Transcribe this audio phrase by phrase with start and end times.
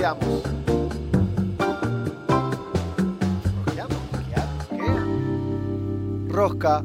[0.00, 0.42] rosqueamos.
[3.66, 4.12] ¿Rosqueamos?
[4.12, 4.66] ¿Rosqueamos?
[4.70, 6.32] ¿Qué?
[6.32, 6.84] Rosca.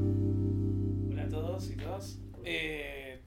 [1.10, 2.20] Hola a todos y todas.
[2.43, 3.21] Eh,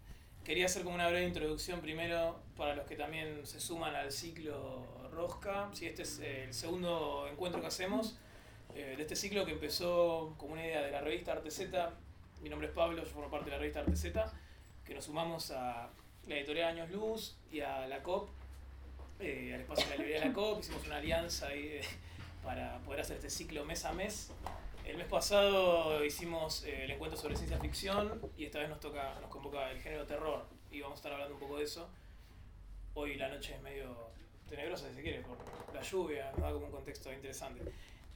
[0.45, 4.85] quería hacer como una breve introducción primero para los que también se suman al ciclo
[5.11, 5.71] Rosca.
[5.73, 8.19] Si este es el segundo encuentro que hacemos
[8.75, 11.95] eh, de este ciclo que empezó como una idea de la revista Arte Z.
[12.43, 14.31] Mi nombre es Pablo, yo formo parte de la revista Arte Z,
[14.85, 15.89] que nos sumamos a
[16.27, 18.29] la editorial Años Luz y a la COP,
[19.21, 20.61] eh, al espacio de la librería de la COP.
[20.61, 21.81] Hicimos una alianza ahí
[22.43, 24.31] para poder hacer este ciclo mes a mes.
[24.85, 29.19] El mes pasado hicimos eh, el encuentro sobre ciencia ficción y esta vez nos toca,
[29.21, 31.89] nos convoca el género terror y vamos a estar hablando un poco de eso.
[32.95, 34.09] Hoy la noche es medio
[34.49, 35.37] tenebrosa, si se quiere, por
[35.75, 37.63] la lluvia, nos da como un contexto interesante.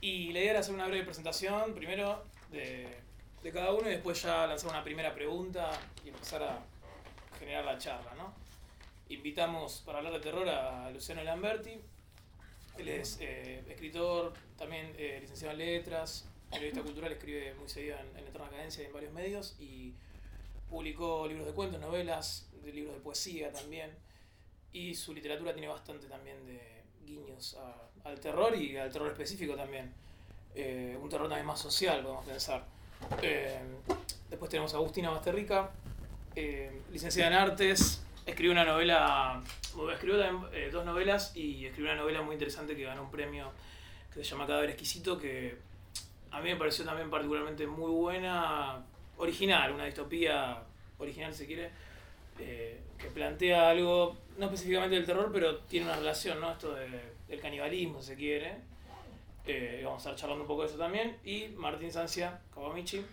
[0.00, 2.88] Y la idea era hacer una breve presentación, primero de,
[3.42, 5.70] de cada uno y después ya lanzar una primera pregunta
[6.04, 6.58] y empezar a
[7.38, 8.41] generar la charla, ¿no?
[9.12, 11.78] Invitamos para hablar de terror a Luciano Lamberti.
[12.78, 18.16] Él es eh, escritor, también eh, licenciado en letras, periodista cultural, escribe muy seguido en,
[18.16, 19.92] en Eterna Cadencia y en varios medios y
[20.70, 23.90] publicó libros de cuentos, novelas, libros de poesía también.
[24.72, 27.58] Y su literatura tiene bastante también de guiños
[28.04, 29.92] al terror y al terror específico también.
[30.54, 32.64] Eh, un terror también más social, podemos pensar.
[34.30, 35.70] Después tenemos a Agustina Basterrica,
[36.90, 39.42] licenciada en artes, escribió una novela,
[39.92, 43.50] escribió también, eh, dos novelas y escribió una novela muy interesante que ganó un premio
[44.12, 45.56] que se llama Cadáver Exquisito, que
[46.30, 48.84] a mí me pareció también particularmente muy buena,
[49.18, 50.62] original, una distopía
[50.98, 51.70] original si quiere,
[52.38, 56.52] eh, que plantea algo, no específicamente del terror, pero tiene una relación, ¿no?
[56.52, 58.56] Esto de- del canibalismo, si quiere.
[59.46, 61.16] Eh, vamos a estar charlando un poco de eso también.
[61.24, 63.04] Y Martín Sancia Kawamichi,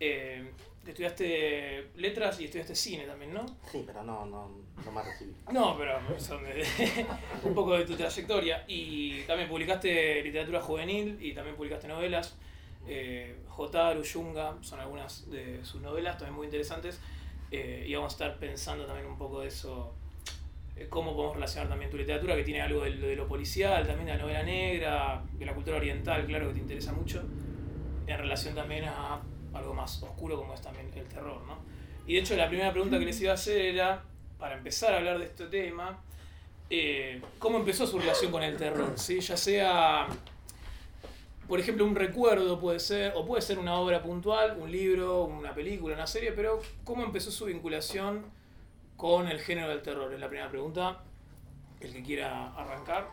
[0.00, 0.50] eh,
[0.86, 3.46] estudiaste letras y estudiaste cine también, ¿no?
[3.70, 4.50] Sí, pero no, no,
[4.84, 5.32] no me recibí.
[5.52, 6.64] No, pero son de-
[7.44, 8.64] un poco de tu trayectoria.
[8.66, 12.36] Y también publicaste literatura juvenil y también publicaste novelas.
[12.86, 16.98] Eh, Jotaro, Yunga, son algunas de sus novelas, también muy interesantes.
[17.50, 19.92] Eh, y vamos a estar pensando también un poco de eso,
[20.76, 24.06] eh, cómo podemos relacionar también tu literatura, que tiene algo de, de lo policial, también
[24.06, 27.22] de la novela negra, de la cultura oriental, claro que te interesa mucho,
[28.06, 29.20] en relación también a
[29.54, 31.58] algo más oscuro como es también el terror, ¿no?
[32.06, 34.02] Y de hecho la primera pregunta que les iba a hacer era,
[34.38, 35.98] para empezar a hablar de este tema,
[36.68, 38.92] eh, ¿cómo empezó su relación con el terror?
[38.96, 39.20] ¿sí?
[39.20, 40.06] Ya sea,
[41.48, 45.52] por ejemplo, un recuerdo puede ser, o puede ser una obra puntual, un libro, una
[45.52, 48.24] película, una serie, pero ¿cómo empezó su vinculación
[48.96, 50.12] con el género del terror?
[50.12, 51.02] Es la primera pregunta.
[51.80, 53.08] El que quiera arrancar.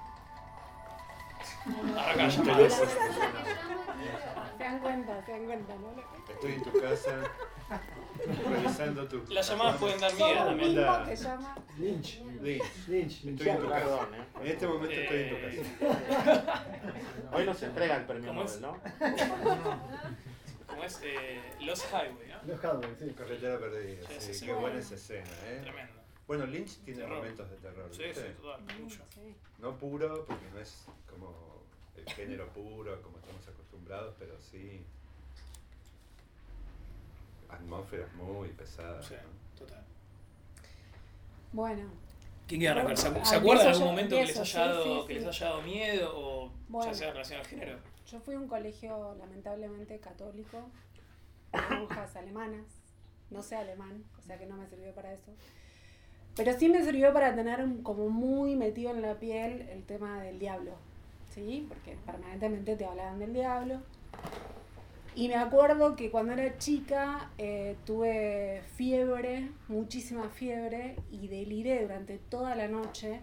[4.58, 5.94] Se dan cuenta, se dan cuenta, ¿no?
[6.34, 7.12] Estoy en tu casa
[8.50, 9.24] revisando tu.
[9.32, 10.76] Las llamadas pueden dar miedo también.
[11.06, 11.56] que llama.
[11.78, 12.22] Lynch.
[12.42, 13.26] Lynch, Lynch.
[13.26, 13.80] estoy en tu casa.
[13.86, 14.24] Perdón, ¿eh?
[14.42, 15.36] En este momento estoy en tu
[15.86, 16.66] casa.
[17.34, 18.60] Hoy no se entrega el premio ¿Cómo es?
[18.62, 19.80] Nobel, ¿no?
[20.68, 22.38] Como es eh, Lost Highway, ¿no?
[22.54, 23.14] Los Hardware, sí.
[23.18, 24.08] Carretera perdida.
[24.08, 24.46] Sí, Sí, sí, sí.
[24.46, 25.60] qué buena esa escena, ¿eh?
[25.64, 25.97] Tremendo.
[26.28, 27.18] Bueno, Lynch tiene Terror.
[27.18, 27.90] momentos de terror.
[27.92, 28.28] Sí, ¿viste?
[28.28, 29.00] sí, total, mucho.
[29.14, 29.36] Sí.
[29.60, 31.62] No puro, porque no es como
[31.96, 34.84] el género puro, como estamos acostumbrados, pero sí.
[37.50, 39.06] Atmósferas muy pesadas.
[39.06, 39.60] Sí, ¿no?
[39.60, 39.84] total.
[41.54, 41.90] Bueno,
[42.46, 42.98] ¿Quién quiere arrancar?
[42.98, 45.08] ¿Se, Ah, se acuerdan de empiezo algún yo, momento que les, haya sí, dado, sí,
[45.08, 46.92] que les haya dado miedo o Bueno.
[46.92, 47.80] ya sea en relación al género?
[48.06, 50.70] yo fui a un colegio lamentablemente católico,
[51.54, 52.66] de monjas alemanas.
[53.30, 55.34] No sé alemán, o sea que no me sirvió para eso.
[56.38, 60.38] Pero sí me sirvió para tener como muy metido en la piel el tema del
[60.38, 60.74] diablo.
[61.34, 61.66] ¿Sí?
[61.68, 63.82] Porque permanentemente te hablaban del diablo.
[65.16, 72.20] Y me acuerdo que cuando era chica eh, tuve fiebre, muchísima fiebre, y deliré durante
[72.20, 73.22] toda la noche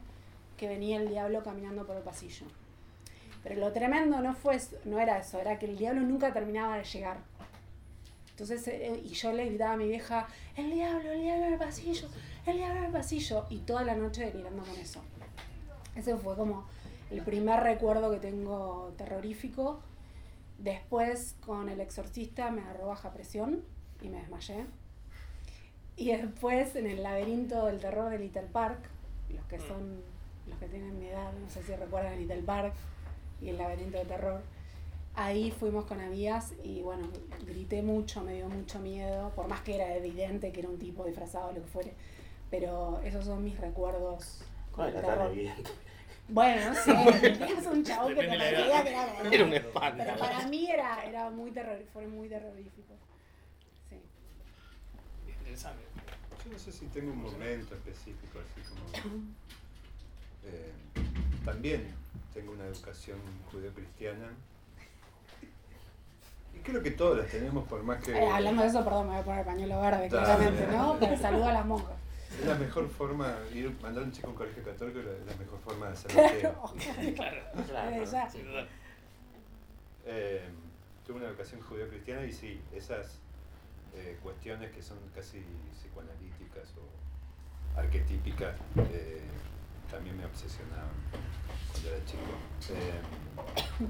[0.56, 2.46] que venía el diablo caminando por el pasillo.
[3.44, 6.84] Pero lo tremendo no fue no era eso, era que el diablo nunca terminaba de
[6.84, 7.18] llegar.
[8.30, 10.26] Entonces, eh, y yo le gritaba a mi vieja,
[10.56, 12.08] el diablo, el diablo en el pasillo,
[12.52, 15.00] diablo en el pasillo, y toda la noche delirando con eso.
[15.96, 16.66] Ese fue como
[17.10, 19.80] el primer recuerdo que tengo terrorífico.
[20.58, 23.62] Después, con el exorcista, me agarró baja presión
[24.02, 24.66] y me desmayé.
[25.96, 28.78] Y después, en el laberinto del terror de Little Park,
[29.30, 30.02] los que son,
[30.48, 32.74] los que tienen mi edad, no sé si recuerdan Little Park
[33.40, 34.42] y el laberinto de terror,
[35.14, 37.08] ahí fuimos con amigas y bueno,
[37.46, 41.04] grité mucho, me dio mucho miedo, por más que era evidente que era un tipo
[41.04, 41.94] disfrazado lo que fuere.
[42.50, 45.32] Pero esos son mis recuerdos con el terror.
[46.28, 49.32] Bueno, no sé, tenías un chabón que te parecía que era verdad.
[49.32, 50.04] Era un espanto.
[50.04, 52.94] Pero para mí era, era muy terror, fue muy terrorífico.
[53.90, 54.00] Sí.
[55.38, 55.82] Interesante.
[56.44, 59.14] Yo no sé si tengo un momento específico, así como.
[60.44, 60.72] eh,
[61.44, 61.94] también
[62.32, 63.18] tengo una educación
[63.52, 64.32] judeocristiana.
[66.54, 68.12] Y creo que todas las tenemos, por más que...
[68.12, 70.96] Eh, hablando de eso, perdón, me voy a poner el pañuelo verde, claramente, ¿no?
[71.00, 72.03] Pero saludo a las monjas.
[72.40, 75.34] Es la mejor forma, ir mandar a un chico a un colegio católico es la,
[75.36, 76.22] mejor forma de hacerlo.
[77.14, 77.42] Claro.
[77.66, 78.66] Claro, Claro, Eh.
[80.06, 80.42] Eh,
[81.06, 83.18] tuve una educación judío-cristiana y sí, esas
[83.94, 85.42] eh, cuestiones que son casi
[85.72, 88.54] psicoanalíticas o arquetípicas
[88.92, 89.20] eh,
[89.90, 90.90] también me obsesionaban
[91.72, 92.22] cuando era chico.
[92.70, 93.00] Eh,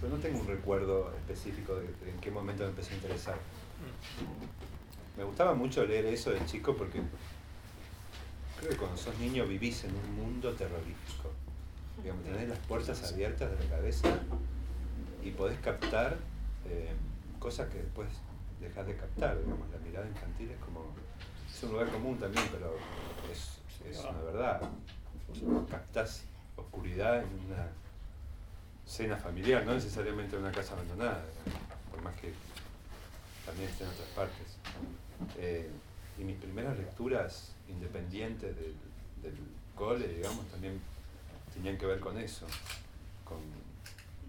[0.00, 3.36] pero no tengo un recuerdo específico de, de en qué momento me empecé a interesar.
[5.16, 7.00] Me gustaba mucho leer eso de chico porque
[8.58, 11.30] creo que cuando sos niño vivís en un mundo terrorífico.
[12.02, 14.08] Digamos, tenés las puertas abiertas de la cabeza
[15.22, 16.16] y podés captar
[16.68, 16.92] eh,
[17.38, 18.08] cosas que después
[18.60, 19.38] dejás de captar.
[19.38, 20.92] Digamos, la mirada infantil es como.
[21.48, 22.76] Es un lugar común también, pero
[23.30, 24.60] es, es una verdad.
[25.70, 26.24] Captás
[26.56, 27.68] oscuridad en una
[28.84, 31.24] cena familiar, no necesariamente en una casa abandonada,
[31.90, 32.32] por más que
[33.46, 34.58] también esté en otras partes.
[35.38, 35.70] Eh,
[36.18, 38.74] y mis primeras lecturas independientes del,
[39.22, 39.36] del
[39.74, 40.80] cole, digamos, también
[41.52, 42.46] tenían que ver con eso,
[43.24, 43.38] con,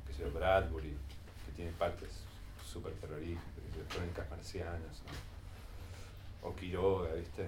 [0.08, 0.96] qué sé yo, Bradbury,
[1.46, 2.10] que tiene partes
[2.66, 6.48] súper yo, crónicas marcianas, ¿no?
[6.48, 7.48] o Quiroga, ¿viste?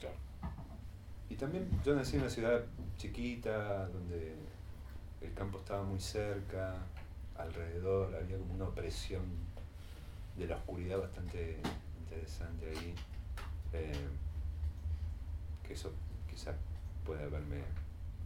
[0.00, 0.16] Claro.
[1.30, 2.62] Y también yo nací en una ciudad
[2.98, 4.34] chiquita, donde
[5.20, 6.74] el campo estaba muy cerca,
[7.36, 9.22] alrededor, había como una opresión
[10.36, 11.58] de la oscuridad bastante
[12.12, 12.94] interesante ahí.
[13.72, 14.08] eh,
[15.66, 15.92] que eso
[16.30, 16.54] quizás
[17.04, 17.62] puede haberme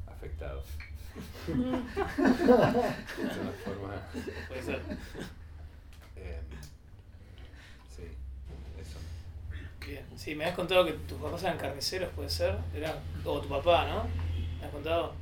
[0.07, 0.63] afectado.
[1.47, 1.83] de una
[3.65, 3.95] forma.
[4.49, 4.83] Puede ser.
[6.17, 6.41] eh,
[7.95, 8.03] sí,
[8.81, 8.99] eso.
[9.87, 10.05] Bien.
[10.17, 12.59] Sí, me has contado que tus papás eran carniceros, puede ser.
[12.75, 14.05] Era, o tu papá, ¿no?
[14.61, 15.15] Me has contado.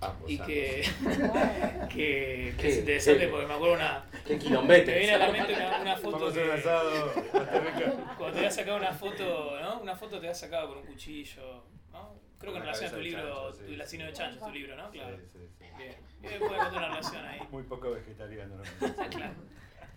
[0.00, 0.82] Ambos, Y que,
[1.88, 2.68] que, que ¿Qué?
[2.68, 3.28] es interesante ¿Qué?
[3.28, 4.04] porque me acuerdo una.
[4.26, 4.92] Qué quilombete.
[4.92, 6.44] Me viene a la mente una, una foto que.
[6.44, 7.92] Rica.
[8.16, 9.80] Cuando te habías sacado una foto, ¿no?
[9.80, 12.14] Una foto te habías sacado con un cuchillo, ¿no?
[12.38, 14.40] Creo que en relación a tu de libro, chancho, sí, tu El asino de chancho
[14.46, 14.90] tu libro, ¿no?
[14.90, 15.16] Claro.
[15.18, 15.64] Sí, sí, sí.
[15.76, 15.96] Bien.
[16.20, 17.40] Bien, puede encontrar una relación ahí.
[17.50, 18.56] Muy poco vegetariano.
[18.56, 18.94] ¿no?
[19.10, 19.34] Claro.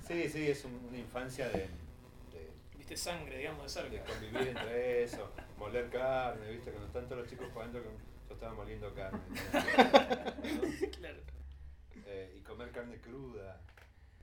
[0.05, 4.11] Sí, sí, es un- una infancia de, de, Viste sangre, digamos, de de cerca.
[4.13, 6.71] convivir entre eso, moler carne, ¿viste?
[6.71, 9.19] Cuando están todos los chicos jugando, con- yo estaba moliendo carne.
[9.30, 10.89] ¿no?
[10.97, 11.19] Claro.
[12.06, 13.62] Eh, y comer carne cruda.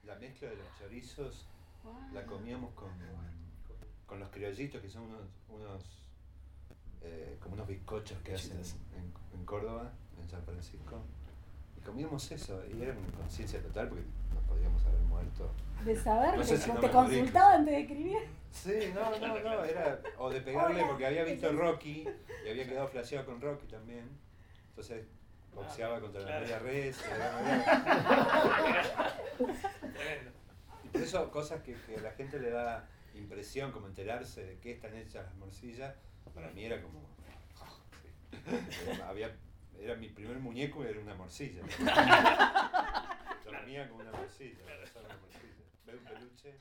[0.05, 1.47] La mezcla de los chorizos
[2.13, 2.91] la comíamos con,
[4.07, 5.85] con los criollitos, que son unos, unos
[7.03, 11.03] eh, como unos bizcochos que hacen en, en Córdoba, en San Francisco.
[11.77, 14.05] Y comíamos eso, y era una conciencia total porque
[14.51, 15.51] nos podíamos haber muerto.
[15.85, 18.19] De saber No que sé si no te consultaba antes de escribir.
[18.51, 20.01] Sí, no, no, no, era.
[20.19, 21.53] O de pegarle Hola, porque había ¿qué visto?
[21.53, 22.07] Rocky
[22.45, 24.09] y había quedado flasheado con Rocky también.
[24.71, 25.07] Entonces
[25.55, 26.35] boxeaba contra claro.
[26.35, 27.03] la media res.
[30.85, 34.59] y por eso cosas que, que a la gente le da impresión, como enterarse de
[34.59, 35.95] qué están hechas las morcillas,
[36.35, 37.01] para mí era como.
[38.03, 38.89] sí.
[38.89, 39.37] Era, había,
[39.79, 41.63] era mi primer muñeco y era una morcilla.
[43.59, 44.59] Dormía con una morcilla.
[45.87, 46.55] ¿Ves un peluche?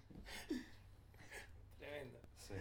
[1.78, 2.20] Tremendo.
[2.40, 2.54] Sí.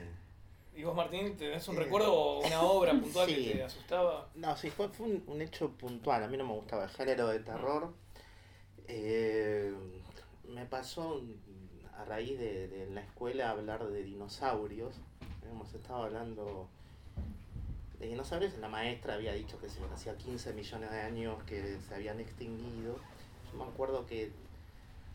[0.75, 3.34] ¿Y vos, Martín, tenés un Eh, recuerdo o una obra puntual sí.
[3.48, 4.29] que te asustaba?
[4.34, 6.22] No, sí, fue, fue un, un hecho puntual.
[6.22, 7.93] A mí no me gustaba el género de terror.
[8.86, 9.74] Eh,
[10.48, 11.20] me pasó
[11.96, 14.94] a raíz de, de en la escuela hablar de dinosaurios.
[15.50, 16.69] Hemos estado hablando
[17.98, 18.56] de dinosaurios.
[18.58, 22.96] La maestra había dicho que se hacía 15 millones de años que se habían extinguido.
[23.58, 24.31] Me acuerdo que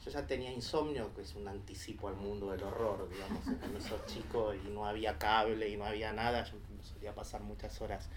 [0.03, 4.05] yo ya tenía insomnio, que es un anticipo al mundo del horror, digamos, cuando sos
[4.05, 8.09] chico y no había cable y no había nada, yo solía pasar muchas horas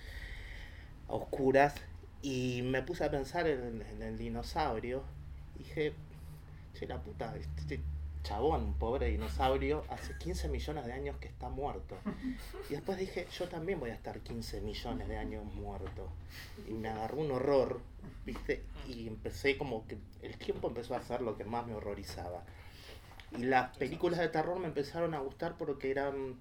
[1.06, 1.74] oscuras.
[2.22, 5.04] Y me puse a pensar en, el dinosaurio
[5.56, 5.94] dije,
[6.74, 7.80] che, la puta, este
[8.26, 11.96] chabón, pobre dinosaurio, hace 15 millones de años que está muerto.
[12.68, 16.08] Y después dije, yo también voy a estar 15 millones de años muerto.
[16.68, 17.80] Y me agarró un horror,
[18.24, 18.64] ¿viste?
[18.88, 22.42] Y empecé como que el tiempo empezó a hacer lo que más me horrorizaba.
[23.38, 26.34] Y las películas de terror me empezaron a gustar porque eran.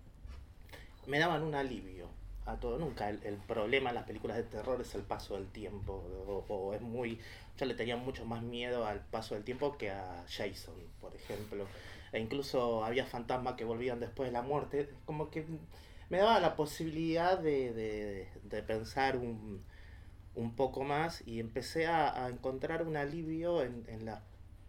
[1.05, 2.09] me daban un alivio
[2.45, 2.77] a todo.
[2.77, 5.93] Nunca el, el problema en las películas de terror es el paso del tiempo.
[6.27, 7.19] O, o es muy.
[7.57, 11.65] Yo le tenía mucho más miedo al paso del tiempo que a Jason, por ejemplo.
[12.11, 14.89] E incluso había fantasmas que volvían después de la muerte.
[15.05, 15.45] Como que
[16.09, 19.63] me daba la posibilidad de, de, de pensar un,
[20.35, 24.21] un poco más y empecé a, a encontrar un alivio en, en las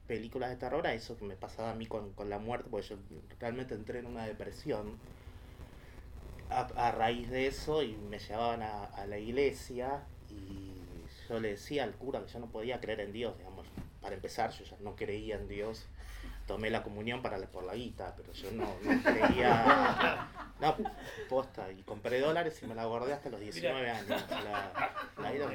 [0.06, 2.86] películas de terror a eso que me pasaba a mí con, con la muerte, porque
[2.88, 2.96] yo
[3.40, 4.98] realmente entré en una depresión.
[6.50, 10.72] A, a raíz de eso y me llevaban a, a la iglesia y
[11.28, 13.66] yo le decía al cura que yo no podía creer en Dios, digamos,
[14.00, 15.86] para empezar, yo ya no creía en Dios.
[16.46, 20.28] Tomé la comunión para la- por la guita, pero yo no, no creía.
[20.60, 20.76] No,
[21.28, 21.72] posta.
[21.72, 24.24] Y compré dólares y me la guardé hasta los 19 años.
[24.30, 25.48] La, la vida-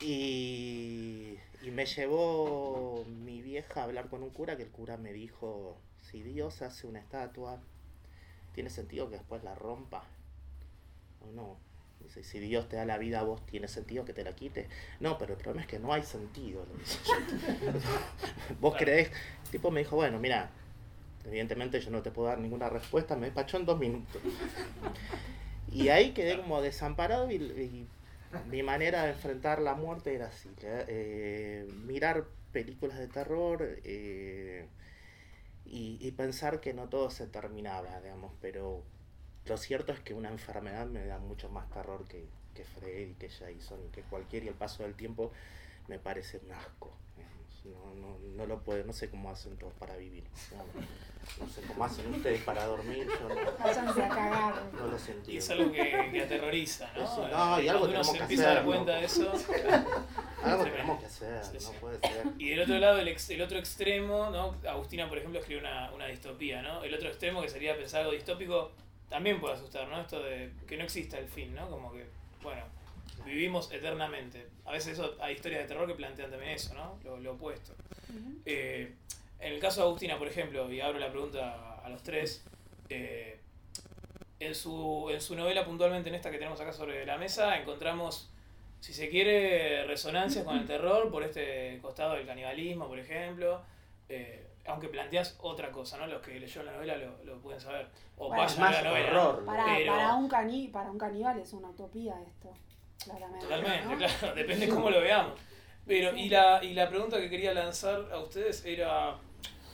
[0.00, 5.12] y, y me llevó mi vieja a hablar con un cura que el cura me
[5.12, 7.60] dijo, si Dios hace una estatua,
[8.54, 10.04] ¿tiene sentido que después la rompa?
[11.20, 11.58] ¿O no?
[12.00, 14.68] Dice, si Dios te da la vida a vos, ¿tiene sentido que te la quite?
[15.00, 16.66] No, pero el problema es que no hay sentido.
[18.60, 19.10] ¿Vos creés?
[19.44, 20.50] El tipo me dijo, bueno, mira,
[21.24, 24.20] evidentemente yo no te puedo dar ninguna respuesta, me despachó en dos minutos.
[25.72, 27.88] Y ahí quedé como desamparado y, y
[28.50, 34.66] mi manera de enfrentar la muerte era así, eh, mirar películas de terror eh,
[35.64, 38.82] y, y pensar que no todo se terminaba, digamos, pero
[39.46, 43.28] lo cierto es que una enfermedad me da mucho más terror que, que Freddy, que
[43.28, 45.32] Jason, que cualquier y el paso del tiempo
[45.88, 46.92] me parece un asco.
[47.64, 50.24] No, no, no lo puedo, no sé cómo hacen todos para vivir.
[50.52, 50.64] No,
[51.46, 54.62] no sé cómo hacen ustedes para dormir, yo no, Váyanse a cagar.
[54.74, 55.36] no lo Y sentí.
[55.38, 57.06] es algo que, que aterroriza, ¿no?
[57.06, 58.98] Sí, no, y algo Cuando uno tenemos se que empieza a dar cuenta ¿no?
[59.00, 59.32] de eso.
[60.44, 62.26] Algo tenemos que hacer, Sí, no puede ser.
[62.38, 64.54] Y del otro lado, el, ex- el otro extremo, ¿no?
[64.68, 66.84] Agustina, por ejemplo, escribe una, una distopía, ¿no?
[66.84, 68.72] El otro extremo, que sería pensar algo distópico,
[69.08, 69.98] también puede asustar, ¿no?
[70.02, 71.70] Esto de que no exista el fin, ¿no?
[71.70, 72.04] Como que,
[72.42, 72.62] bueno,
[73.24, 74.46] vivimos eternamente.
[74.64, 76.98] A veces eso, hay historias de terror que plantean también eso, ¿no?
[77.04, 77.72] Lo, lo opuesto.
[78.46, 78.94] Eh,
[79.40, 82.44] en el caso de Agustina, por ejemplo, y abro la pregunta a los tres,
[82.88, 83.38] eh,
[84.40, 88.30] en, su, en su novela puntualmente, en esta que tenemos acá sobre la mesa, encontramos,
[88.80, 93.62] si se quiere, resonancias con el terror por este costado del canibalismo, por ejemplo,
[94.08, 96.06] eh, aunque planteas otra cosa, ¿no?
[96.06, 97.86] Los que leyeron la novela lo, lo pueden saber.
[98.16, 99.08] O Bueno, vayan a la novela.
[99.28, 99.44] horror.
[99.44, 102.52] Para, Pero- para, un cani, para un caníbal es una utopía esto,
[103.02, 103.40] claramente.
[103.46, 103.96] Totalmente, ¿no?
[103.96, 105.38] claro, depende cómo lo veamos.
[105.86, 109.16] Pero, y la, y la pregunta que quería lanzar a ustedes era,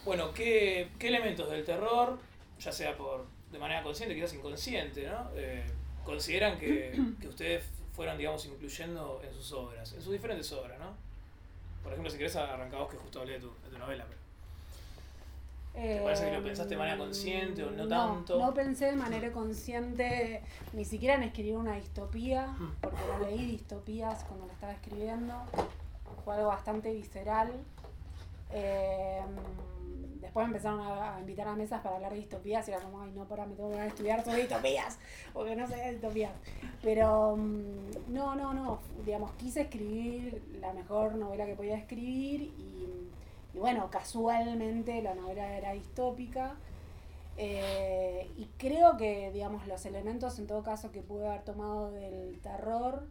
[0.05, 2.19] bueno, ¿qué, qué elementos del terror,
[2.59, 5.31] ya sea por de manera consciente, quizás inconsciente, ¿no?
[5.35, 5.65] Eh,
[6.05, 10.95] consideran que, que ustedes fueron, digamos, incluyendo en sus obras, en sus diferentes obras, ¿no?
[11.83, 14.05] Por ejemplo, si querés arrancar vos, que justo hablé de tu, de tu novela.
[14.09, 14.20] pero-
[15.73, 18.39] ¿Te parece que lo pensaste de manera consciente o no tanto?
[18.39, 24.25] No pensé de manera consciente ni siquiera en escribir una distopía, porque no leí distopías
[24.25, 25.35] cuando lo estaba escribiendo.
[26.25, 27.53] Fue algo bastante visceral.
[28.53, 29.23] Eh,
[30.21, 33.01] después me empezaron a, a invitar a mesas para hablar de distopías y era como,
[33.03, 34.99] ay, no, para, me tengo que poner a estudiar sobre distopías,
[35.33, 36.33] porque no sé de distopías.
[36.83, 43.10] Pero mm, no, no, no, digamos, quise escribir la mejor novela que podía escribir y,
[43.55, 46.57] y bueno, casualmente la novela era distópica.
[47.37, 52.39] Eh, y creo que, digamos, los elementos en todo caso que pude haber tomado del
[52.43, 53.09] terror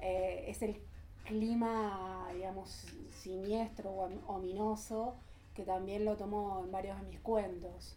[0.00, 0.80] eh, es el
[1.24, 5.16] clima, digamos, siniestro o om- ominoso,
[5.54, 7.96] que también lo tomo en varios de mis cuentos,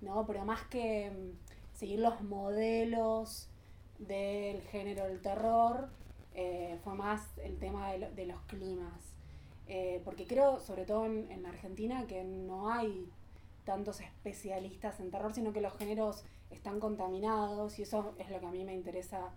[0.00, 0.26] ¿no?
[0.26, 3.48] Pero más que mm, seguir los modelos
[3.98, 5.88] del género del terror,
[6.34, 9.09] eh, fue más el tema de los climas.
[9.72, 13.08] Eh, porque creo, sobre todo en, en Argentina, que no hay
[13.64, 18.46] tantos especialistas en terror, sino que los géneros están contaminados y eso es lo que
[18.46, 19.30] a mí me interesa,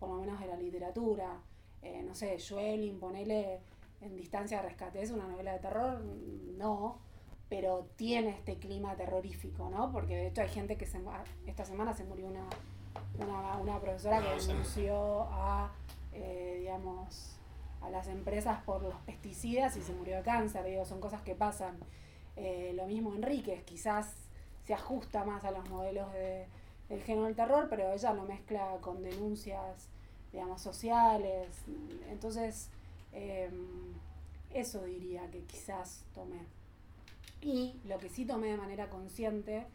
[0.00, 1.38] por lo menos de la literatura.
[1.82, 3.60] Eh, no sé, Joel, ponele
[4.00, 6.00] en Distancia de Rescate, ¿es una novela de terror?
[6.56, 6.96] No,
[7.50, 9.92] pero tiene este clima terrorífico, ¿no?
[9.92, 10.98] Porque de hecho hay gente que se,
[11.46, 12.46] esta semana se murió una,
[13.18, 15.70] una, una profesora que denunció a,
[16.14, 17.36] eh, digamos,
[17.84, 21.34] a las empresas por los pesticidas y se murió de cáncer, digo, son cosas que
[21.34, 21.76] pasan.
[22.36, 24.14] Eh, lo mismo Enríquez, quizás
[24.64, 26.46] se ajusta más a los modelos de,
[26.88, 29.88] del género del terror, pero ella lo mezcla con denuncias,
[30.32, 31.48] digamos, sociales.
[32.10, 32.70] Entonces,
[33.12, 33.50] eh,
[34.52, 36.40] eso diría que quizás tomé.
[37.42, 39.66] Y lo que sí tomé de manera consciente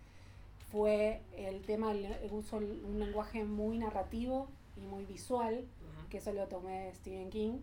[0.72, 4.48] fue el tema del el uso de un lenguaje muy narrativo
[4.78, 5.66] y muy visual,
[6.10, 7.60] que eso lo tomé de Stephen King,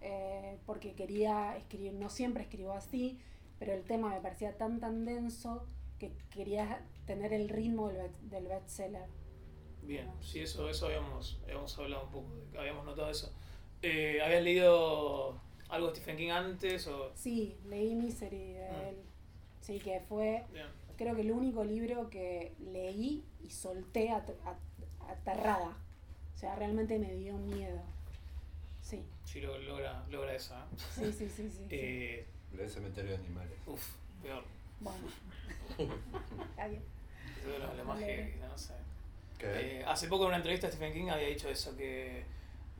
[0.00, 3.18] eh, porque quería escribir, no siempre escribo así,
[3.58, 5.64] pero el tema me parecía tan tan denso
[5.98, 9.06] que quería tener el ritmo del, del bestseller.
[9.82, 12.28] Bien, sí, eso, eso habíamos, habíamos hablado un poco,
[12.58, 13.32] habíamos notado eso.
[13.82, 16.86] Eh, ¿Habías leído algo de Stephen King antes?
[16.88, 17.10] O...
[17.14, 18.88] Sí, leí Misery de Ah.
[18.90, 18.96] él.
[19.60, 20.66] Sí, que fue Bien.
[20.96, 25.76] creo que el único libro que leí y solté at- at- aterrada.
[26.34, 27.80] O sea, realmente me dio miedo.
[28.88, 30.76] Sí, Sí, lo, logra, logra eso, ¿eh?
[30.94, 31.28] sí, sí, sí.
[31.28, 31.62] sí, sí.
[31.70, 32.26] Eh,
[32.58, 33.58] El cementerio de animales.
[33.66, 33.86] uf,
[34.22, 34.42] peor.
[34.80, 34.98] Bueno.
[36.50, 36.82] Está bien.
[37.46, 38.74] Lo, lo más heavy, no sé.
[39.38, 39.46] ¿Qué?
[39.80, 42.24] Eh, hace poco en una entrevista Stephen King había dicho eso, que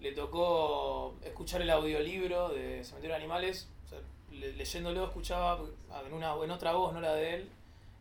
[0.00, 3.98] le tocó escuchar el audiolibro de Cementerio de Animales, o sea,
[4.32, 5.60] le- leyéndolo escuchaba
[6.06, 7.48] en, una, en otra voz, no la de él,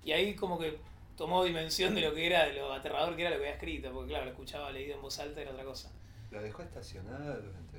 [0.03, 0.77] y ahí como que
[1.17, 3.91] tomó dimensión de lo que era, de lo aterrador que era lo que había escrito,
[3.91, 5.91] porque claro, lo escuchaba leído en voz alta era otra cosa.
[6.31, 7.76] La dejó estacionada durante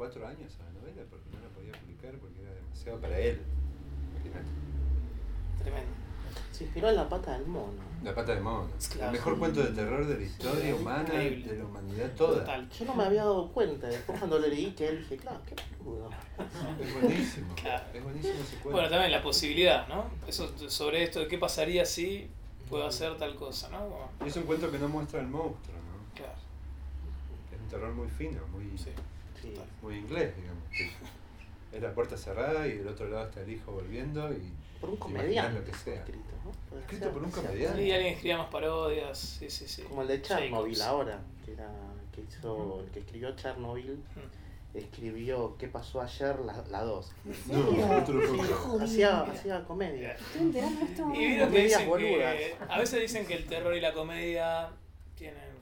[0.00, 3.38] cuatro años a la novela porque no la podía publicar porque era demasiado para él.
[4.14, 4.48] Imagínate.
[5.62, 5.90] Tremendo.
[6.52, 7.82] Se inspiró en la pata del mono.
[8.02, 8.66] La pata de mono.
[8.92, 9.06] Claro.
[9.08, 11.52] El mejor cuento de terror de la historia humana, Increíble.
[11.52, 12.38] de la humanidad toda.
[12.40, 12.70] Total.
[12.70, 13.88] Yo no me había dado cuenta.
[13.88, 15.54] Después cuando lo leí, que él dije, claro, qué
[15.84, 16.08] pudo.
[16.80, 17.54] Es buenísimo.
[17.56, 17.84] Claro.
[17.92, 18.70] Es buenísimo ese cuento.
[18.70, 20.04] Bueno, también la posibilidad, ¿no?
[20.26, 22.26] Eso sobre esto de qué pasaría si
[22.70, 23.80] puedo hacer tal cosa, ¿no?
[23.80, 26.14] Como- Y es un cuento que no muestra el monstruo, ¿no?
[26.14, 26.32] claro,
[27.52, 28.90] Es un terror muy fino, muy, sí.
[29.42, 29.54] Sí.
[29.82, 30.62] muy inglés, digamos.
[31.72, 34.96] Es la puerta cerrada y del otro lado está el hijo volviendo y Por un
[34.96, 35.60] comediante.
[35.60, 35.94] lo que sea.
[36.00, 36.24] Escrito,
[36.80, 37.82] Escrito ser, por un comediante.
[37.84, 39.82] Y alguien escribía más parodias, sí, sí, sí.
[39.82, 40.80] Como el de Chernobyl Jacobs.
[40.88, 41.70] ahora, que era
[42.12, 44.02] que hizo, el que escribió Chernobyl,
[44.74, 46.38] escribió ¿Qué pasó ayer?
[46.40, 47.12] La, la 2.
[47.46, 48.80] No, no te lo.
[48.80, 50.12] Hacía, hacía comedia.
[50.12, 51.12] Estoy esto.
[51.14, 52.36] Y vieron que Comedias dicen que, boludas.
[52.68, 54.70] a veces dicen que el terror y la comedia
[55.16, 55.59] tienen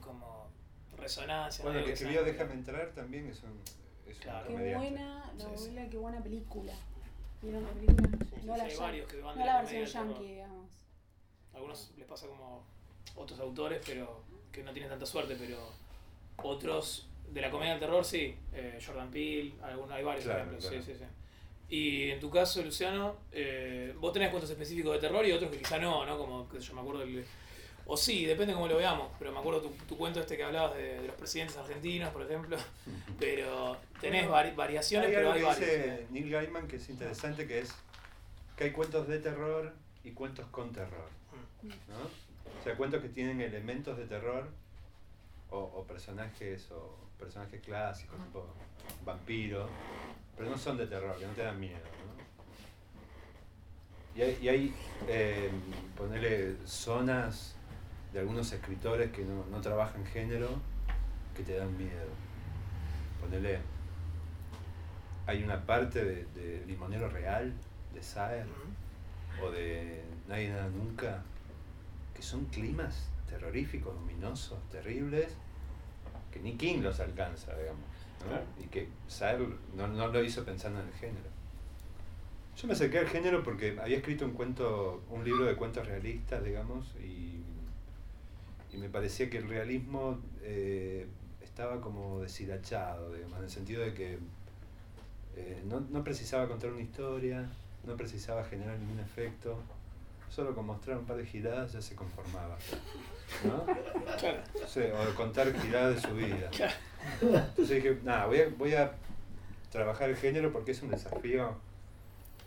[0.99, 1.63] resonancia.
[1.63, 1.85] Bueno, ¿no?
[1.85, 3.59] el que escribió Déjame entrar también es un,
[4.07, 4.47] es un Claro.
[4.47, 4.87] Qué comediante.
[4.89, 5.63] buena Sí, sí.
[5.69, 6.73] novela, qué buena película.
[7.41, 8.09] ¿Vieron la película?
[8.09, 10.69] Sí, no sí, la, hay varios que van de no la la versión yankee, digamos.
[11.53, 12.63] A algunos les pasa como
[13.15, 15.57] otros autores, pero que no tienen tanta suerte, pero
[16.37, 18.35] otros de la comedia del terror sí.
[18.53, 20.65] Eh, Jordan Peele, algunos, hay varios Claro, ejemplos.
[20.67, 20.83] claro.
[20.83, 21.05] Sí, sí, sí.
[21.71, 25.59] Y en tu caso, Luciano, eh, vos tenés cuentos específicos de terror y otros que
[25.59, 26.17] quizá no, ¿no?
[26.17, 27.23] Como que yo me acuerdo del.
[27.91, 30.75] O sí, depende cómo lo veamos, pero me acuerdo tu, tu cuento este que hablabas
[30.75, 32.55] de, de los presidentes argentinos, por ejemplo.
[33.19, 35.81] Pero tenés vari- variaciones, Hay pero algo hay que varios.
[35.89, 37.73] dice Neil Gaiman que es interesante, que es
[38.55, 41.09] que hay cuentos de terror y cuentos con terror.
[41.63, 42.59] ¿no?
[42.59, 44.47] O sea, cuentos que tienen elementos de terror
[45.49, 48.45] o, o personajes o personajes clásicos, tipo
[49.03, 49.67] vampiro,
[50.37, 51.79] pero no son de terror, que no te dan miedo.
[54.15, 54.19] ¿no?
[54.19, 54.73] Y hay, y hay
[55.07, 55.49] eh,
[55.97, 57.55] ponerle zonas
[58.13, 60.49] de algunos escritores que no, no trabajan género
[61.35, 62.09] que te dan miedo.
[63.21, 63.59] Ponele,
[65.25, 67.53] hay una parte de, de Limonero Real,
[67.93, 68.45] de Saer,
[69.41, 71.23] o de Nadie Nada Nunca,
[72.13, 75.33] que son climas terroríficos, luminosos, terribles,
[76.31, 77.81] que ni King los alcanza, digamos.
[78.21, 78.27] ¿no?
[78.27, 78.43] Claro.
[78.59, 79.39] Y que Saer
[79.75, 81.29] no, no lo hizo pensando en el género.
[82.57, 86.43] Yo me acerqué al género porque había escrito un cuento, un libro de cuentos realistas,
[86.43, 87.38] digamos, y,
[88.71, 91.07] y me parecía que el realismo eh,
[91.43, 94.19] estaba como deshilachado, digamos, en el sentido de que
[95.35, 97.49] eh, no, no precisaba contar una historia,
[97.85, 99.59] no precisaba generar ningún efecto,
[100.29, 102.57] solo con mostrar un par de giradas ya se conformaba.
[103.43, 103.65] ¿no?
[104.17, 104.41] Claro.
[104.67, 106.49] Sí, o contar giradas de su vida.
[106.51, 106.73] Claro.
[107.21, 108.91] Entonces dije, nada, voy a, voy a
[109.71, 111.55] trabajar el género porque es un desafío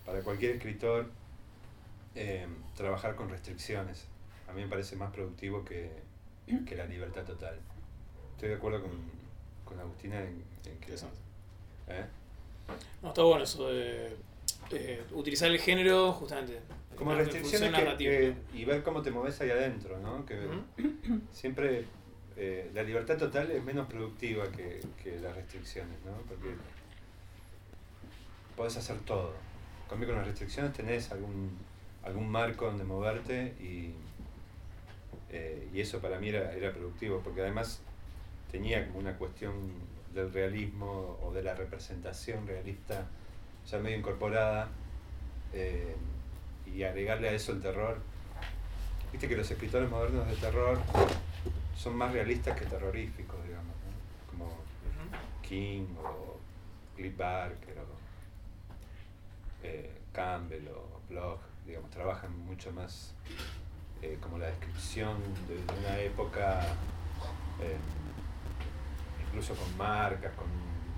[0.04, 1.08] para cualquier escritor
[2.14, 4.06] eh, trabajar con restricciones.
[4.48, 5.90] A mí me parece más productivo que,
[6.66, 7.56] que la libertad total.
[8.34, 8.90] Estoy de acuerdo con,
[9.64, 10.94] con Agustina en, en que...
[10.94, 12.04] ¿eh?
[13.02, 14.16] No, está bueno eso de
[15.12, 16.60] utilizar el género justamente.
[16.96, 20.24] Como restricciones que- y ver cómo te mueves ahí adentro, ¿no?
[20.24, 20.38] Que
[21.32, 21.84] siempre
[22.36, 26.12] eh, la libertad total es menos productiva que, que las restricciones, ¿no?
[26.28, 26.54] Porque
[28.56, 29.32] podés hacer todo.
[29.84, 31.56] En cambio, con las restricciones tenés algún,
[32.02, 33.94] algún marco donde moverte y,
[35.32, 37.80] eh, y eso para mí era, era productivo, porque además
[38.50, 39.54] tenía como una cuestión
[40.14, 43.06] del realismo o de la representación realista
[43.66, 44.68] ya medio incorporada
[45.52, 45.96] eh,
[46.66, 47.98] y agregarle a eso el terror.
[49.10, 50.78] Viste que los escritores modernos de terror
[51.76, 54.30] son más realistas que terroríficos, digamos, ¿no?
[54.30, 54.62] como.
[55.42, 56.38] King o
[56.96, 57.84] Cliff Barker o
[59.62, 63.12] eh, Campbell o Bloch, digamos, trabajan mucho más
[64.02, 66.60] eh, como la descripción de, de una época,
[67.60, 67.76] eh,
[69.28, 70.46] incluso con marcas, con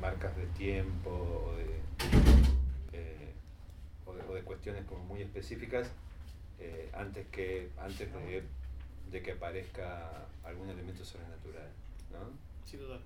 [0.01, 1.65] marcas de tiempo o de,
[2.95, 3.33] eh,
[4.07, 5.91] o de, o de cuestiones como muy específicas,
[6.95, 8.43] antes que antes de,
[9.11, 11.69] de que aparezca algún elemento sobrenatural.
[12.11, 12.31] ¿no?
[12.65, 13.01] Sí, total.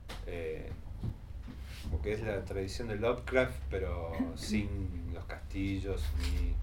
[1.83, 6.55] como que es la tradición de Lovecraft, pero sin los castillos ni,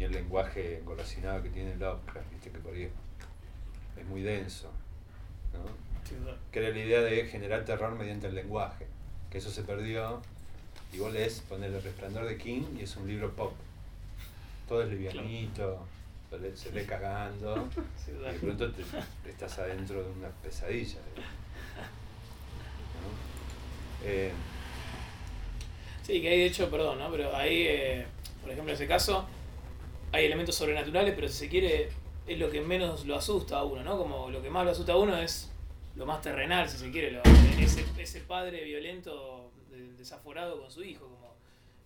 [0.00, 2.84] ni el lenguaje engolosinado que tiene Lovecraft, viste que por ahí
[3.98, 4.70] es, muy denso.
[5.52, 5.60] ¿no?
[6.08, 6.14] Sí.
[6.50, 8.86] Que era la idea de generar terror mediante el lenguaje,
[9.30, 10.22] que eso se perdió,
[10.94, 13.52] y vos lees, poner el resplandor de King y es un libro pop.
[14.66, 15.84] Todo es livianito,
[16.40, 17.68] le- se ve cagando
[18.02, 20.96] Sí, y de pronto te- estás adentro de una pesadilla.
[23.02, 24.08] ¿no?
[24.08, 24.32] Eh,
[26.02, 27.10] Sí, que hay de hecho, perdón, ¿no?
[27.10, 28.06] Pero ahí, eh,
[28.40, 29.28] por ejemplo, en ese caso,
[30.12, 31.88] hay elementos sobrenaturales, pero si se quiere,
[32.26, 33.96] es lo que menos lo asusta a uno, ¿no?
[33.98, 35.50] Como lo que más lo asusta a uno es
[35.96, 37.22] lo más terrenal, si se quiere, lo-
[37.60, 41.06] ese, ese padre violento, de- desaforado con su hijo.
[41.06, 41.34] Como,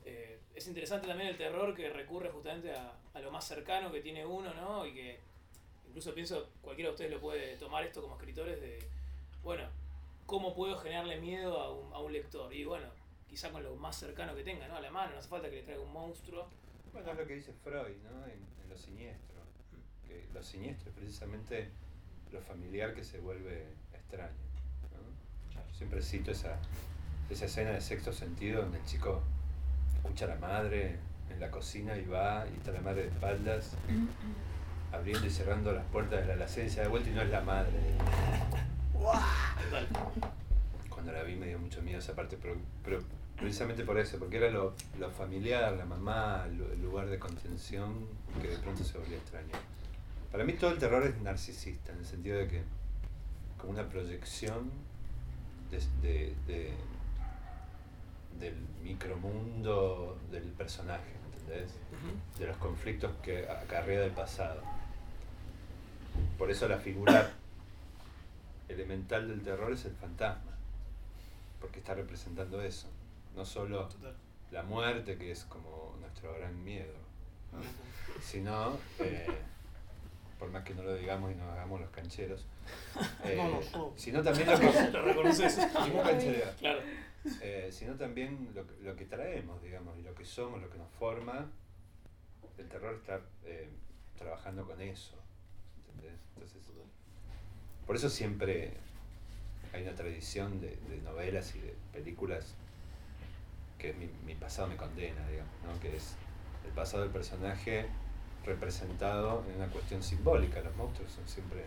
[0.05, 4.01] eh, es interesante también el terror que recurre justamente a, a lo más cercano que
[4.01, 4.87] tiene uno, ¿no?
[4.87, 5.19] Y que
[5.89, 8.79] incluso pienso, cualquiera de ustedes lo puede tomar esto como escritores de,
[9.43, 9.65] bueno,
[10.27, 12.53] ¿cómo puedo generarle miedo a un, a un lector?
[12.55, 12.87] Y bueno,
[13.29, 14.77] quizá con lo más cercano que tenga, ¿no?
[14.77, 16.47] A la mano, no hace falta que le traiga un monstruo.
[16.95, 18.25] Bueno, es lo que dice Freud, ¿no?
[18.25, 19.43] En, en lo siniestro.
[20.07, 21.69] Que lo siniestro es precisamente
[22.33, 24.31] lo familiar que se vuelve extraño.
[25.55, 25.75] ¿no?
[25.77, 26.57] Siempre cito esa,
[27.29, 29.23] esa escena de sexto sentido donde el chico
[29.97, 30.99] escucha a la madre
[31.31, 33.73] en la cocina y va y está la madre de espaldas,
[34.93, 37.31] abriendo y cerrando las puertas de la alacena y se da vuelta y no es
[37.31, 37.73] la madre.
[40.89, 43.01] Cuando la vi me dio mucho miedo esa parte, pero, pero
[43.39, 48.07] precisamente por eso, porque era lo, lo familiar, la mamá, el, el lugar de contención
[48.41, 49.49] que de pronto se volvía extraño.
[50.31, 52.63] Para mí todo el terror es narcisista, en el sentido de que
[53.59, 54.71] como una proyección
[55.71, 56.75] de, de- de-
[58.41, 61.71] del micromundo del personaje, ¿entendés?
[62.39, 64.61] De los conflictos que acarrea el pasado.
[66.37, 67.33] Por eso la figura
[68.69, 70.51] elemental del terror es el fantasma,
[71.61, 72.89] porque está representando eso,
[73.35, 74.17] no solo Total.
[74.51, 76.95] la muerte, que es como nuestro gran miedo,
[77.53, 77.59] ¿no?
[78.23, 79.27] sino, eh,
[80.39, 82.47] por más que no lo digamos y nos hagamos los cancheros,
[83.25, 84.91] eh, No, no, yo- sino también lo que...
[84.93, 85.57] Lo reconoces.
[86.59, 86.81] Claro.
[87.41, 90.79] Eh, sino también lo, que- lo que traemos, digamos, y lo que somos, lo que
[90.79, 91.51] nos forma.
[92.59, 93.69] El terror está eh,
[94.19, 95.17] trabajando con eso.
[95.89, 96.21] ¿entendés?
[96.35, 96.63] Entonces,
[97.87, 98.75] por eso siempre
[99.73, 102.55] hay una tradición de, de novelas y de películas
[103.79, 105.81] que mi, mi pasado me condena, digamos, ¿no?
[105.81, 106.17] que es
[106.65, 107.87] el pasado del personaje
[108.45, 110.61] representado en una cuestión simbólica.
[110.61, 111.65] Los monstruos son siempre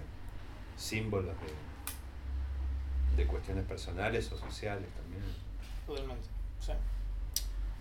[0.76, 5.24] símbolos de, de cuestiones personales o sociales también.
[5.86, 6.28] Totalmente.
[6.60, 6.74] Sí.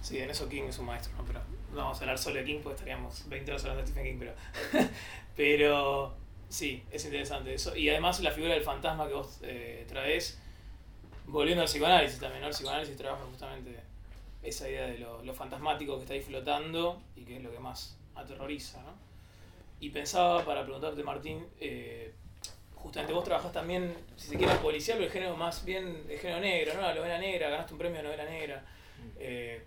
[0.00, 1.24] Sí, en eso King es un maestro, ¿no?
[1.24, 1.40] Pero
[1.72, 4.18] no vamos a hablar solo de King porque estaríamos 20 horas hablando de Stephen King,
[4.18, 4.88] pero.
[5.36, 6.14] pero
[6.48, 7.76] sí, es interesante eso.
[7.76, 10.38] Y además la figura del fantasma que vos eh, traes,
[11.26, 12.48] volviendo al psicoanálisis también, ¿no?
[12.48, 13.80] El psicoanálisis trabaja justamente
[14.46, 17.58] esa idea de lo, lo fantasmático que está ahí flotando y que es lo que
[17.58, 18.94] más aterroriza, ¿no?
[19.80, 22.12] Y pensaba para preguntarte, Martín, eh,
[22.74, 26.40] justamente vos trabajás también, si se quiere, policial, pero el género más bien el género
[26.40, 26.80] negro, ¿no?
[26.82, 28.64] La novela negra, ganaste un premio de novela negra,
[29.18, 29.62] eh,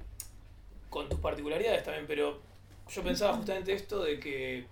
[0.90, 2.40] con tus particularidades también, pero
[2.90, 4.66] yo pensaba justamente esto de que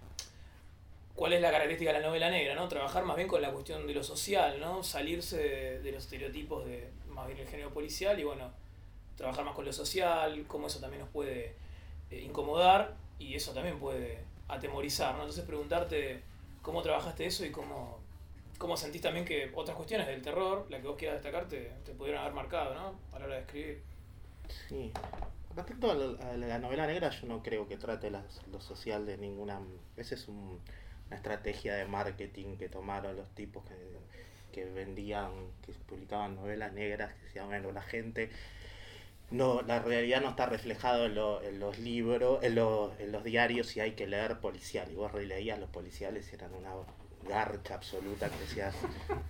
[1.13, 2.67] cuál es la característica de la novela negra, ¿no?
[2.67, 4.81] Trabajar más bien con la cuestión de lo social, ¿no?
[4.83, 8.51] Salirse de, de los estereotipos de más bien el género policial y bueno,
[9.17, 11.55] trabajar más con lo social, cómo eso también nos puede
[12.11, 15.21] eh, incomodar y eso también puede atemorizar, ¿no?
[15.21, 16.21] Entonces preguntarte
[16.61, 17.99] cómo trabajaste eso y cómo,
[18.57, 21.93] cómo sentís también que otras cuestiones del terror, la que vos quieras destacar, te, te
[21.93, 22.95] pudieron haber marcado, ¿no?
[23.13, 23.81] A la hora de escribir.
[24.69, 24.91] Sí.
[25.55, 25.95] Respecto a
[26.37, 29.59] la, novela negra, yo no creo que trate lo social de ninguna.
[29.97, 30.61] Esa es un-
[31.07, 33.75] una estrategia de marketing que tomaron los tipos que,
[34.51, 35.31] que vendían,
[35.65, 38.29] que publicaban novelas negras, que decían, bueno, la gente.
[39.29, 43.23] No, la realidad no está reflejada en, lo- en los libros, en, lo- en los
[43.23, 44.89] diarios y hay que leer policial.
[44.91, 46.71] Y vos releías los policiales eran una
[47.27, 48.73] garcha absoluta que decías,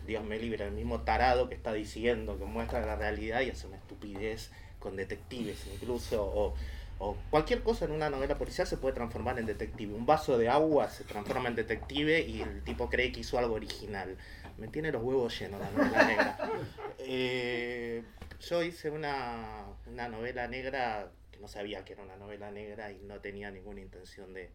[0.06, 3.66] Dios me libre, el mismo tarado que está diciendo que muestra la realidad y hace
[3.66, 6.54] una estupidez con detectives incluso, o,
[7.00, 9.96] o cualquier cosa en una novela policial se puede transformar en detective.
[9.96, 13.56] Un vaso de agua se transforma en detective y el tipo cree que hizo algo
[13.56, 14.16] original.
[14.58, 16.52] Me tiene los huevos llenos la novela negra.
[17.00, 18.04] Eh,
[18.42, 23.00] yo hice una, una novela negra que no sabía que era una novela negra y
[23.00, 24.50] no tenía ninguna intención de...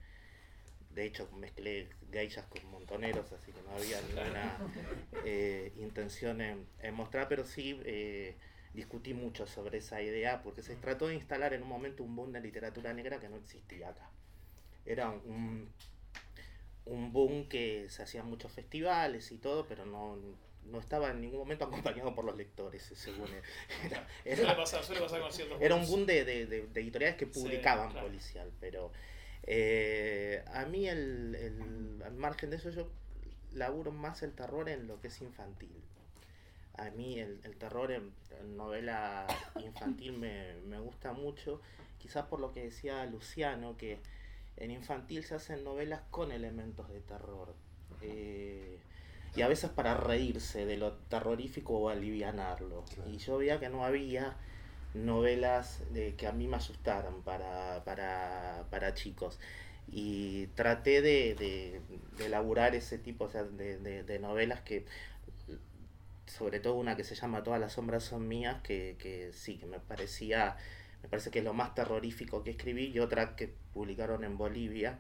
[0.91, 4.59] De hecho, mezclé geishas con montoneros, así que no había ninguna
[5.25, 8.37] eh, intención en, en mostrar, pero sí eh,
[8.75, 12.33] discutí mucho sobre esa idea porque se trató de instalar en un momento un boom
[12.33, 14.11] de literatura negra que no existía acá.
[14.85, 15.73] Era un,
[16.87, 20.17] un boom que se hacían muchos festivales y todo, pero no,
[20.65, 23.43] no estaba en ningún momento acompañado por los lectores, según él.
[23.91, 26.81] Era, Suele era, pasar, suele pasar con ciertos era un boom de, de- de- de
[26.81, 28.07] editoriales que Sí, publicaban claro.
[28.07, 28.93] policial, pero
[29.45, 32.89] eh, a mí el, el- al margen de eso yo
[33.53, 35.77] laburo más el terror en lo que es infantil.
[36.79, 39.27] A mí el, el terror en, en novela
[39.63, 41.61] infantil me, me gusta mucho,
[41.99, 43.99] quizás por lo que decía Luciano, que
[44.57, 47.55] en infantil se hacen novelas con elementos de terror.
[48.01, 48.79] Eh,
[49.35, 52.85] y a veces para reírse de lo terrorífico o alivianarlo.
[52.95, 53.11] Claro.
[53.11, 54.37] Y yo veía que no había
[54.95, 59.39] novelas de, que a mí me asustaran para, para, para chicos.
[59.91, 61.81] Y traté de, de,
[62.19, 64.87] de elaborar ese tipo o sea, de, de- de novelas que,
[66.27, 69.67] sobre todo una que se llama Todas las sombras son mías, que, que sí, que
[69.67, 70.57] me parecía,
[71.03, 74.99] me parece que es lo más terrorífico que escribí, y otra que publicaron en Bolivia,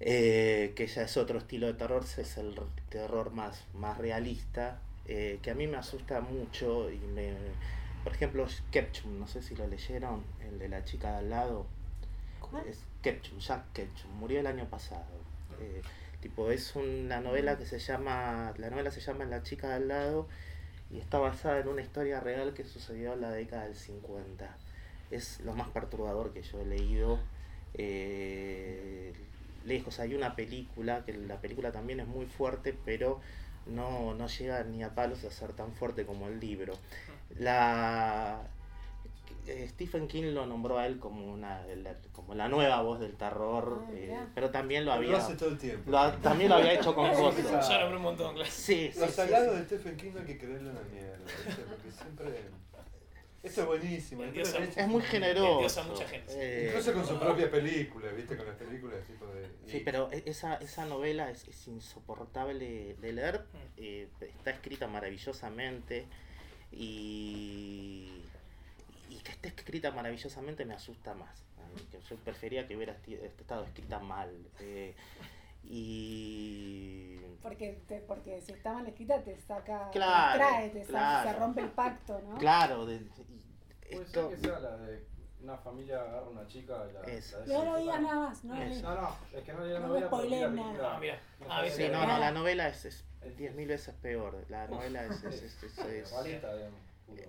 [0.00, 2.54] eh, que ya es otro estilo de terror, es el
[2.88, 7.32] terror más, más realista, eh, que a mí me asusta mucho y me...
[8.04, 11.66] Por ejemplo, Ketchum, no sé si lo leyeron, el de la chica de al lado.
[12.40, 12.66] ¿Cuál?
[12.66, 15.04] Es Ketchum, Jack Ketchum, murió el año pasado.
[15.60, 15.82] Eh,
[16.20, 19.88] tipo, es una novela que se llama, la novela se llama La chica de al
[19.88, 20.28] lado
[20.90, 24.56] y está basada en una historia real que sucedió en la década del 50.
[25.12, 27.18] Es lo más perturbador que yo he leído.
[27.74, 29.12] Eh,
[29.64, 33.20] lejos hay una película, que la película también es muy fuerte, pero
[33.66, 36.74] no, no llega ni a palos a ser tan fuerte como el libro.
[37.38, 38.42] La,
[39.46, 43.14] eh, Stephen King lo nombró a él como una la, como la nueva voz del
[43.14, 45.90] terror, Ah, eh, pero también lo Lo había hace todo el tiempo.
[45.90, 47.68] lo también lo había hecho con cosas.
[47.68, 48.50] Ya nombré un montón, claro.
[48.50, 49.58] Sí, sí, Los sí, sagrados sí.
[49.60, 51.62] de Stephen King no hay que creerle una mierda, ¿viste?
[51.68, 52.62] porque siempre...
[53.42, 54.22] Esto es buenísimo.
[54.24, 55.80] Endiosa- Es muy generoso.
[55.80, 56.32] A mucha gente.
[56.36, 58.36] eh, Incluso con su propia película, ¿viste?
[58.36, 59.48] Con las películas tipo de...
[59.66, 63.40] Sí, pero e- esa, esa novela es, es insoportable de leer.
[63.52, 63.56] Mm.
[63.78, 66.06] eh, está escrita maravillosamente
[66.70, 68.22] y,
[69.10, 71.42] y que esté escrita maravillosamente me asusta más.
[71.58, 72.96] A mí, que Yo prefería que hubiera
[73.38, 74.30] estado escrita mal.
[74.60, 74.94] eh,
[75.64, 81.30] y Porque, te- porque si está mal escrita te saca, Claro, te distrae, te claro.
[81.30, 82.38] se rompe el pacto, ¿no?
[82.38, 83.00] claro, de- y
[83.94, 85.04] Puede esto, ser que sea la de
[85.42, 87.32] una familia agarra a una chica y la, Es.
[87.32, 87.78] la Pero no desinfecta.
[87.80, 88.82] digas nada más, no, Es.
[88.82, 90.92] No, no, es que no leí la No novela, la spoileen película.
[90.94, 91.18] Ah, mira.
[91.48, 93.04] Ah, sí, no, no, la novela es, es
[93.36, 94.44] 10.000 veces peor.
[94.48, 95.24] La novela es...
[95.24, 96.80] es, es, es- es- Realista, digamos.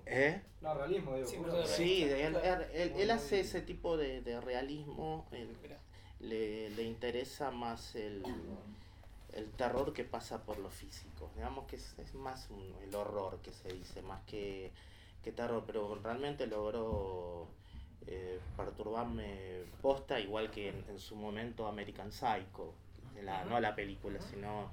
[0.06, 0.42] ¿Eh?
[0.62, 1.28] No, realismo, digo.
[1.28, 1.66] Sí, puro.
[1.66, 5.78] Sí, realista, él, él- él- él hace ese tipo de, de realismo, él- Mira.
[6.24, 8.24] Le, le interesa más el,
[9.34, 11.30] el terror que pasa por lo físico.
[11.36, 14.72] Digamos que es, es más un- el horror que se dice, más que,
[15.24, 17.48] que terror, pero realmente logró
[18.08, 22.74] eh, perturbarme posta, igual que en, en su momento American Psycho,
[23.24, 24.72] la, no la película, sino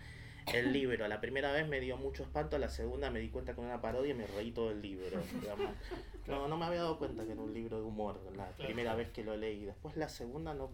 [0.52, 1.06] el libro.
[1.06, 3.80] La primera vez me dio mucho espanto, la segunda me di cuenta que era una
[3.80, 5.20] parodia y me reí todo el libro.
[5.40, 5.70] digamos.
[6.26, 9.10] No, no me había dado cuenta que era un libro de humor la primera vez
[9.10, 9.64] que lo leí.
[9.64, 10.70] Después la segunda no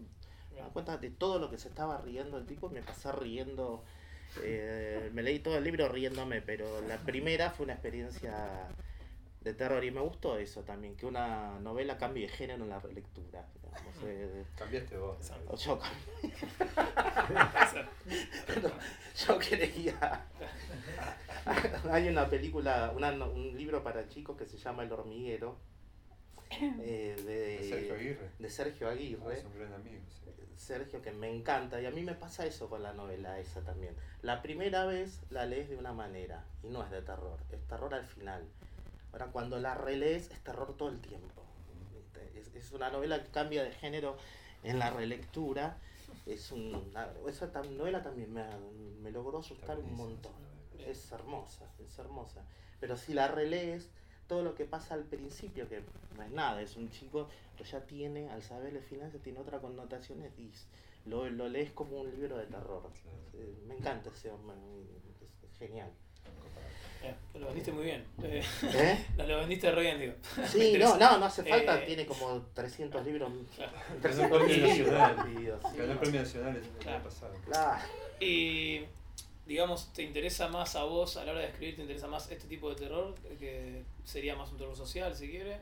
[0.57, 3.83] me di cuenta de todo lo que se estaba riendo el tipo, me pasé riendo.
[4.43, 8.67] eh, me leí todo el libro riéndome, pero la primera fue una experiencia
[9.41, 12.79] de terror y me gustó eso también, que una novela cambie de género en la
[12.79, 13.45] relectura.
[13.63, 15.17] digamos, eh, Cambiaste vos.
[15.47, 15.79] o yo,
[18.45, 18.69] pero
[19.27, 20.25] yo creía.
[21.91, 25.55] Hay una película, una no- un libro para chicos que se llama El hormiguero.
[26.81, 28.29] eh, de, Sergio Aguirre.
[28.39, 29.37] de Sergio Aguirre.
[29.37, 30.01] Es un gran amigo.
[30.09, 30.31] sí.
[30.55, 33.95] Sergio, que me encanta, y a mí me pasa eso con la novela esa también.
[34.23, 37.93] La primera vez la lees de una manera, y no es de terror, es terror
[37.93, 38.43] al final.
[39.11, 41.43] Ahora, cuando la relees, es terror todo el tiempo.
[42.35, 44.17] Es, es una novela que cambia de género
[44.63, 45.77] en la relectura.
[46.25, 48.43] Es una, esa tam- novela también me,
[49.01, 50.33] me logró asustar un montón.
[50.79, 52.43] Es hermosa, es hermosa.
[52.79, 53.89] Pero si la relees,
[54.27, 55.81] todo lo que pasa al principio, que
[56.15, 59.39] no es nada, es un chico, pero ya tiene, al saber el final, ya tiene
[59.39, 60.51] otra connotación y
[61.09, 62.81] lo, lo lees como un libro de terror.
[62.81, 63.17] Claro.
[63.33, 64.55] Eh, Me encanta ese hombre,
[65.43, 65.89] es, genial.
[67.03, 68.03] Eh, Lo vendiste muy bien.
[68.23, 69.05] Eh, ¿Eh?
[69.17, 70.13] lo vendiste re bien, digo.
[70.47, 73.31] Sí, no, no, no hace falta, Eh, tiene como 300 libros.
[73.55, 73.71] Claro.
[74.01, 74.67] 300 mil Premio.
[74.67, 75.15] Nacional.
[75.77, 77.33] Ganó el premio nacional el año pasado.
[77.45, 77.81] Claro.
[78.19, 78.85] Y,
[79.47, 81.75] digamos, ¿te interesa más a vos a la hora de escribir?
[81.75, 83.15] ¿Te interesa más este tipo de terror?
[83.39, 85.59] Que sería más un terror social, si quiere.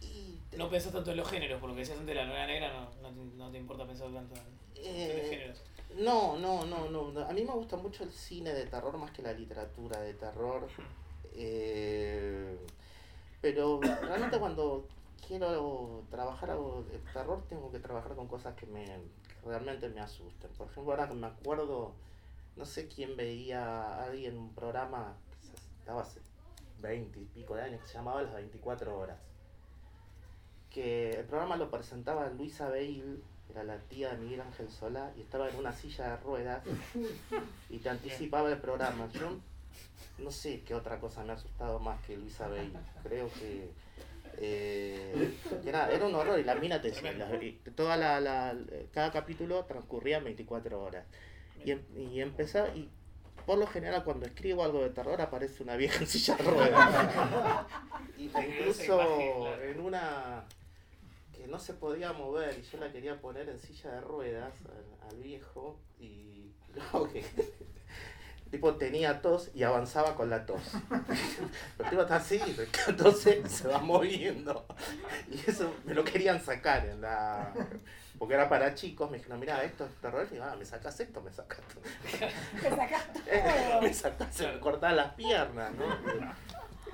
[0.00, 2.46] Y, No pensás tanto en los géneros, por lo que decías antes de la novela
[2.46, 5.62] negra, no, no, te, no te importa pensar tanto en, en los eh, géneros.
[5.98, 7.20] No, no, no, no, no.
[7.20, 10.68] A mí me gusta mucho el cine de terror más que la literatura de terror.
[11.36, 12.56] Eh,
[13.40, 14.86] pero realmente cuando
[15.26, 20.00] quiero trabajar algo de terror tengo que trabajar con cosas que me que realmente me
[20.00, 20.50] asusten.
[20.56, 21.92] Por ejemplo, ahora que me acuerdo,
[22.56, 26.20] no sé quién veía a alguien en un programa se- estaba hace
[26.80, 29.18] 20 y pico de años que se llamaba Las 24 horas.
[30.70, 33.18] Que el programa lo presentaba Luisa Bale,
[33.50, 36.62] era la tía de Miguel Ángel Solá, y estaba en una silla de ruedas
[37.70, 39.08] y te anticipaba el programa.
[39.12, 39.36] Yo
[40.18, 42.70] no sé qué otra cosa me ha asustado más que Luisa Bale.
[43.02, 43.70] Creo que
[44.38, 45.32] Eh,
[45.64, 46.90] era, un horror y la mina te
[47.76, 48.56] toda la, la-
[48.92, 51.06] cada capítulo transcurría 24 horas.
[51.64, 52.88] Y, em- y empezaba, y
[53.46, 57.66] por lo general cuando escribo algo de terror aparece una vieja en silla de ruedas.
[58.18, 60.44] Y- incluso en una
[61.36, 65.08] que no se podía mover y yo la quería poner en silla de ruedas al,
[65.10, 67.24] al viejo y luego que
[68.50, 70.62] tipo tenía tos y avanzaba con la tos.
[70.88, 72.40] Pero el tipo está así,
[72.88, 74.64] entonces se va moviendo.
[75.30, 77.52] Y eso me lo querían sacar en la...
[78.18, 80.26] Porque era para chicos, me dijeron, mira, esto es terror.
[80.30, 81.80] Y digo, ah, me sacas esto, me sacas esto.
[82.60, 83.82] Te sacás Eh, todo.
[83.82, 84.60] me sacas, se me
[84.96, 85.84] las piernas, ¿no?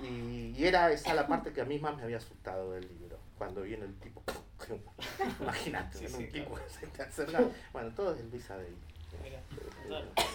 [0.03, 3.19] Y, y era esa la parte que a mí más me había asustado del libro.
[3.37, 4.23] Cuando viene el tipo,
[5.41, 6.65] imagínate, Sí, un tipo claro.
[6.67, 7.41] que se te acerca.
[7.73, 8.77] Bueno, todo es el Luis.
[9.23, 9.41] Mira,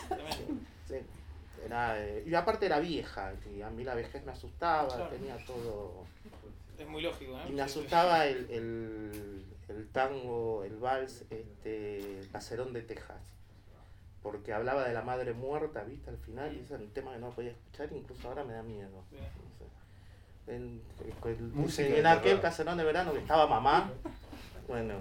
[0.08, 0.62] tremendo.
[0.88, 0.96] Sí,
[1.66, 5.08] era, eh, y aparte era vieja, y a mí la vejez me asustaba, Claro.
[5.10, 6.06] tenía todo.
[6.78, 7.46] Es muy lógico, ¿eh?
[7.50, 13.22] Y me asustaba el, el, el tango, el vals, este, Caserón de Texas.
[14.22, 16.10] Porque hablaba de la madre muerta, ¿viste?
[16.10, 18.64] Al final, y ese era un tema que no podía escuchar, incluso ahora me da
[18.64, 19.04] miedo.
[20.48, 20.82] En,
[21.26, 23.92] en- Música en aquel caserón de verano que estaba mamá,
[24.68, 24.96] bueno,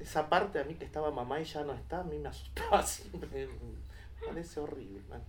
[0.00, 2.82] esa parte a mí que estaba mamá y ya no está, a mí me asustaba
[2.86, 3.46] siempre.
[3.46, 5.00] Me parece horrible.
[5.08, 5.22] man.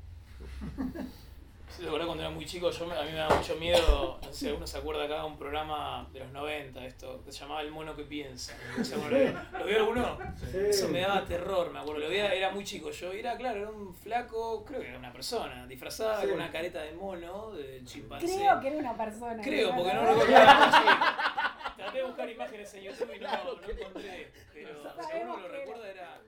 [1.76, 4.20] Sí, la verdad cuando era muy chico yo me- a mí me daba mucho miedo,
[4.22, 7.40] no sé si alguno se acuerda acá, un programa de los 90, esto, que se
[7.40, 8.54] llamaba El Mono que Piensa.
[8.78, 10.18] ¿Lo vio ¿Lo vio alguno?
[10.54, 12.02] Eso me daba terror, me acuerdo.
[12.02, 13.14] Lo veía, era muy chico yo.
[13.14, 16.28] y Era, claro, era un flaco, creo que era una persona, disfrazada Sí.
[16.28, 18.26] con una careta de mono, de chimpancé.
[18.36, 19.42] Creo que era una persona.
[19.42, 21.74] Creo, porque no recordaba.
[21.78, 24.32] Traté de buscar imágenes en YouTube y no, no encontré.
[24.54, 26.22] Pero si alguno lo recuerda, era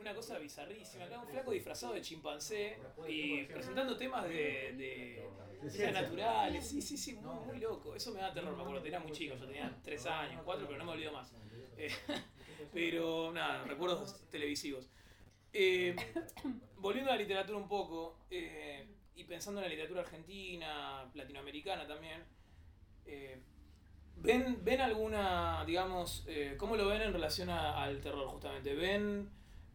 [0.00, 1.04] una cosa bizarrísima.
[1.04, 5.28] Acá un flaco disfrazado de chimpancé y presentando temas de,
[5.92, 6.66] naturales.
[6.66, 7.94] Sí, sí, sí, muy, muy loco.
[7.94, 8.84] Eso me da terror, me acuerdo.
[8.84, 11.32] Era muy chico, yo tenía 3 años, 4, pero no me olvido más.
[11.76, 11.90] Eh,
[12.72, 14.88] pero nada, recuerdos televisivos.
[15.52, 15.96] Eh,
[16.76, 22.24] volviendo a la literatura un poco, eh, y pensando en la literatura argentina, latinoamericana también,
[24.16, 28.74] ¿ven, ¿ven alguna, digamos, cómo lo ven en relación al terror justamente?
[28.74, 29.30] ¿Ven,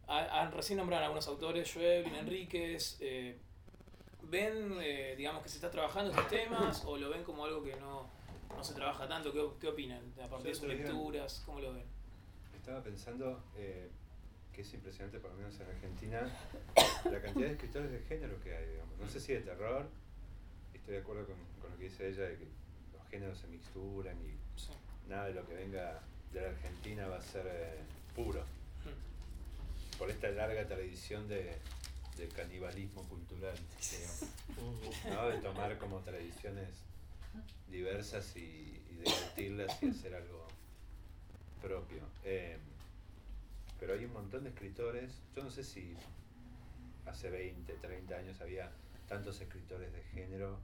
[0.08, 3.36] a- a- recién nombraron algunos autores, Schweblin, Enríquez, eh,
[4.22, 7.74] ¿ven, eh, digamos, que se está trabajando estos temas o lo ven como algo que
[7.76, 8.08] no,
[8.56, 9.32] no se trabaja tanto?
[9.32, 11.42] ¿Qué, qué opinan a partir de sus lecturas?
[11.46, 11.84] ¿Cómo lo ven?
[12.56, 13.90] Estaba pensando eh,
[14.52, 16.20] que es impresionante, por lo menos en Argentina,
[17.10, 18.98] la cantidad de escritores de género que hay, digamos.
[18.98, 19.86] No sé si de terror,
[20.72, 22.46] estoy de acuerdo con, con lo que dice ella, de que
[22.96, 24.70] los géneros se mixturan y Sí.
[25.08, 26.00] nada de lo que venga
[26.32, 27.80] de la Argentina va a ser eh,
[28.14, 28.44] puro.
[29.98, 31.56] Por esta larga tradición de,
[32.16, 33.56] de canibalismo cultural,
[33.90, 35.04] digamos.
[35.10, 35.28] ¿no?
[35.28, 36.68] De tomar como tradiciones
[37.70, 40.46] diversas y, y debatirlas y hacer algo
[41.62, 42.02] propio.
[42.24, 42.58] Eh,
[43.80, 45.96] pero hay un montón de escritores, yo no sé si
[47.06, 48.70] hace 20, 30 años había
[49.08, 50.58] tantos escritores de género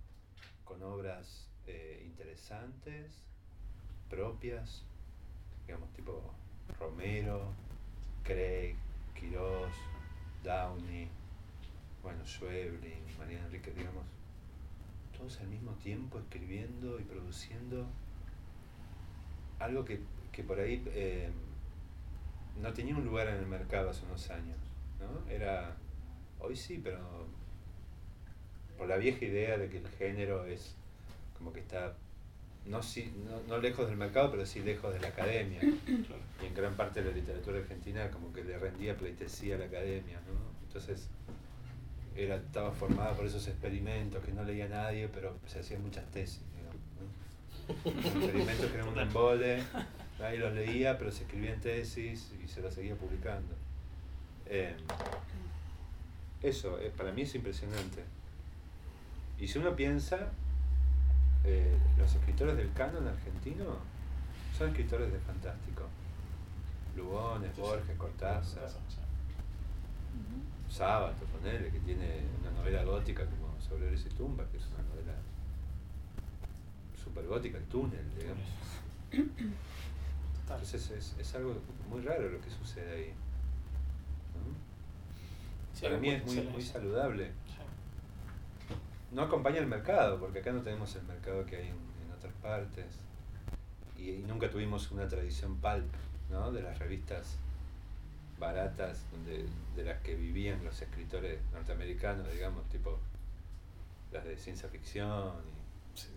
[0.65, 3.13] con obras eh, interesantes,
[4.09, 4.83] propias,
[5.67, 6.23] digamos, tipo
[6.79, 7.53] Romero,
[8.23, 8.77] Craig,
[9.21, 9.73] Quirós,
[10.43, 11.09] Downey,
[12.03, 14.05] bueno, Schweblin, María Enrique, digamos,
[15.17, 17.87] todos al mismo tiempo escribiendo y produciendo
[19.59, 20.01] algo que,
[20.33, 21.31] que por ahí eh,
[22.61, 24.57] no tenía un lugar en el mercado hace unos años,
[24.99, 25.31] ¿no?
[25.31, 25.77] Era,
[26.39, 26.99] hoy sí, pero
[28.79, 30.75] por la vieja idea de que el género es
[31.37, 31.95] como que está
[32.67, 35.61] no, sí, no, no lejos del mercado, pero sí lejos de la academia.
[36.43, 39.67] Y en gran parte de la literatura argentina como que le rendía pleitesía a la
[39.67, 40.33] academia, ¿no?
[40.67, 41.11] Entonces
[42.17, 46.43] era, estaba formada por esos experimentos que no leía nadie, pero se hacían muchas tesis,
[46.57, 48.21] digamos, ¿no?
[48.21, 49.63] Experimentos que eran un embole,
[50.19, 53.55] nadie los leía, pero se escribían tesis y se las seguía publicando.
[54.47, 54.75] Eh,
[56.43, 58.03] eso, eh, para mí es impresionante.
[59.39, 60.33] Y si uno piensa,
[61.45, 63.65] eh, los escritores del canon argentino
[64.57, 65.85] son escritores de fantástico.
[66.97, 68.69] Lugones, Borges, Cortázar,
[70.69, 75.15] Sábato, ponele, que tiene una novela gótica como Sobre y tumba, que es una novela
[77.03, 78.47] super gótica, el túnel, digamos.
[80.43, 81.57] Entonces es, es algo
[81.89, 83.13] muy raro lo que sucede ahí.
[84.35, 84.55] ¿no?
[85.75, 87.33] Sí, Para mí es muy, muy saludable.
[89.13, 91.75] No acompaña el mercado, porque acá no tenemos el mercado que hay en,
[92.07, 92.87] en otras partes.
[93.97, 95.93] Y, y nunca tuvimos una tradición pulp,
[96.31, 96.53] ¿no?
[96.53, 97.37] De las revistas
[98.39, 99.47] baratas donde,
[99.77, 102.99] de las que vivían los escritores norteamericanos, digamos, tipo
[104.13, 105.33] las de ciencia ficción.
[105.47, 106.09] y- Sí,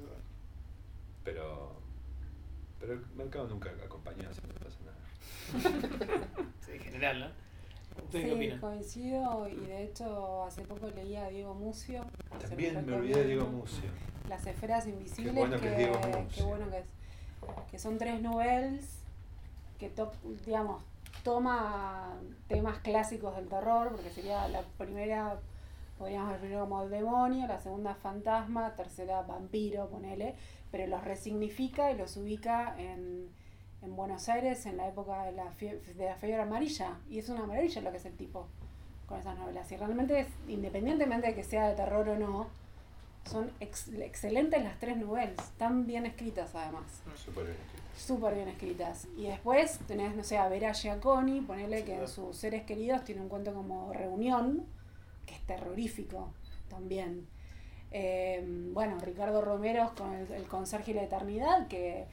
[1.24, 1.74] pero,
[2.80, 6.14] Pero el mercado nunca acompaña, así no pasa nada.
[6.66, 7.43] Sí, en general, ¿no?
[8.02, 8.60] ¿Ustedes qué Sí, opinan?
[8.60, 12.06] coincido y de hecho hace poco leí a Diego Mucio.
[12.48, 13.46] También me olvidé de Diego.
[13.48, 13.90] Mucio.
[14.30, 16.28] Las esferas invisibles, Qué bueno que es Diego Mucio.
[16.36, 16.86] qué bueno que es.
[17.72, 19.00] Que son tres novelas
[19.80, 20.12] que, to-
[20.46, 20.82] digamos,
[21.24, 22.14] toma
[22.48, 25.40] temas clásicos del terror, porque sería la primera,
[25.98, 30.36] podríamos definir como el demonio, la segunda fantasma, tercera vampiro, ponele,
[30.72, 33.28] pero los resignifica y los ubica en,
[33.84, 36.98] en Buenos Aires en la época de la, fie- de la fiebre amarilla.
[37.10, 38.48] Y es una maravilla lo que es el tipo
[39.08, 39.72] con esas novelas.
[39.72, 42.48] Y realmente, es, independientemente de que sea de terror o no,
[43.30, 46.84] son ex- excelentes las tres novelas, tan bien escritas además,
[47.16, 47.84] Súper bien escrito.
[47.98, 49.08] súper bien escritas.
[49.18, 53.22] Y después tenés, no sé, a Vera Giaconi, ponele que en sus seres queridos tiene
[53.22, 54.66] un cuento como Reunión,
[55.26, 56.34] que es terrorífico
[56.70, 57.26] también.
[57.92, 62.08] Eh, bueno, Ricardo Romero con el, el Conserje y la Eternidad, que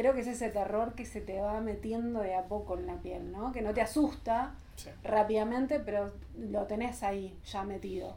[0.00, 2.94] creo que es ese terror que se te va metiendo de a poco en la
[2.96, 3.52] piel, ¿no?
[3.52, 4.88] Que no te asusta Sí.
[5.04, 8.16] rápidamente, pero lo tenés ahí ya metido.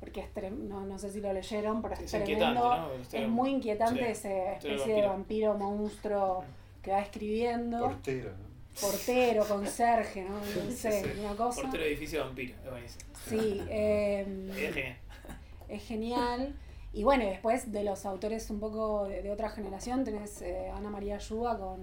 [0.00, 2.92] Porque es trem- no, no sé si lo leyeron, pero es, Es tremendo.
[3.12, 5.68] Es muy inquietante sí, esa estilo especie de vampiro, vampiro.
[5.70, 6.44] monstruo
[6.82, 7.80] que va escribiendo.
[7.80, 8.48] Portero, ¿no?
[8.80, 10.36] Portero, conserje, ¿no?
[10.38, 11.20] No sé, Sí.
[11.20, 11.62] una cosa.
[11.62, 13.04] Portero de edificio vampiro, es buenísimo.
[13.28, 14.24] Sí, eh,
[14.56, 14.96] Es genial.
[15.68, 16.54] es genial.
[16.92, 20.70] Y bueno, y después de los autores un poco de, de otra generación, tenés eh,
[20.74, 21.78] Ana María Ayuba con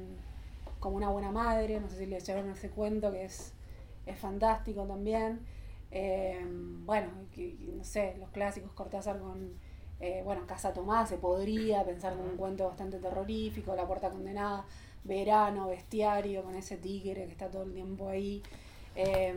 [0.79, 3.53] como una buena madre, no sé si le echaron ese cuento que es,
[4.05, 5.39] es fantástico también.
[5.91, 6.39] Eh,
[6.85, 9.53] bueno, que- no sé, los clásicos Cortázar con,
[9.99, 14.65] eh, bueno, Casa Tomás, se podría pensar como un cuento bastante terrorífico, La Puerta Condenada,
[15.03, 18.43] Verano, Bestiario, con ese tigre que está todo el tiempo ahí.
[18.95, 19.35] Eh,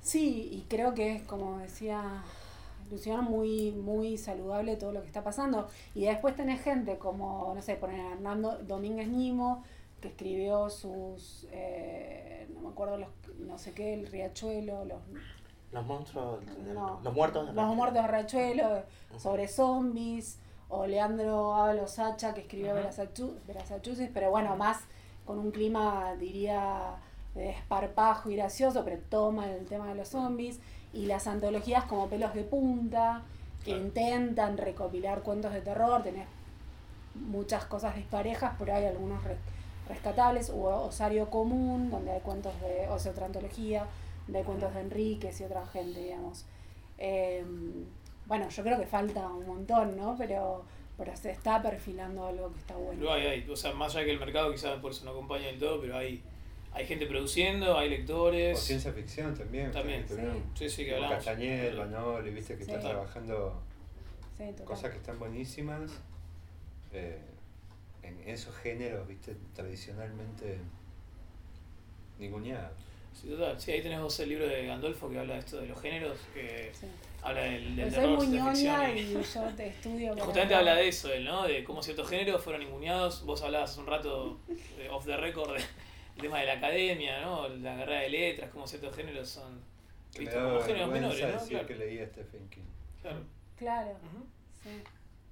[0.00, 2.22] sí, y creo que es, como decía
[3.22, 5.68] Muy, muy saludable todo lo que está pasando.
[5.94, 9.62] Y después tenés gente como, no sé, poner Hernando Domínguez Nimo,
[10.00, 13.08] que escribió sus, eh, no me acuerdo, los,
[13.38, 15.00] no sé qué, el riachuelo, los,
[15.72, 16.40] Los monstruos,
[16.72, 17.46] no, los muertos.
[17.48, 18.82] de los muertos de riachuelo,
[19.18, 20.38] sobre zombies,
[20.70, 22.74] o Leandro Ábalos Sacha, que escribió.
[22.74, 24.80] Verasachu- Verasachusetts, pero bueno, más
[25.24, 26.96] con un clima, diría,
[27.34, 30.60] de esparpajo y gracioso, pero toma el tema de los zombies,
[30.92, 33.22] y las antologías como Pelos de Punta,
[33.64, 33.84] que Claro.
[33.86, 36.26] intentan recopilar cuentos de terror, tenés
[37.14, 39.38] muchas cosas disparejas, pero hay algunos res-
[39.88, 43.86] rescatables, o Osario Común, donde hay cuentos de, o sea, otra antología,
[44.26, 46.44] donde hay cuentos de Enríquez y otra gente, digamos.
[46.98, 47.44] Eh,
[48.26, 50.14] bueno, yo creo que falta un montón, ¿no?
[50.18, 50.64] Pero,
[50.98, 52.98] pero se está perfilando algo que está bueno.
[53.00, 55.46] Pero hay, hay, o sea, más allá que el mercado quizás por eso no acompaña
[55.46, 56.22] del todo, pero hay,
[56.78, 58.58] hay gente produciendo, hay O lectores.
[58.60, 59.70] ciencia ficción también.
[59.72, 60.06] También.
[60.54, 61.16] Sí, sí, que hablamos.
[61.16, 62.70] Castañer, Banoli, viste que Sí.
[62.70, 63.60] están trabajando
[64.64, 65.90] cosas que están buenísimas
[66.92, 67.18] eh,
[68.02, 70.58] en esos géneros, viste, tradicionalmente
[72.18, 72.72] ninguneados.
[73.20, 73.60] Sí, total.
[73.60, 76.18] Sí, ahí tenés vos el libro de Gandolfo que habla de esto de los géneros,
[76.32, 76.86] que Sí.
[77.22, 80.14] habla del, del soy terror, muy ciencia ficción y- y yo te estudio.
[80.24, 81.42] Justamente habla de eso, él, ¿no?
[81.42, 83.24] De cómo ciertos géneros fueron ninguneados.
[83.24, 84.38] Vos hablabas hace un rato,
[84.76, 85.58] de off the record,
[86.18, 87.48] del tema de la academia, ¿no?
[87.48, 89.60] La carrera de letras, cómo ciertos géneros son
[90.18, 91.32] vistos como géneros menores, ¿no?
[91.32, 91.66] decir Claro.
[91.66, 92.62] que leía a Stephen King.
[93.02, 93.20] claro.
[93.56, 93.90] Claro,
[94.62, 94.70] sí.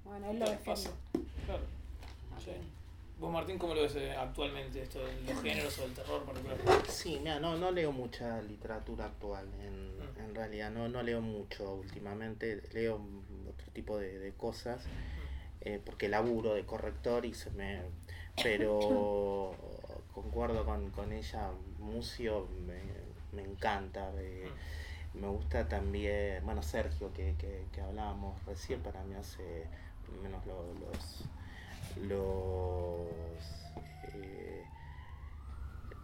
[0.03, 0.91] Bueno, él lo Claro, defiende.
[1.45, 1.63] Claro.
[2.43, 2.51] Sí.
[3.19, 6.85] Vos, Martín, ¿cómo lo ves eh, actualmente esto de los géneros o del terror particular?
[6.87, 10.19] Sí, mira, no, no leo mucha literatura actual, en, Mm.
[10.19, 13.01] en realidad, no, no leo mucho últimamente, leo
[13.49, 14.85] otro tipo de, de cosas,
[15.61, 17.81] eh, porque laburo de corrector y se me...
[18.43, 19.55] Pero
[20.21, 21.49] concuerdo con, con ella,
[21.79, 22.79] Mucio me,
[23.33, 24.49] me encanta, eh,
[25.13, 29.65] me gusta también, bueno, Sergio, que, que, que hablábamos recién, para mí hace
[30.23, 31.23] menos lo- los...
[32.07, 33.07] los
[34.15, 34.63] eh,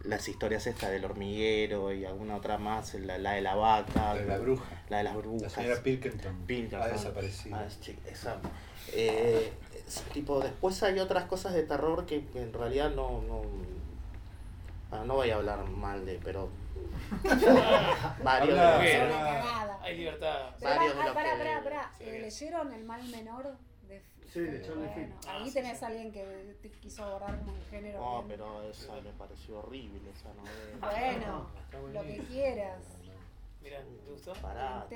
[0.04, 4.20] las historias estas del hormiguero y alguna otra más, la, la de la vaca, La
[4.20, 4.64] de la bruja.
[4.90, 5.52] la de las La brujas.
[5.52, 6.82] señora Pilkington Pilkington.
[6.82, 7.56] ha desaparecido.
[7.56, 7.66] Ah,
[8.10, 8.38] esa.
[8.92, 9.50] Eh,
[10.12, 13.42] tipo, después hay otras cosas de terror que, que en realidad no, no,
[14.94, 16.48] ah, no voy a hablar mal de, pero
[18.22, 19.78] varios de Habla- los que- una cagada.
[19.82, 20.50] Hay libertad.
[20.58, 21.90] Pero Varios de los pará, que- pará, pará.
[21.98, 22.18] Sí, Eh.
[22.20, 23.56] ¿Leyeron El mal menor?
[23.88, 24.02] De...
[24.32, 25.12] Sí, de Charlie Bueno, Fink.
[25.28, 25.84] Ah, ahí sí, tenés sí.
[25.84, 27.98] a alguien que te quiso abordar como un género.
[28.00, 28.28] No, bien.
[28.28, 30.78] pero esa me pareció horrible, esa novela.
[30.80, 32.28] Bueno, Está lo que buenísimo.
[32.28, 32.82] quieras.
[33.62, 34.32] Mira, ¿te gustó?
[34.34, 34.86] Pará.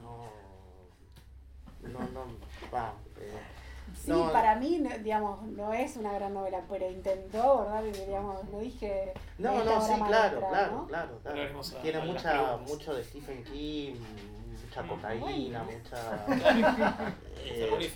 [0.00, 0.28] No.
[1.82, 2.26] No, no.
[2.72, 2.94] Va.
[3.18, 3.38] eh,
[3.94, 8.60] Sí, No, para mí, digamos, no es una gran novela, pero intentó abordar, digamos, lo
[8.60, 9.12] dije.
[9.38, 10.86] No, no, sí, claro, maestra, claro, ¿no?
[10.86, 11.62] claro, claro.
[11.82, 13.94] Tiene mucha, mucho de Stephen King,
[14.64, 14.88] mucha Mm.
[14.88, 15.78] cocaína, Bueno.
[15.78, 16.26] mucha...
[17.46, 17.92] Eh,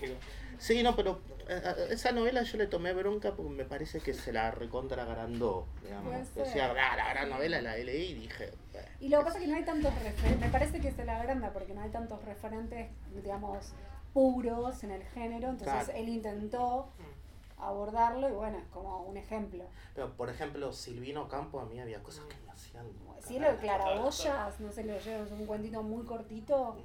[0.59, 4.13] sí, no, pero eh, eh, esa novela yo le tomé bronca porque me parece que
[4.13, 6.11] se la recontra agrandó, digamos.
[6.13, 6.45] Puede ser.
[6.45, 8.85] Decía, "Ah, la gran novela la leí y dije, "Eh".
[9.01, 11.17] Y lo que pasa es que no hay tantos referentes, me parece que se la
[11.19, 12.91] agranda porque no hay tantos referentes,
[13.23, 13.73] digamos,
[14.13, 15.93] puros en el género, entonces Claro.
[15.99, 16.89] él intentó
[17.57, 19.65] abordarlo y bueno, es como un ejemplo.
[19.95, 22.87] pero por ejemplo, Silvino Campo a mí había cosas que me hacían...
[23.21, 26.77] Cielo de claraboyas, no sé, lo llevo, es un cuentito muy cortito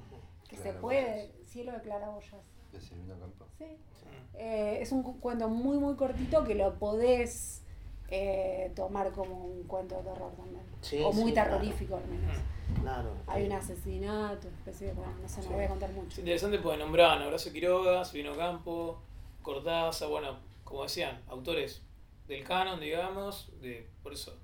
[0.48, 2.42] que se puede, cielo de claraboyas.
[2.72, 3.46] De Silvino Campo.
[3.56, 3.66] Sí.
[4.34, 7.62] Eh, es un cu- cuento muy, muy cortito que lo podés
[8.10, 10.62] eh, tomar como un cuento de terror también.
[10.80, 11.50] Sí, o muy sí, claro.
[11.52, 12.36] terrorífico al menos.
[12.80, 13.14] Claro.
[13.26, 15.54] Hay un asesinato, especie de, bueno, no sé, no Sí.
[15.54, 16.20] voy a contar Es mucho.
[16.20, 19.00] interesante porque nombraban a Horacio Quiroga, Silvino Campo,
[19.42, 21.82] Cortázar, bueno, como decían, autores
[22.28, 24.34] del canon, digamos, de por eso,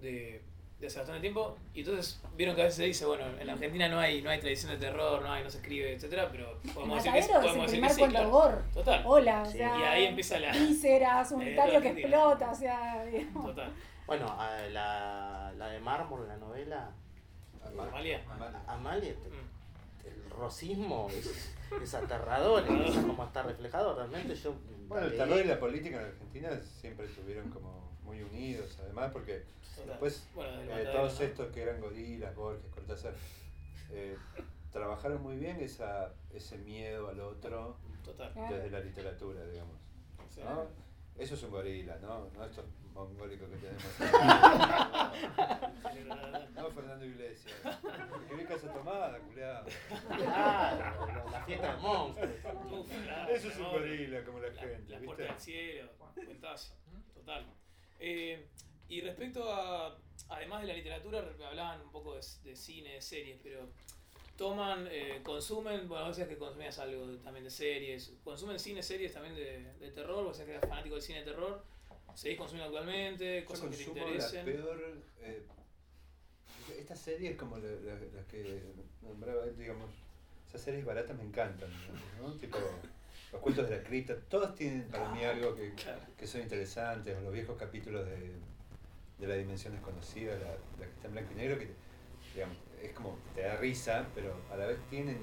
[0.00, 0.42] de,
[0.82, 1.56] de hace bastante tiempo.
[1.72, 4.28] Y entonces vieron que a veces se dice, bueno, en la Argentina no hay, no
[4.30, 7.66] hay tradición de terror, no hay, no se escribe, etcétera, pero podemos decir que, podemos
[7.70, 8.30] decir que sí, claro.
[8.30, 8.56] gore.
[8.74, 9.58] Total, Hola, o Sí.
[9.58, 9.78] sea.
[9.78, 12.08] Y ahí empieza la- Vísceras, unitario que Argentina.
[12.08, 13.04] explota, o sea.
[13.06, 13.46] digamos.
[13.46, 13.72] total.
[14.06, 16.90] Bueno, a la, la de Mármol, la novela,
[17.64, 18.20] Amalia.
[18.66, 19.12] Amalia.
[19.14, 20.06] Mm.
[20.08, 23.94] el rosismo es, es aterrador, es como está reflejado.
[23.94, 24.52] Realmente yo.
[24.88, 29.44] Bueno, el terror y la política en Argentina siempre estuvieron como muy unidos, además porque
[29.74, 29.88] Total.
[29.90, 31.26] después Bueno, eh, todos ¿no?
[31.26, 33.14] estos que eran gorilas, Borges, Cortázar,
[33.90, 34.16] eh,
[34.72, 38.32] trabajaron muy bien esa, ese miedo al otro Total.
[38.50, 39.76] Desde la literatura, digamos.
[40.28, 40.40] Sí.
[40.42, 40.66] ¿no?
[41.16, 42.28] Eso es un gorila, ¿no?
[42.34, 43.82] No estos mongólicos que tenemos.
[46.56, 47.54] no, Fernando Iglesias.
[48.28, 49.66] Que vi casa tomada, culiado.
[50.08, 52.80] Claro, la- la fiesta del monstruo.
[52.80, 55.04] Uf, claro, Eso es un gorila, como la La, gente, la ¿viste?
[55.06, 56.74] puerta del cielo, cuentazo,
[57.14, 57.46] total.
[58.04, 58.48] Eh,
[58.88, 59.96] y respecto a,
[60.28, 63.68] además de la literatura, hablaban un poco de, de cine, de series, pero
[64.36, 68.82] toman, eh, consumen, bueno, vos decías que consumías algo de- también de series, consumen cine,
[68.82, 71.64] series también de, de terror, vos decías que eras fanático del cine de terror,
[72.16, 74.44] seguís consumiendo actualmente, cosas que te consumo la interesen.
[74.46, 75.02] peor.
[75.20, 75.46] Eh,
[76.78, 78.62] estas series como la- la- las que
[79.02, 79.90] nombraba, digamos,
[80.48, 81.70] esas series baratas me encantan,
[82.20, 82.32] ¿no?
[82.34, 82.58] Tipo,
[83.32, 85.72] los cuentos de la cripta, todos tienen para mí algo que,
[86.18, 88.32] que son interesantes, o los viejos capítulos de,
[89.18, 91.70] de la dimensión desconocida, la, la que está en blanco y negro, que
[92.34, 95.18] digamos, es como, te da risa, pero a la vez tienen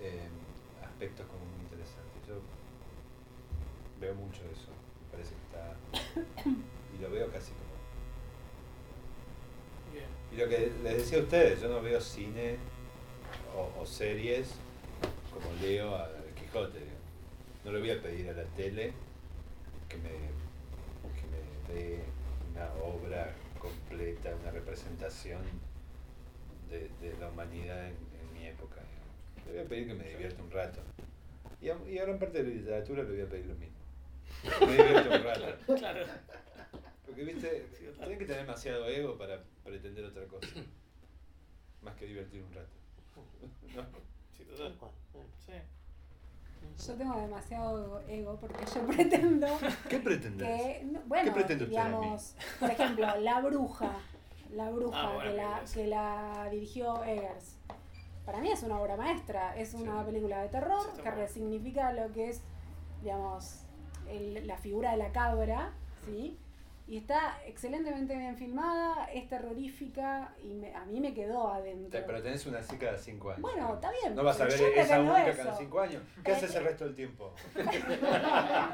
[0.00, 0.28] eh,
[0.82, 2.26] aspectos como muy interesantes.
[2.26, 2.40] Yo
[4.00, 4.70] veo mucho eso,
[5.04, 6.50] me parece que está...
[6.92, 7.70] Y lo veo casi como...
[10.32, 12.56] Y lo que les decía a ustedes, yo no veo cine
[13.56, 14.54] o, o series
[15.32, 16.89] como leo a Quijote.
[17.64, 18.92] No le voy a pedir a la tele
[19.88, 22.00] que me, que me dé
[22.52, 25.42] una obra completa, una representación
[26.70, 28.76] de, de la humanidad en, en mi época.
[28.80, 29.46] digamos.
[29.46, 30.80] Le voy a pedir que me divierta un rato.
[31.60, 33.76] Y a, y a gran parte de la literatura le voy a pedir lo mismo.
[34.58, 35.46] Que me divierta un rato.
[35.76, 36.06] Claro.
[37.04, 37.66] Porque, viste,
[37.98, 40.46] tenés que tener demasiado ego para pretender otra cosa.
[41.82, 42.70] Más que divertir un rato.
[43.74, 43.82] ¿No?
[44.36, 44.90] Sí, Tal total.
[45.44, 45.52] Sí.
[46.86, 49.46] Yo tengo demasiado ego porque yo pretendo
[49.88, 50.48] ¿Qué pretendés?
[50.48, 51.32] que, no, bueno,
[51.68, 53.92] digamos, por ejemplo, La Bruja,
[54.52, 57.56] La Bruja Ah, que, la, que la dirigió Eggers.
[58.24, 60.06] Para mí es una obra maestra, es una Sí.
[60.06, 62.42] película de terror Sí, que resignifica lo que es,
[63.02, 63.62] digamos,
[64.08, 65.72] el- la figura de la cabra,
[66.06, 66.38] ¿sí?
[66.90, 72.00] Y está excelentemente bien filmada, es terrorífica y me- a mí me quedó adentro.
[72.00, 73.42] Te- Pero tenés una así cada cinco años.
[73.42, 74.16] Bueno, está bien.
[74.16, 75.36] No vas a ver esa única eso.
[75.44, 76.02] cada cinco años.
[76.24, 77.32] ¿Qué haces el resto del tiempo?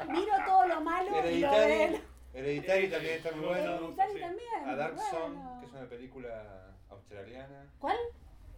[0.09, 2.01] Miro todo lo malo y lo Hereditary, de
[2.33, 3.71] Hereditary también está muy bueno.
[3.75, 4.19] Hereditary sí.
[4.19, 4.65] también.
[4.69, 5.09] A Dark bueno.
[5.11, 6.43] Zone, que es una película
[6.89, 7.65] australiana.
[7.79, 7.97] ¿Cuál?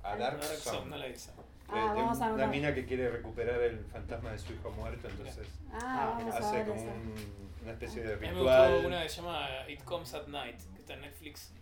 [0.04, 1.32] A Dark Dark Zone, no la hice.
[1.68, 4.72] Ah, de- de vamos a una mina que quiere recuperar el fantasma de su hijo
[4.72, 8.72] muerto, entonces Ah, hace como un- una especie de A mí me ritual.
[8.74, 11.54] gustó una que se llama It Comes at Night, que está en Netflix.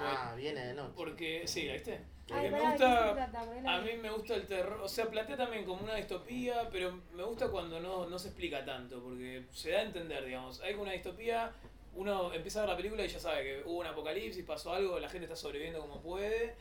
[0.00, 0.92] Ah, viene de noche.
[0.96, 2.00] Porque, sí, ¿la viste?
[2.30, 4.88] Ay, Porque me pará, ¿de qué se gusta, a mí me gusta el terror, o
[4.88, 9.02] sea, plantea también como una distopía, pero me gusta cuando no, no se explica tanto,
[9.02, 11.52] porque se da a entender, digamos, hay una distopía,
[11.94, 14.98] uno empieza a ver la película y ya sabe que hubo un apocalipsis, pasó algo,
[14.98, 16.54] la gente está sobreviviendo como puede,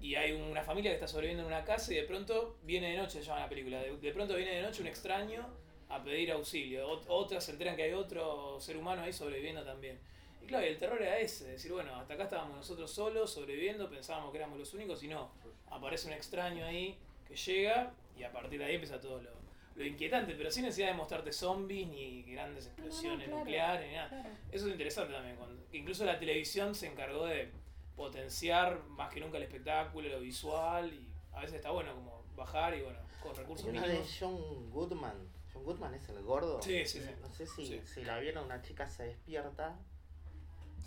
[0.00, 2.98] y hay una familia que está sobreviviendo en una casa y de pronto viene de
[2.98, 5.46] noche, se llama la película, de, de pronto viene de noche un extraño
[5.94, 9.98] a pedir auxilio, Ot- otras se enteran que hay otro ser humano ahí sobreviviendo también.
[10.42, 13.88] Y claro, y el terror era ese, decir, bueno, hasta acá estábamos nosotros solos, sobreviviendo,
[13.88, 15.30] pensábamos que éramos los únicos y no.
[15.70, 19.30] Aparece un extraño ahí que llega y a partir de ahí empieza todo lo,
[19.74, 24.08] lo inquietante, pero sin necesidad de mostrarte zombies ni grandes explosiones claro, nucleares ni nada.
[24.08, 24.28] Claro.
[24.52, 27.50] Eso es interesante también, cuando incluso la televisión se encargó de
[27.96, 32.76] potenciar más que nunca el espectáculo, lo visual y a veces está bueno como bajar
[32.76, 34.16] y bueno, con recursos Hay una de mínimos.
[34.20, 35.28] John Goodman,
[35.64, 36.60] Goodman es el gordo.
[36.62, 37.10] Sí, sí, sí.
[37.20, 37.80] No sé si, Sí.
[37.84, 39.74] si la vieron, una chica se despierta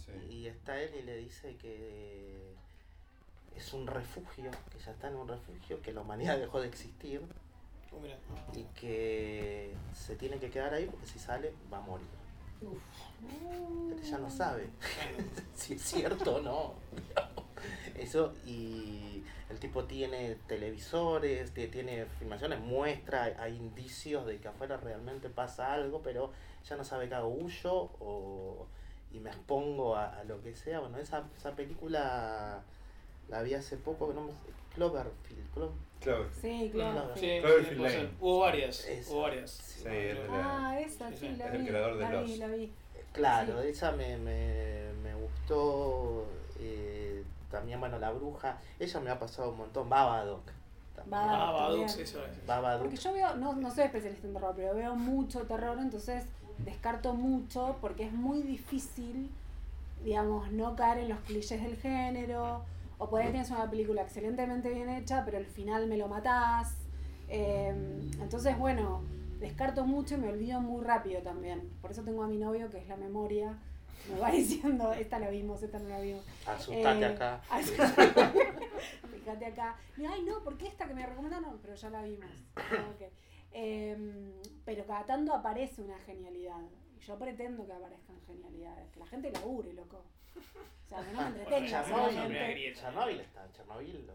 [0.05, 0.11] Sí.
[0.33, 2.53] y está él y le dice que
[3.55, 7.21] es un refugio, que ya está en un refugio, que la humanidad dejó de existir
[8.01, 8.17] mira.
[8.53, 12.07] y que se tiene que quedar ahí porque si sale va a morir.
[12.59, 14.69] Pero ella no sabe
[15.55, 16.73] si es cierto o no.
[17.97, 24.77] Eso, y el tipo tiene televisores, tie- tiene filmaciones, muestra, hay indicios de que afuera
[24.77, 26.31] realmente pasa algo, pero
[26.67, 28.67] ya no sabe qué hago, huyo o,
[29.13, 30.79] y me expongo a, a lo que sea.
[30.79, 32.61] Bueno, esa, esa película
[33.29, 34.31] la vi hace poco, que no me,
[34.75, 36.27] Cloverfield, Clo- Claro.
[36.39, 37.11] Sí, claro.
[37.15, 37.81] sí, Cloverfield.
[37.81, 38.09] Lane.
[38.21, 38.85] Hubo varias.
[38.85, 39.11] Esa.
[39.11, 39.49] Hubo varias.
[39.51, 41.67] Sí, es de la- Ah, esa, Sí, la Es el vi.
[41.67, 42.71] creador de la vi, la vi.
[43.13, 43.69] Claro, Sí.
[43.69, 46.27] esa me, me, me gustó.
[46.59, 48.57] eh, también, bueno, La Bruja.
[48.79, 49.89] Ella me ha pasado un montón.
[49.89, 50.51] Babadook.
[51.05, 51.87] Babadook.
[51.87, 52.45] Ah, eso es.
[52.45, 52.83] Babadook.
[52.83, 56.25] Porque yo veo, no, no soy especialista en terror, pero veo mucho terror, entonces
[56.59, 59.29] descarto mucho porque es muy difícil,
[60.03, 62.63] digamos, no caer en los clichés del género.
[62.99, 66.73] O por ahí tienes una película excelentemente bien hecha, pero al final me lo matás.
[67.29, 67.69] Eh,
[68.19, 69.03] entonces, bueno,
[69.39, 71.69] descarto mucho y me olvido muy rápido también.
[71.81, 73.55] Por eso tengo a mi novio, que es la memoria.
[74.13, 76.23] Me va diciendo, esta la vimos, esta no la vimos.
[76.45, 77.41] Asustate Eh, acá.
[79.11, 79.75] Fíjate acá.
[79.97, 82.29] Y, Ay, no, porque esta que me recomendaron, pero ya la vimos.
[82.55, 82.61] Ah.
[83.51, 84.31] Em,
[84.65, 86.61] pero cada tanto aparece una genialidad.
[86.95, 88.89] Y yo pretendo que aparezcan genialidades.
[88.91, 90.03] Que la gente labure, loco.
[90.35, 92.37] O sea, que no me entretenga solamente.
[92.37, 92.73] Chernobyl.
[92.75, 93.51] Chernobyl está.
[93.51, 94.09] Chernobyl.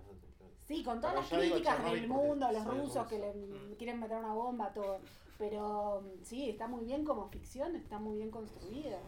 [0.64, 3.76] Sí, con todas Pero las críticas del mundo, los rusos que le ruso.
[3.76, 5.00] quieren meter una bomba, todo.
[5.38, 8.98] Pero sí, está muy bien como ficción, está muy bien construida.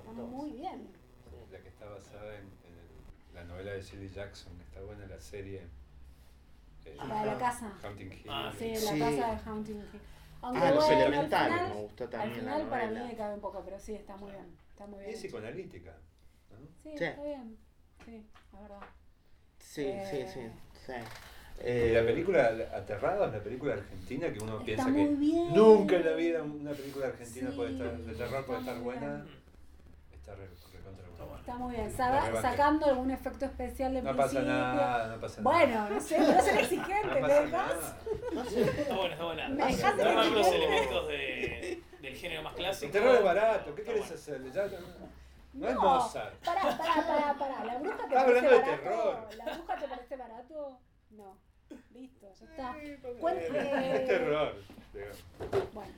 [0.00, 0.88] Está muy bien.
[1.52, 4.52] La que está basada en, en el- la novela de Shirley Jackson.
[4.60, 5.62] Está buena la serie.
[6.84, 7.72] eh, La de la casa.
[7.86, 8.24] Hunting Hill.
[8.28, 8.98] Ah, Sí, la Sí.
[8.98, 10.00] casa de Haunting Hill.
[10.42, 11.52] Aunque Ah, los bueno, elementales.
[11.52, 13.78] al final, me gustó al también la final para mí me cabe un poco, pero
[13.78, 14.46] sí, está muy bien.
[14.70, 15.10] Está muy bien.
[15.10, 15.90] Es psicoanalítica.
[16.50, 16.56] ¿no?
[16.82, 17.04] Sí, Sí.
[17.04, 17.56] está bien.
[18.04, 18.80] Sí, la verdad.
[19.58, 20.48] Sí, Eh, sí, sí.
[20.86, 20.92] sí.
[21.62, 25.52] Eh, la película Aterrados, la película argentina que uno piensa que bien.
[25.52, 29.14] nunca en la vida una película argentina Sí, puede estar, de terror puede estar buena.
[29.24, 29.39] bien.
[30.30, 30.48] Está re,
[31.26, 31.36] bueno.
[31.38, 31.96] Está muy bien.
[32.42, 35.56] Sacando algún efecto especial de No pasa nada, no pasa nada.
[35.56, 37.96] Bueno, no sé, no ser exigente, no ¿te pasa dejas?
[38.56, 39.48] Está buena, está buena.
[39.48, 42.86] Me dejás de los elementos de, del género más clásico.
[42.86, 44.02] El terror es barato, ¿qué bueno.
[44.04, 44.52] hacer?
[44.52, 44.68] Ya-
[45.52, 46.34] no, es Mozart.
[46.44, 47.64] Pará, pará, pará, pará.
[47.64, 49.28] ¿La bruja te Estás parece hablando de terror.
[49.36, 50.78] ¿La bruja te parece barato?
[51.10, 51.36] No.
[51.92, 52.78] Listo, ya está.
[52.78, 54.54] Es Cuente- terror.
[54.92, 55.16] digamos.
[55.74, 55.92] Bueno,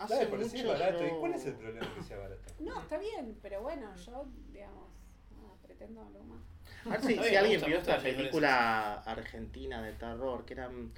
[0.00, 1.04] Hace Dale, por sí es mucho barato.
[1.06, 2.42] ¿Y yo- cuál es el problema que sea barato?
[2.60, 4.88] no, está bien, pero bueno, yo, digamos,
[5.36, 6.40] nada, pretendo algo más.
[6.86, 10.90] A ver si, alguien gusta, vio esta la película argentina de terror, que eran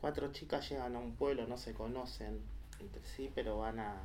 [0.00, 2.40] cuatro chicas llegan a un pueblo, no se conocen
[2.78, 3.96] entre sí, pero van a,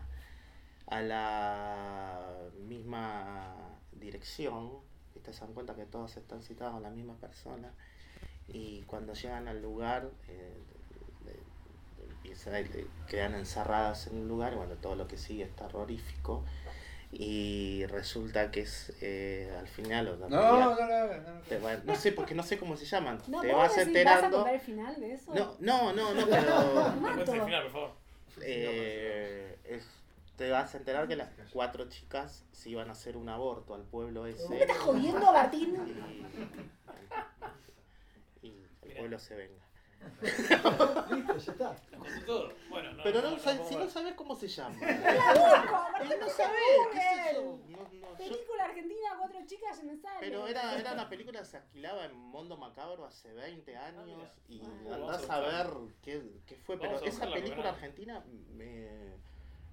[0.87, 2.19] a la
[2.67, 3.53] misma
[3.91, 4.71] dirección,
[5.13, 5.31] ¿viste?
[5.31, 7.71] se dan cuenta que todos están citados a la misma persona,
[8.47, 10.57] y cuando llegan al lugar, eh,
[13.07, 16.43] quedan encerradas en un lugar, y bueno, todo lo que sigue es terrorífico.
[17.11, 20.75] Y resulta que es eh, al final, No, no.
[20.75, 23.17] No, te va- no sé, porque no sé cómo se llaman.
[23.27, 24.21] No, te ¿puedo vas decir, enterando.
[24.21, 25.33] ¿Vas a contar el final de eso?
[25.33, 27.91] No, no, no, no, pero No el final, por favor.
[28.41, 29.87] eh, es-
[30.37, 33.81] te vas a enterar que las cuatro chicas se iban a hacer un aborto al
[33.83, 34.47] pueblo ese.
[34.47, 35.75] ¿Me estás jodiendo, Martín?
[38.41, 39.65] Y, y el pueblo se venga.
[40.21, 41.75] Listo, ya está.
[42.25, 42.53] Todo.
[42.69, 43.03] Bueno, no.
[43.03, 44.75] Pero no, no, sa- no, si no, sabes cómo se llama.
[44.79, 47.59] No no sabe, se ¿qué es eso?
[48.17, 50.17] Película argentina, cuatro chicas, ya me sale.
[50.19, 54.07] pero era, era una película que se alquilaba en Mondo Macabro hace 20 años
[54.47, 54.93] y Bueno.
[55.07, 55.67] andás a a ver
[56.01, 56.77] qué, qué fue.
[56.77, 58.23] Pero esa película argentina
[58.55, 58.89] me,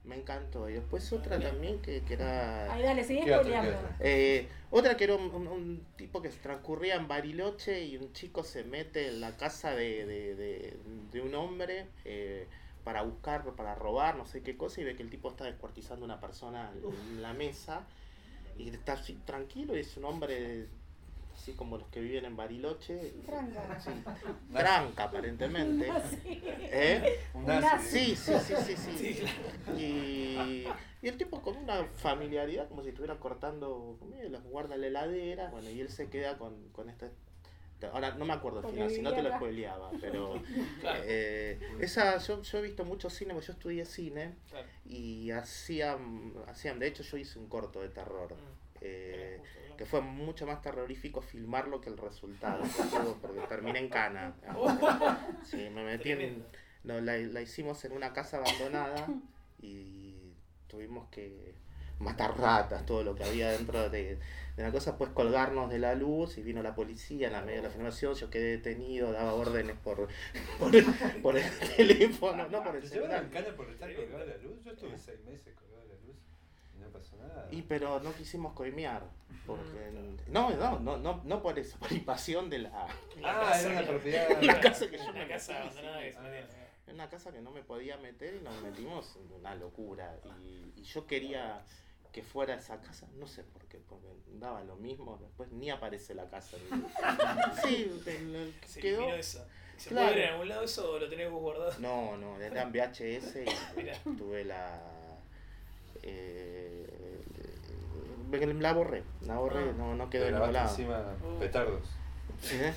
[0.06, 0.68] me encantó.
[0.68, 2.72] Y después otra también que, que era...
[2.72, 3.78] Ahí dale, seguí ¿Qué otra, qué spoileando.
[3.78, 3.96] otra?
[4.00, 8.42] Eh, otra que era un, un- un tipo que transcurría en Bariloche y un chico
[8.44, 10.76] se mete en la casa de, de- de-
[11.12, 12.46] de un hombre eh,
[12.84, 16.04] para buscar, para robar, no sé qué cosa, y ve que el tipo está descuartizando
[16.04, 16.70] a una persona
[17.12, 17.84] en la mesa
[18.58, 20.66] y está así tranquilo y es un hombre
[21.46, 23.14] así como los que viven en Bariloche.
[23.24, 23.78] Tranca.
[23.78, 23.90] Sí,
[24.52, 25.88] tranca aparentemente.
[26.10, 26.42] Sí.
[26.44, 27.20] ¿Eh?
[27.82, 29.24] Sí, sí, sí, sí, sí.
[29.78, 30.66] Y,
[31.02, 34.86] y el tipo con una familiaridad, como si estuviera cortando comida, los guarda en la
[34.88, 37.08] heladera, bueno, y él se queda con, con esta...
[37.92, 40.42] Ahora no me acuerdo el Porque final, si no te lo spoileaba, pero
[40.80, 44.66] Claro, eh, esa, yo, yo he visto mucho cine, porque yo estudié cine claro.
[44.86, 48.78] y hacían, hacían, de hecho yo hice un corto de terror, Mm.
[48.80, 49.40] eh.
[49.76, 54.34] Que fue mucho más terrorífico filmarlo que el resultado, porque, porque terminé en cana.
[55.44, 56.44] Sí, me metí en,
[56.84, 59.06] No, la, la hicimos en una casa abandonada
[59.60, 60.32] y
[60.68, 61.54] tuvimos que
[61.98, 64.18] matar ratas, todo lo que había dentro de,
[64.56, 67.62] de la cosa, pues colgarnos de la luz y vino la policía en la medio
[67.62, 70.06] de la filmación, yo quedé detenido, daba órdenes por,
[70.58, 70.72] por,
[71.22, 73.24] por el teléfono, no por el ¿Te llevaron celular.
[73.24, 74.62] en cana por estar colgado de la luz?
[74.62, 76.16] Yo estuve seis meses colgado de la luz
[76.74, 77.48] y no pasó nada.
[77.50, 79.02] Y pero no quisimos coimear,
[79.46, 79.90] porque
[80.28, 82.86] no, no, no, no, no por eso, por invasión de la
[83.24, 84.28] Ah, era una propiedad.
[84.42, 86.06] La casa que yo La me casa metí, abandonada sí.
[86.06, 86.68] que se metía.
[86.88, 90.16] en una casa que no me podía meter y nos metimos en una locura.
[90.42, 91.62] Y, y yo quería
[92.12, 94.06] que fuera esa casa, no sé por qué, porque
[94.38, 96.56] daba lo mismo, después ni aparece la casa.
[97.62, 97.90] Sí,
[98.64, 99.14] Se quedó.
[99.14, 99.44] eso.
[99.76, 100.06] ¿Se Claro.
[100.08, 101.74] puede ver en algún lado eso o lo tenés vos guardado?
[101.80, 104.80] No, no, era en VHS y tuve la.
[106.02, 106.95] Eh,
[108.30, 109.74] la borré, la borré, Ah.
[109.76, 110.68] no, no quedó en ningún lado.
[110.70, 111.38] encima Oh.
[111.38, 111.82] petardos.
[112.52, 112.74] ¿Eh?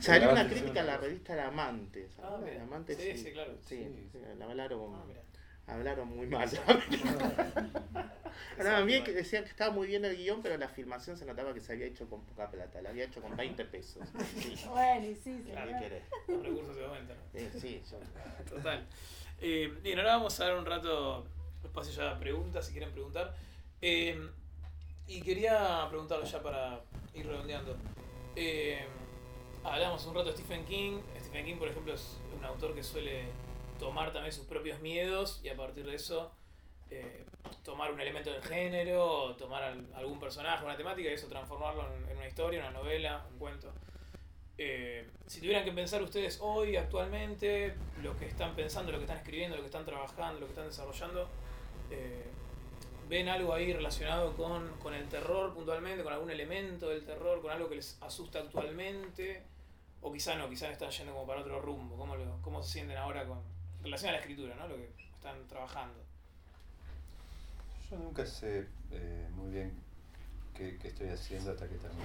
[0.00, 2.08] Salió una crítica en la revista El Amante.
[2.16, 2.56] ¿sabes?
[2.58, 2.62] Ah.
[2.62, 3.52] Amante Sí, sí, claro.
[3.66, 4.08] Sí, Sí.
[4.12, 4.94] sí, la hablaron,
[5.66, 6.48] Ah, hablaron muy mal.
[8.58, 11.52] Ahora, bien que decían que estaba muy bien el guion, pero la filmación se notaba
[11.54, 12.80] que se había hecho con poca plata.
[12.82, 14.02] La había hecho con 20 pesos.
[14.36, 15.70] Sí, Bueno, y sí, Claro.
[16.28, 17.16] Los recursos se aumentan.
[17.34, 17.98] Eh, sí, yo-
[18.56, 18.86] Total.
[19.40, 21.26] Eh, bien, ahora vamos a dar un rato
[21.62, 23.34] espacio ya a preguntas, si quieren preguntar.
[23.80, 24.18] Eh,
[25.06, 26.80] y quería preguntarlo ya para
[27.14, 27.76] ir redondeando.
[28.36, 28.84] Eh,
[29.62, 31.00] hablamos un rato de Stephen King.
[31.20, 33.24] Stephen King, por ejemplo, es un autor que suele
[33.78, 36.32] tomar también sus propios miedos y a partir de eso
[36.90, 37.24] eh,
[37.64, 42.08] tomar un elemento del género, tomar al- algún personaje, una temática y eso transformarlo en,
[42.10, 43.72] en una historia, una novela, un cuento.
[44.56, 49.18] Eh, si tuvieran que pensar ustedes hoy, actualmente, lo que están pensando, lo que están
[49.18, 51.28] escribiendo, lo que están trabajando, lo que están desarrollando,
[51.90, 52.24] eh,
[53.14, 57.52] ¿ven algo ahí relacionado con, con el terror puntualmente, con algún elemento del terror, con
[57.52, 59.40] algo que les asusta actualmente?
[60.02, 61.96] O quizá no, quizá están yendo como para otro rumbo.
[61.96, 63.38] ¿Cómo, cómo se sienten ahora con
[63.78, 64.66] en relación a la escritura, ¿no?
[64.66, 66.00] lo que están trabajando?
[67.88, 69.72] Yo nunca sé eh, muy bien
[70.52, 72.04] qué, qué estoy haciendo hasta que termino.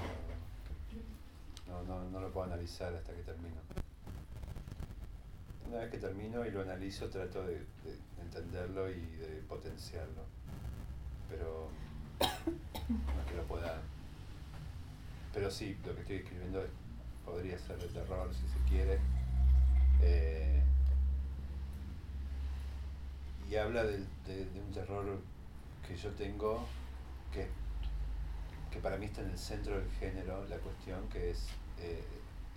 [1.67, 3.57] No, no, no lo puedo analizar hasta que termino.
[5.67, 7.65] Una vez que termino y lo analizo, trato de
[8.21, 10.38] entenderlo y de potenciarlo.
[11.29, 11.69] Pero
[12.19, 13.81] no es que lo pueda.
[15.33, 16.65] Pero sí, lo que estoy escribiendo
[17.25, 18.99] podría ser de terror si se quiere.
[20.01, 20.63] Eh,
[23.49, 25.19] y habla de, de un terror
[25.87, 26.65] que yo tengo
[27.33, 27.47] que,
[28.71, 31.47] que para mí está en el centro del género la cuestión que es
[31.79, 32.03] eh,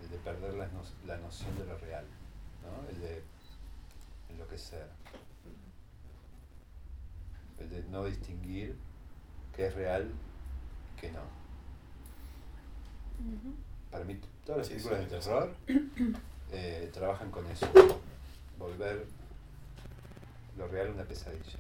[0.03, 2.05] el de perder la, no- la noción de lo real,
[2.63, 2.89] ¿no?
[2.91, 3.23] el de
[4.31, 4.87] enloquecer,
[7.63, 8.77] el de no distinguir
[9.55, 10.11] qué es real
[10.97, 11.21] y qué no.
[13.91, 15.55] Para mí todas las Sí, películas sí, de terror
[16.53, 17.67] eh, trabajan con eso,
[18.59, 19.07] volver
[20.57, 21.59] lo real una pesadilla.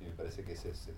[0.00, 0.04] ¿no?
[0.06, 0.94] Y me parece que ese es el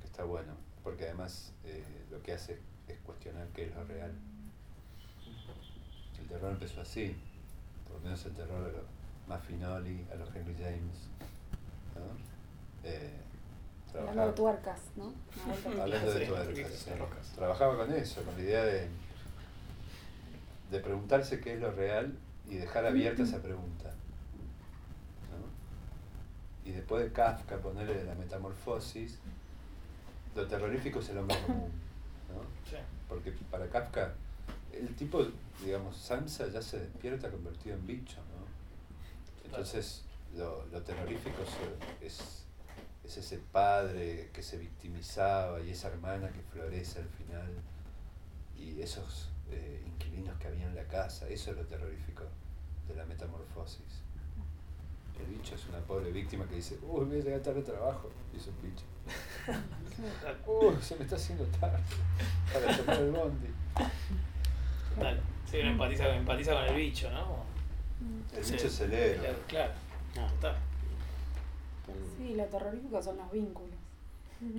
[0.00, 2.58] que está bueno, porque además eh, lo que hace
[2.88, 4.12] es cuestionar qué es lo real.
[6.18, 7.16] El terror empezó así,
[7.86, 8.84] por lo menos el terror los
[9.30, 11.08] Maffinoli, a los Henry James.
[11.94, 12.88] ¿no?
[12.88, 13.12] Eh,
[13.88, 15.12] Hablando trabajaba- de tuercas, ¿no?
[15.82, 16.90] Hablando de tuercas, sí.
[17.36, 18.88] Trabajaba con eso, con la idea de,
[20.70, 22.12] de preguntarse qué es lo real
[22.48, 23.90] y dejar abierta esa pregunta.
[25.30, 26.68] ¿no?
[26.68, 29.18] Y después de Kafka ponerle la metamorfosis,
[30.34, 31.70] lo terrorífico es el hombre común.
[32.34, 32.40] ¿no?
[33.08, 34.12] Porque para Kafka,
[34.72, 35.24] el tipo,
[35.64, 38.18] digamos, Samsa ya se despierta convertido en bicho.
[39.50, 40.04] Entonces,
[40.36, 41.42] lo, lo terrorífico
[42.00, 42.44] es, es,
[43.04, 47.50] es ese padre que se victimizaba y esa hermana que florece al final
[48.56, 51.28] y esos eh, inquilinos que había en la casa.
[51.28, 52.22] Eso es lo terrorífico
[52.86, 54.02] de la metamorfosis.
[55.18, 58.08] El bicho es una pobre víctima que dice, uy, voy a llegar tarde al trabajo.
[58.32, 58.84] Y es un bicho.
[60.46, 61.78] Uy, se me está haciendo tarde
[62.52, 63.48] para tomar el bondi.
[64.94, 65.20] Total.
[65.50, 67.49] Sí, uno empatiza, empatiza con el bicho, ¿no?
[68.36, 68.52] El Sí.
[68.52, 69.18] bicho es el héroe.
[69.18, 69.72] Claro, claro.
[70.18, 70.56] Ah, Total.
[72.16, 73.70] Sí, lo terrorífico son los vínculos.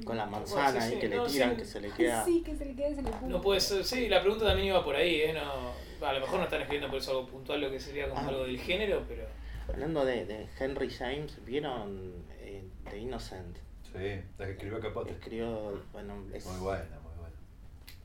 [0.05, 1.57] con la manzana sí, ahí sí, que no, le tiran, sí.
[1.57, 2.23] que se le queda.
[2.25, 3.27] Sí, que se le se le punta.
[3.27, 5.33] No puede ser, sí, la pregunta también iba por ahí, ¿eh?
[5.33, 8.21] No, a lo mejor no están escribiendo por eso algo puntual, lo que sería como
[8.21, 8.27] Ah.
[8.27, 9.23] algo del género, pero.
[9.67, 13.57] Hablando de, de Henry James, ¿vieron eh, The Innocent?
[13.91, 15.13] Sí, la que escribió Capote.
[15.13, 16.85] Escribió, bueno, es, muy buena.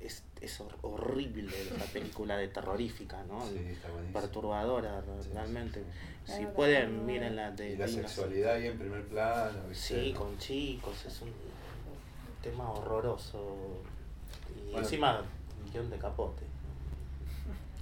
[0.00, 3.46] Es, es hor- horrible esa película de terrorífica, ¿no?
[3.46, 3.88] Sí, está.
[4.12, 5.82] Perturbadora, Sí, realmente.
[6.26, 7.04] sí, Si pueden, claro.
[7.04, 9.58] mírenla de Y la sexualidad ahí en primer plano.
[9.68, 10.04] ¿viste?
[10.04, 11.32] Sí, con chicos, es un
[12.42, 13.56] tema horroroso.
[14.56, 14.78] Y Bueno.
[14.80, 15.22] encima,
[15.72, 16.44] guion de capote.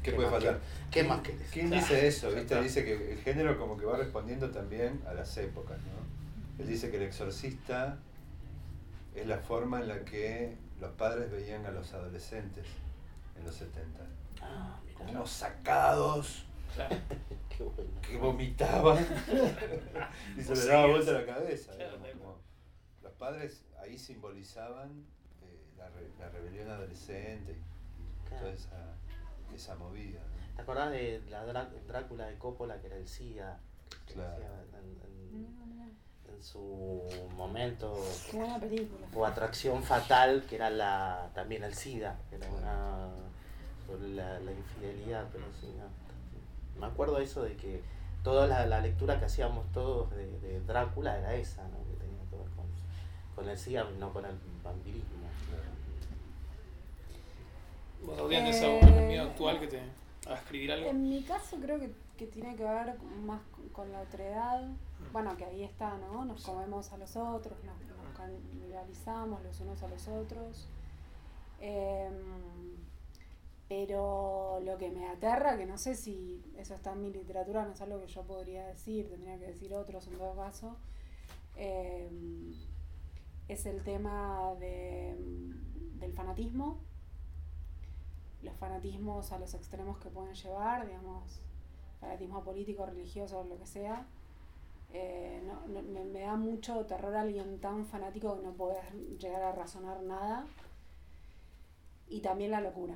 [0.02, 0.60] ¿Qué puede faltar?
[0.90, 1.48] ¿Qué más querés?
[1.50, 1.82] ¿Quién Claro.
[1.82, 2.30] dice eso?
[2.30, 2.60] ¿viste?
[2.62, 6.62] Dice que el género como que va respondiendo también a las épocas, ¿no?
[6.62, 7.98] Él dice que el exorcista
[9.14, 12.66] es la forma en la que los padres veían a los adolescentes
[13.36, 14.00] en los 70.
[14.42, 15.10] Ah, mirá.
[15.10, 16.96] Unos sacados Claro.
[17.48, 18.00] Qué bueno.
[18.02, 18.98] que vomitaban
[20.36, 21.72] y se les daba vuelta la cabeza.
[21.76, 22.38] Claro, como
[23.02, 24.90] los padres ahí simbolizaban
[25.42, 28.40] eh, la, re- la rebelión adolescente y Claro.
[28.44, 28.94] toda esa,
[29.54, 30.18] esa movida.
[30.20, 30.56] ¿no?
[30.56, 33.04] ¿Te acordás de la Drá- Drácula de Coppola que era el?
[33.04, 34.30] Que Claro.
[34.32, 35.63] decía En, en- No, no,
[36.36, 37.02] en su
[37.36, 37.94] momento
[38.30, 39.06] Qué buena película.
[39.14, 43.08] o atracción fatal que era la también el SIDA, que era una
[43.86, 46.80] sobre la, la infidelidad, pero sí, no.
[46.80, 47.82] me acuerdo eso de que
[48.22, 51.78] toda la, la lectura que hacíamos todos de, de Drácula era esa, ¿no?
[51.90, 52.66] que tenía que ver con,
[53.36, 55.24] con el SIDA no con el vampirismo.
[58.04, 59.80] ¿Vos tenés Eh, miedo actual que te
[60.26, 60.90] haga escribir algo?
[60.90, 64.62] En mi caso creo que, que tiene que ver más con, con la otredad.
[65.12, 66.24] Bueno, que ahí está, ¿no?
[66.24, 70.68] Nos comemos a los otros, nos, nos canibalizamos los unos a los otros.
[71.60, 72.76] Em,
[73.68, 77.72] pero lo que me aterra, que no sé si eso está en mi literatura, no
[77.72, 80.76] es algo que yo podría decir, tendría que decir otros en todo caso,
[81.56, 82.54] em,
[83.48, 85.14] es el tema de,
[85.98, 86.78] del fanatismo
[88.44, 91.40] los fanatismos a los extremos que pueden llevar, digamos,
[92.00, 94.06] fanatismo político, religioso, lo que sea.
[94.92, 98.78] Eh, no- me, da mucho terror alguien tan fanático que no podés
[99.18, 100.46] llegar a razonar nada.
[102.08, 102.94] Y también la locura.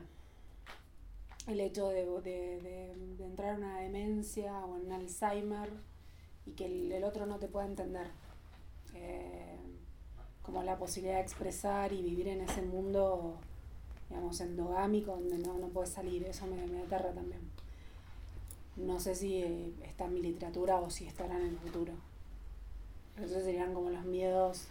[1.49, 5.71] El hecho de, de- de- entrar en una demencia o en un Alzheimer
[6.47, 8.09] y que el, el otro no te pueda entender.
[8.95, 9.59] Eh,
[10.43, 13.37] como la posibilidad de expresar y vivir en ese mundo
[14.11, 17.48] digamos, endogámico, donde no, no puedes salir, eso me, me aterra también.
[18.79, 21.93] No sé si está en mi literatura o si estará en el futuro.
[23.15, 24.69] Pero esos serían como los miedos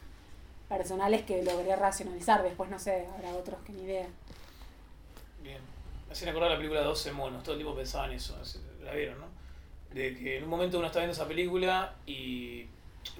[0.70, 2.44] personales que logré racionalizar.
[2.44, 4.08] Después, no sé, habrá otros que ni idea.
[5.44, 5.62] Bien.
[6.08, 8.38] Me hacían acordar la película 12 monos, todo el tiempo pensaba en eso,
[8.84, 9.28] la vieron, ¿no?
[9.94, 12.68] De que en un momento uno está viendo esa película y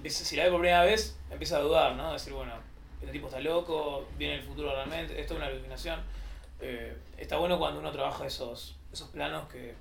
[0.06, 2.14] si la ve por primera vez, empieza a dudar, ¿no?
[2.14, 2.54] Decir, bueno,
[3.02, 6.00] este tipo está loco, viene el futuro realmente, esto es una alucinación.
[6.62, 9.76] Eh, está bueno cuando uno trabaja esos, esos planos que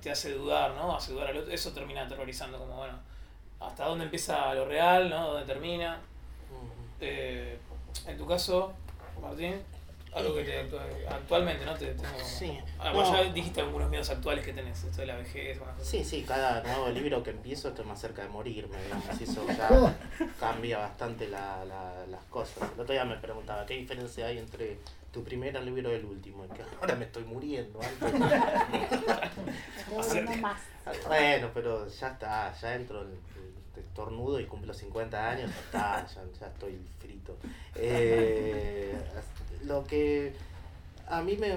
[0.00, 0.94] te hace dudar, ¿no?
[0.96, 2.98] Hace dudar al otro, eso termina aterrorizando, como bueno,
[3.60, 5.32] hasta dónde empieza lo real, ¿no?
[5.32, 5.98] Dónde termina.
[7.00, 7.58] Eh,
[8.06, 8.72] en tu caso,
[9.20, 9.62] Martín,
[10.12, 10.60] algo que te
[11.08, 11.74] actualmente, ¿no?
[11.74, 12.58] Te, tengo como- Sí.
[12.78, 13.22] Ah, vos No.
[13.22, 15.72] ya dijiste algunos miedos actuales que tenés, esto de la vejez, bueno.
[15.80, 19.46] Sí, sí, cada nuevo libro que empiezo estoy más cerca de morirme, digamos, y eso
[19.46, 19.68] ya
[20.40, 22.68] cambia bastante la- la- las cosas.
[22.74, 24.78] El otro día me preguntaba, ¿qué diferencia hay entre
[25.12, 26.46] tu primer libro y el último?
[26.48, 27.80] Que ahora me estoy muriendo.
[31.06, 36.06] Bueno, pero ya está, ya entro en el estornudo y cumplo 50 años, ya está,
[36.14, 37.36] ya, ya estoy frito.
[37.74, 38.94] Eh,
[39.64, 40.32] lo que
[41.08, 41.56] a mí me,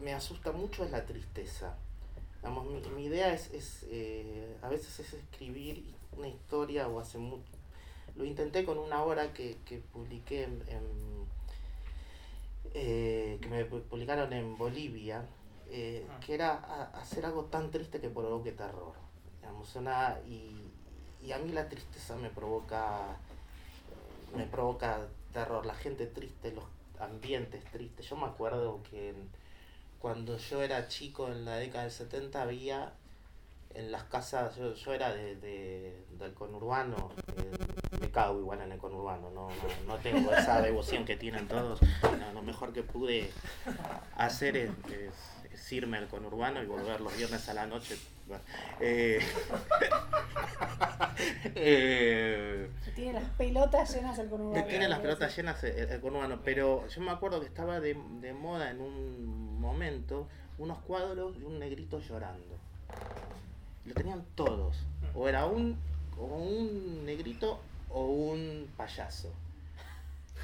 [0.00, 1.76] me asusta mucho es la tristeza.
[2.42, 5.84] Vamos, mi, mi idea es, es eh, a veces es escribir
[6.16, 7.44] una historia o hace mucho...
[8.16, 10.82] Lo intenté con una obra que, que publiqué en, en,
[12.74, 15.24] eh, que me pu- publicaron en Bolivia,
[15.70, 16.20] eh, Ah.
[16.24, 16.54] que era
[16.94, 18.94] hacer algo tan triste que provoque terror.
[19.76, 20.70] Una, y,
[21.22, 23.16] y a mí la tristeza me provoca
[24.34, 26.64] me provoca terror, la gente triste, los
[26.98, 28.08] ambientes tristes.
[28.08, 29.12] Yo me acuerdo que
[30.00, 32.94] cuando yo era chico en la década del 70 había
[33.74, 37.79] en las casas, yo, yo era de, de- del conurbano, eh,
[38.40, 39.54] igual en el conurbano, no, no,
[39.86, 41.80] no tengo esa devoción que tienen todos.
[42.02, 43.30] No, lo mejor que pude
[44.16, 47.96] hacer es, es- es irme al conurbano y volver los viernes a la noche.
[48.80, 49.18] Eh,
[51.54, 54.64] eh, Tiene las pelotas llenas el conurbano.
[54.66, 58.32] tiene las pelotas llenas el, el conurbano, pero yo me acuerdo que estaba de, de
[58.32, 60.26] moda en un momento
[60.58, 62.56] unos cuadros de un negrito llorando.
[63.86, 64.76] Lo tenían todos.
[65.14, 65.76] O era un,
[66.18, 69.32] o un negrito o un payaso.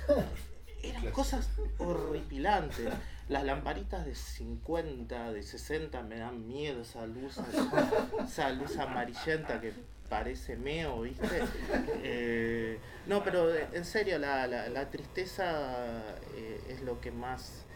[0.83, 2.93] Eran cosas horripilantes.
[3.29, 7.39] Las lamparitas de 50, de 60 me dan miedo, esa luz,
[8.25, 9.73] esa luz amarillenta que
[10.09, 11.43] parece meo, ¿viste?
[12.05, 17.67] Eh, no, pero en serio, la, la, la tristeza eh, es lo que más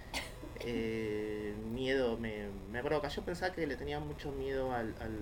[0.61, 3.09] eh, miedo me, me provoca.
[3.09, 5.19] Yo pensaba que le tenía mucho miedo al, al,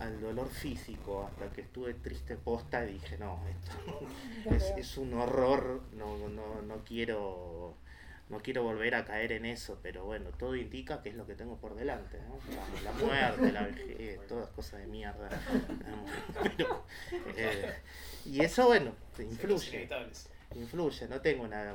[0.00, 4.00] al dolor físico, hasta que estuve triste posta y dije, no, esto
[4.54, 7.74] es, es un horror, no, no, no quiero
[8.28, 11.34] no quiero volver a caer en eso, pero bueno, todo indica que es lo que
[11.34, 12.38] tengo por delante, ¿no?
[12.82, 15.28] La, la muerte, la vejez, todas cosas de mierda.
[16.42, 16.84] Pero,
[17.36, 17.76] eh,
[18.24, 19.88] y eso, bueno, influye,
[20.56, 21.74] influye, no tengo una,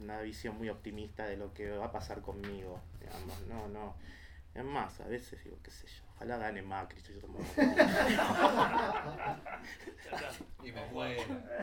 [0.00, 3.94] una visión muy optimista de lo que va a pasar conmigo, digamos, no, no.
[4.54, 9.36] Es más, a veces digo, qué sé yo, ojalá gane Macri, yo tomo- Ya
[10.16, 10.30] está.
[10.62, 11.22] Y me muero.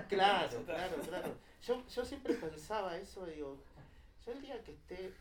[0.10, 1.36] Claro, claro, claro.
[1.66, 3.58] Yo, yo siempre pensaba eso, digo,
[4.26, 5.12] yo el día que esté,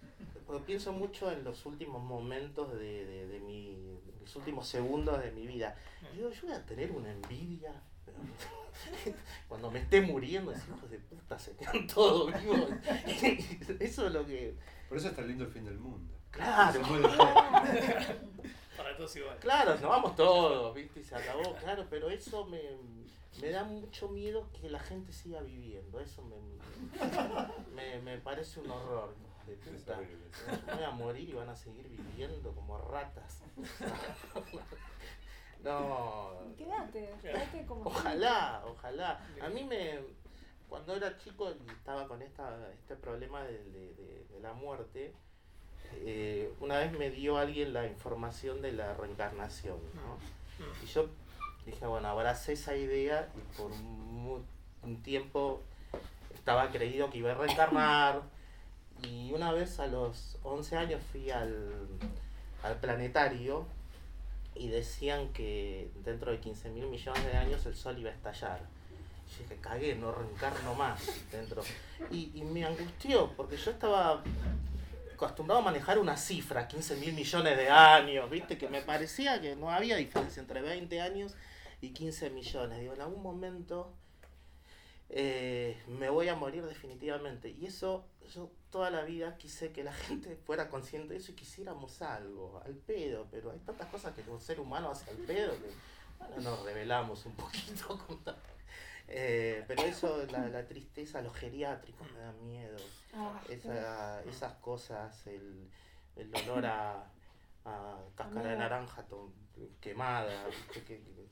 [0.47, 5.30] porque pienso mucho en los últimos momentos de, de, de mi, los últimos segundos de
[5.32, 5.76] mi vida.
[6.14, 7.72] Digo, yo voy a tener una envidia.
[9.49, 12.70] Cuando me esté muriendo, decir, hijos de puta, se quedan todos vivos.
[13.80, 14.55] Eso es lo que.
[14.89, 16.14] Por eso está lindo el fin del mundo.
[16.31, 16.81] Claro.
[18.77, 19.37] Para todos igual.
[19.39, 21.01] Claro, nos vamos todos, ¿viste?
[21.01, 22.61] Y se acabó, claro, pero eso me,
[23.41, 25.99] me da mucho miedo que la gente siga viviendo.
[26.01, 26.37] Eso me,
[27.74, 29.14] me, me parece un horror.
[29.47, 29.99] De puta.
[30.74, 33.41] voy a morir y van a seguir viviendo como ratas.
[35.62, 37.85] No, Quédate, quédate como.
[37.87, 39.20] ojalá, ojalá.
[39.41, 39.99] A mí me,
[40.68, 45.14] cuando era chico y estaba con esta, este problema de, de- de- de la muerte,
[46.05, 50.18] eh, una vez me dio alguien la información de la reencarnación, ¿no?
[50.82, 51.09] Y yo
[51.66, 55.62] dije, bueno, abracé esa idea y por un tiempo
[56.34, 58.22] estaba creído que iba a reencarnar.
[59.03, 61.89] Y una vez a los 11 años fui al,
[62.62, 63.66] al planetario
[64.55, 68.61] y decían que dentro de 15 mil millones de años el sol iba a estallar.
[68.61, 71.62] Yo dije, cagué, no reencarno más dentro.
[72.11, 74.22] Y, y me angustió, porque yo estaba
[75.16, 78.56] acostumbrado a manejar una cifra, 15 mil millones de años, ¿viste?
[78.56, 81.34] Que me parecía que no había diferencia entre 20 años
[81.80, 82.80] y 15 millones.
[82.80, 83.92] Digo, en algún momento
[85.08, 87.50] eh, me voy a morir definitivamente.
[87.50, 91.34] Y eso, yo toda la vida quise que la gente fuera consciente de eso y
[91.34, 95.52] quisiéramos algo, al pedo, pero hay tantas cosas que un ser humano hace al pedo
[95.52, 95.70] que
[96.18, 97.98] bueno, nos revelamos un poquito.
[98.06, 98.36] con ta-
[99.09, 102.76] Eh, pero eso, la, la tristeza, los geriátricos me da miedo.
[103.14, 105.70] Ah, Esa, esas cosas, el,
[106.16, 107.04] el olor a,
[107.64, 109.32] a cáscara de naranja to-
[109.80, 111.26] quemada, viste, que, que-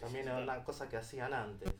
[0.00, 1.70] también era una cosa que hacían antes.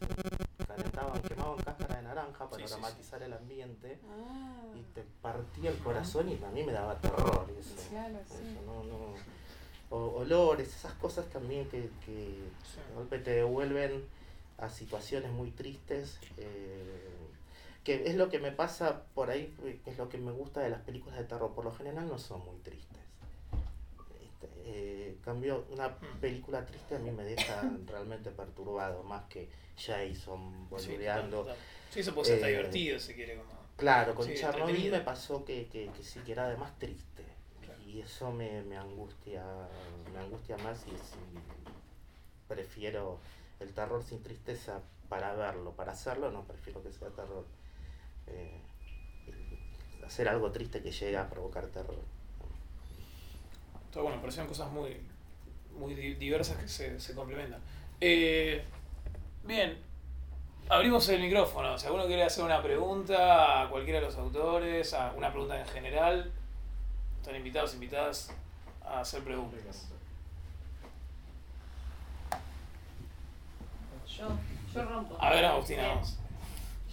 [0.66, 2.72] Calentaban, quemaban cáscara de naranja para Sí, sí, sí.
[2.74, 7.46] aromatizar el ambiente Ah, y te partía el corazón y a mí me daba terror
[7.58, 7.74] eso.
[7.90, 9.14] claro, Eso, no, no.
[9.90, 12.80] O- olores, esas cosas también que, que Sí.
[12.88, 14.04] de golpe te devuelven
[14.58, 16.18] a situaciones muy tristes.
[16.38, 17.08] eh,
[17.84, 19.54] que es lo que me pasa por ahí,
[19.84, 21.52] que es lo que me gusta de las películas de terror.
[21.54, 22.98] Por lo general no son muy tristes.
[24.24, 26.18] Este, eh, cambio, una Mm.
[26.20, 31.46] película triste a mí me deja realmente perturbado, más que Jason boludeando.
[31.90, 33.36] Sí, eso puede ser Eh, divertido si quiere.
[33.36, 33.50] Como...
[33.76, 37.22] Claro, con Sí, Chernobyl me pasó que, que, que sí, que era además triste.
[37.62, 37.80] Claro.
[37.82, 39.44] Y eso me, me angustia,
[40.12, 41.38] me angustia más y sí,
[42.48, 43.18] prefiero
[43.60, 47.44] el terror sin tristeza para verlo, para hacerlo no prefiero que sea terror.
[48.26, 48.60] Eh,
[50.04, 51.98] hacer algo triste que llegue a provocar terror.
[53.90, 55.00] Pero bueno, parecieron cosas muy,
[55.78, 57.60] muy di- diversas que se, se complementan.
[58.00, 58.62] Eh,
[59.44, 59.78] bien,
[60.68, 61.78] abrimos el micrófono.
[61.78, 65.66] Si alguno quiere hacer una pregunta a cualquiera de los autores, a una pregunta en
[65.66, 66.30] general,
[67.20, 68.30] están invitados, invitadas
[68.84, 69.88] a hacer preguntas.
[74.18, 74.28] Yo,
[74.74, 75.16] yo rompo.
[75.20, 76.18] A ver, Agustina, vamos.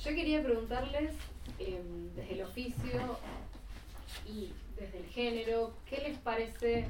[0.03, 1.13] Yo quería preguntarles,
[1.59, 1.81] eh,
[2.15, 3.17] desde el oficio
[4.27, 6.85] y desde el género, ¿qué les parece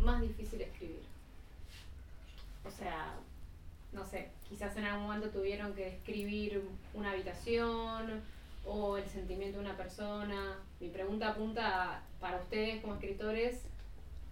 [0.00, 1.02] más difícil escribir?
[2.64, 3.14] O sea,
[3.92, 6.62] no sé, quizás en algún momento tuvieron que escribir
[6.94, 8.22] una habitación
[8.64, 10.58] o el sentimiento de una persona.
[10.80, 13.62] Mi pregunta apunta a, para ustedes como escritores,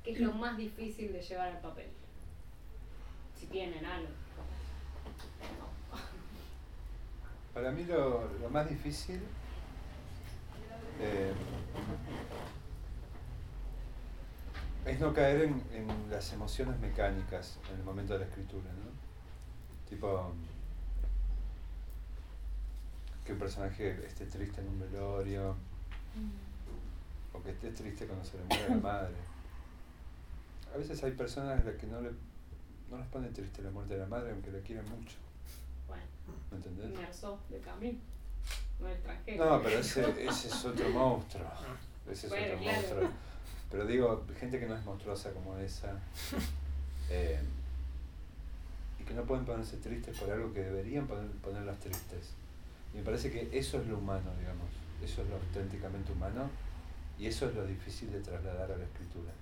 [0.02, 1.86] ¿qué es lo más difícil de llevar al papel?
[3.38, 4.23] Si tienen algo.
[7.52, 9.20] Para mí lo, lo más difícil
[11.00, 11.32] eh,
[14.86, 18.90] es no caer en, en las emociones mecánicas en el momento de la escritura, ¿no?
[19.88, 20.32] Tipo
[23.24, 25.56] que un personaje esté triste en un velorio
[27.32, 29.14] o que esté triste cuando se le muere la madre.
[30.72, 32.10] A veces hay personas a las que no, le,
[32.94, 35.16] no les pone triste la muerte de la madre aunque la quieren mucho,
[35.88, 36.02] Bueno,
[36.50, 36.86] ¿me entendés?
[36.90, 37.98] inmerso de Camille,
[38.80, 39.44] no el extranjero.
[39.44, 41.46] No, pero ese, ese es otro monstruo.
[42.10, 42.78] Ese es Bueno, otro claro.
[42.80, 43.10] monstruo.
[43.70, 45.98] Pero digo, gente que no es monstruosa como esa.
[47.10, 47.40] eh,
[49.00, 52.30] y que no pueden ponerse tristes por algo que deberían poner, ponerlas tristes.
[52.92, 54.68] Y me parece que eso es lo humano, digamos.
[55.02, 56.48] eso es lo auténticamente humano
[57.18, 59.32] y eso es lo difícil de trasladar a la escritura.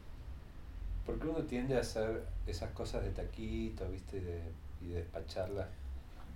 [1.07, 4.21] Porque uno tiende a hacer esas cosas de taquito, ¿viste?
[4.21, 4.43] De,
[4.81, 5.69] y de despacharlas.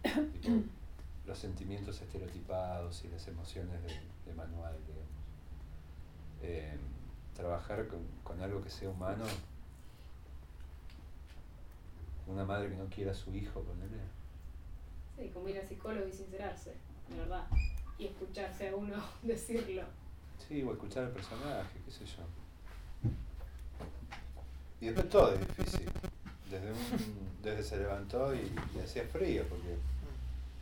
[1.27, 3.89] los sentimientos estereotipados y las emociones de,
[4.27, 5.07] de manual, digamos.
[6.43, 6.77] Eh,
[7.35, 9.25] trabajar con, con algo que sea humano.
[12.27, 14.03] Una madre que no quiera a su hijo, ponele.
[15.17, 16.75] Sí, como ir al psicólogo y sincerarse,
[17.09, 17.47] de verdad.
[17.99, 19.83] Y escucharse a uno decirlo.
[20.47, 22.23] Sí, o escuchar al personaje, qué sé yo.
[24.81, 25.89] Y después todo es difícil.
[26.51, 26.79] Desde, un,
[27.43, 29.77] desde se levantó y, y hacía frío, porque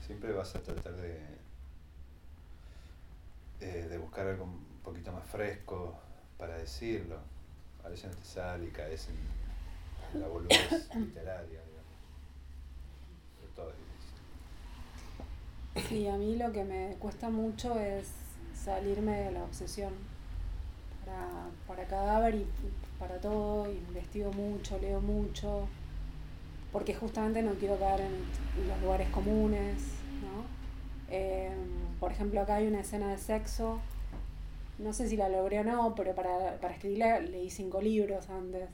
[0.06, 1.18] siempre vas a tratar de,
[3.60, 5.94] eh, de buscar algo un poquito más fresco
[6.38, 7.16] para decirlo.
[7.84, 9.16] A veces no te sale y caes en,
[10.14, 11.94] en la boludez literaria, digamos.
[13.40, 13.76] Pero todo es
[15.74, 15.88] difícil.
[15.88, 18.08] Sí, a mí lo que me cuesta mucho es
[18.54, 19.92] salirme de la obsesión.
[21.04, 22.46] Para, para cadáver y
[23.06, 25.68] para todo, investigo mucho, leo mucho,
[26.72, 29.76] porque justamente no quiero caer en los lugares comunes,
[30.22, 30.44] ¿no?
[31.10, 31.52] Eh,
[32.00, 33.78] por ejemplo, acá hay una escena de sexo,
[34.78, 38.70] no sé si la logré o no, pero para, para escribirla leí cinco libros antes.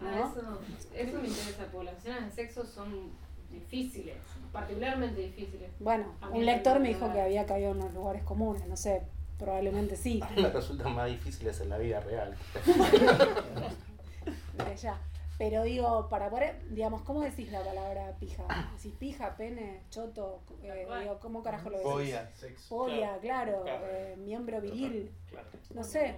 [0.00, 0.08] ¿no?
[0.08, 0.60] Ah, eso,
[0.92, 3.10] eso me interesa, porque las escenas de sexo son
[3.52, 4.16] difíciles,
[4.52, 5.70] particularmente difíciles.
[5.78, 9.02] Bueno, un lector me dijo que había caído en los lugares comunes, no sé,
[9.40, 10.20] probablemente sí.
[10.36, 12.36] Me resultan más difíciles en la vida real.
[14.80, 14.98] ya.
[15.38, 18.42] Pero digo, para poder, digamos, ¿cómo decís la palabra pija?
[18.76, 20.40] ¿Decís pija, pene, choto?
[20.62, 21.90] Eh, digo, ¿Cómo carajo lo decís?
[21.92, 22.30] Polla.
[22.34, 22.68] Sexo.
[22.68, 23.86] Polla, claro, Claro.
[23.88, 25.46] eh, miembro viril, Claro.
[25.74, 26.16] no sé.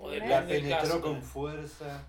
[0.00, 0.18] O de.
[0.26, 2.04] La penetró con fuerza.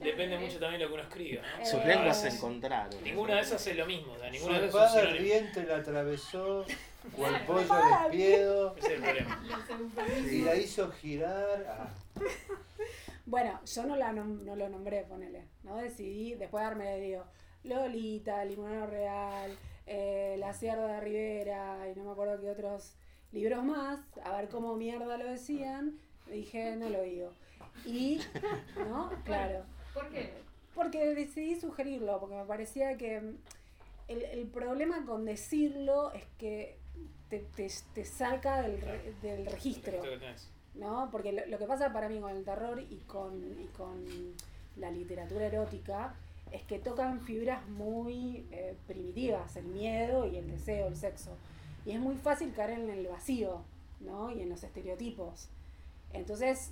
[0.00, 1.66] Depende mucho también de lo que uno escriba, ¿no?
[1.66, 3.04] Sus Eh, lenguas se encontraron.
[3.04, 5.14] Ninguna de esas es lo mismo, o sea, Su ninguna de esas sinónimo.
[5.16, 6.64] ardiente la atravesó,
[7.10, 9.42] pollo Ese es el problema.
[9.48, 10.32] Los eufemismos.
[10.32, 11.66] y la hizo girar.
[11.68, 11.88] Ah,
[13.26, 15.76] Bueno, yo no, la nom- no lo nombré, ponele, ¿no?
[15.76, 17.24] Decidí, después de darme, digo,
[17.64, 19.54] Lolita, Limonero Real,
[19.86, 22.94] eh, La Sierra de Rivera, y no me acuerdo qué otros
[23.32, 25.98] libros más, a ver cómo mierda lo decían,
[26.30, 27.30] dije, no lo digo.
[27.84, 28.20] Y,
[28.88, 29.10] ¿no?
[29.24, 29.64] Claro.
[29.92, 30.30] ¿Por qué?
[30.74, 33.16] Porque decidí sugerirlo, porque me parecía que
[34.08, 36.77] el, el problema con decirlo es que
[37.30, 40.00] te, te, te saca del, re- del registro.
[40.74, 41.08] ¿no?
[41.10, 44.04] Porque lo, lo que pasa para mí con el terror y con, y con
[44.76, 46.14] la literatura erótica
[46.52, 51.36] es que tocan fibras muy eh, primitivas, el miedo y el deseo, el sexo.
[51.84, 53.62] Y es muy fácil caer en el vacío,
[54.00, 54.30] ¿no?
[54.30, 55.48] Y en los estereotipos.
[56.12, 56.70] Entonces,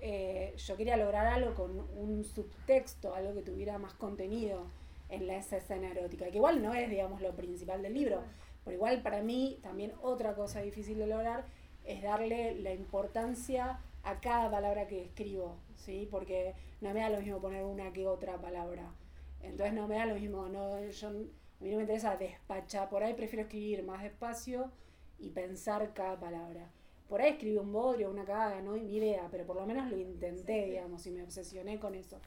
[0.00, 4.66] eh, yo quería lograr algo con un subtexto, algo que tuviera más contenido
[5.08, 8.22] en la, esa escena erótica, que igual no es, digamos, lo principal del libro,
[8.68, 11.46] pero igual para mí también otra cosa difícil de lograr
[11.86, 16.06] es darle la importancia a cada palabra que escribo, ¿sí?
[16.10, 18.92] Porque no me da lo mismo poner una que otra palabra.
[19.40, 21.30] Entonces no me da lo mismo, no, yo, a mí
[21.70, 24.70] no me interesa despachar, por ahí prefiero escribir más despacio
[25.18, 26.70] y pensar cada palabra.
[27.08, 29.96] Por ahí escribí un bodrio, una cagada, no ni idea, pero por lo menos lo
[29.96, 32.20] intenté, digamos, y me obsesioné con eso.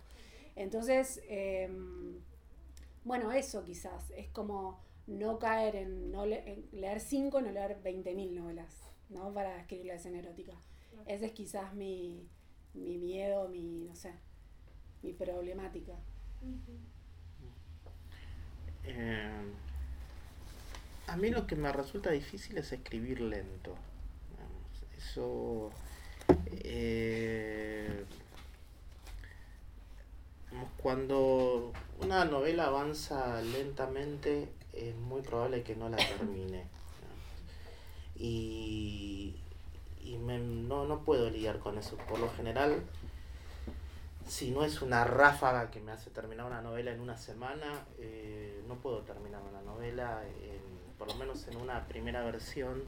[0.55, 2.19] Entonces, em,
[3.03, 4.79] bueno, eso quizás, es como
[5.19, 8.73] no caer en, no le- en leer cinco y no leer 20.000 novelas,
[9.09, 9.33] ¿no?
[9.33, 10.53] Para escribir la escena erótica.
[10.89, 11.05] Claro.
[11.07, 12.27] Ese es quizás mi,
[12.73, 14.13] mi miedo, mi, no sé,
[15.03, 15.93] mi problemática.
[18.83, 19.29] Eh,
[21.07, 23.75] a mí lo que me resulta difícil es escribir lento.
[24.97, 25.71] Eso.
[26.63, 28.05] eh,
[30.81, 31.71] cuando
[32.01, 36.65] una novela avanza lentamente, es muy probable que no la termine.
[38.15, 39.35] Y,
[40.03, 41.97] y me- no, no puedo lidiar con eso.
[42.09, 42.81] Por lo general,
[44.27, 48.63] si no es una ráfaga que me hace terminar una novela en una semana, eh,
[48.67, 52.83] no puedo terminar una novela, en- por lo menos en una primera versión,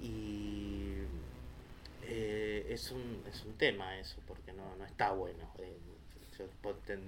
[0.00, 0.94] y
[2.02, 5.50] eh, es, un, es un tema eso, porque no, no está bueno.
[5.58, 5.76] Eh,
[6.38, 6.44] yo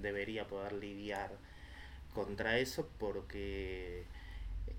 [0.00, 1.30] debería poder lidiar
[2.14, 4.04] contra eso porque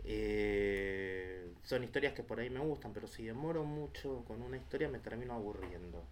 [0.04, 4.90] eh, son historias que por ahí me gustan, pero si demoro mucho con una historia
[4.90, 6.04] me termino aburriendo.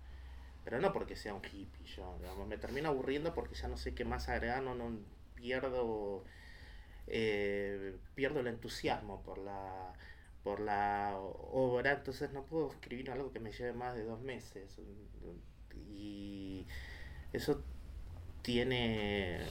[0.63, 3.95] Pero no porque sea un hippie yo, digamos, me termino aburriendo porque ya no sé
[3.95, 4.99] qué más agregar, no, no
[5.35, 6.23] pierdo
[7.07, 9.93] eh, pierdo el entusiasmo por la
[10.43, 14.79] por la obra, entonces no puedo escribir algo que me lleve más de dos meses.
[15.91, 16.65] Y
[17.33, 17.61] eso
[18.41, 19.41] tiene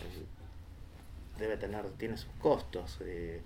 [1.38, 2.98] debe tener, tiene sus costos.
[3.02, 3.40] eh,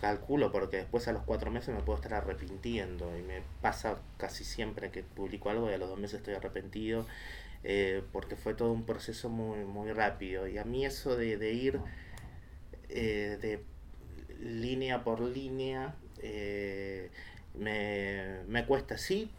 [0.00, 4.44] calculo porque después a los cuatro meses me puedo estar arrepintiendo y me pasa casi
[4.44, 7.06] siempre que publico algo y a los dos meses estoy arrepentido
[7.64, 11.52] eh, porque fue todo un proceso muy, muy rápido y a mí eso de, de
[11.52, 11.80] ir
[12.90, 13.62] eh, de
[14.38, 15.94] línea por línea
[17.54, 19.30] me, me cuesta, sí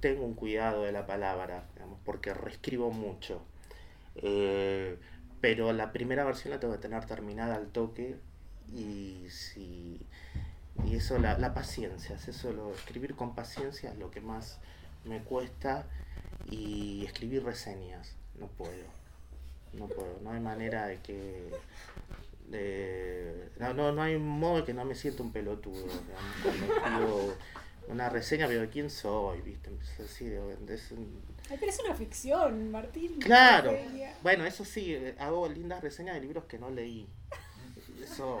[0.00, 3.42] tengo un cuidado de la palabra, digamos, porque reescribo mucho.
[5.46, 8.16] Pero la primera versión la tengo que tener terminada al toque
[8.74, 10.00] y si
[10.84, 14.58] y eso la, la paciencia, es eso lo escribir con paciencia es lo que más
[15.04, 15.86] me cuesta
[16.50, 18.86] y escribir reseñas, no puedo.
[19.72, 21.52] No puedo, no hay manera de que
[22.48, 25.86] de, no, no, no hay modo de que no me sienta un pelotudo.
[27.86, 29.42] una reseña, pero ¿quién soy?
[29.42, 29.70] ¿Viste?
[29.70, 30.92] Empiezo a decir, es
[31.50, 33.18] Ay, pero es una ficción, Martín.
[33.20, 33.72] Claro.
[34.22, 37.08] Bueno, eso sí, eh, hago lindas reseñas de libros que no leí.
[38.02, 38.40] Eso.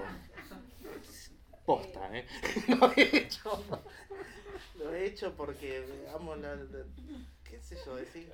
[1.08, 1.30] es
[1.64, 2.26] Posta, ¿eh?
[2.68, 3.62] Lo he hecho.
[4.78, 6.84] Lo he hecho porque, la, la-
[7.44, 8.30] qué sé yo, decir.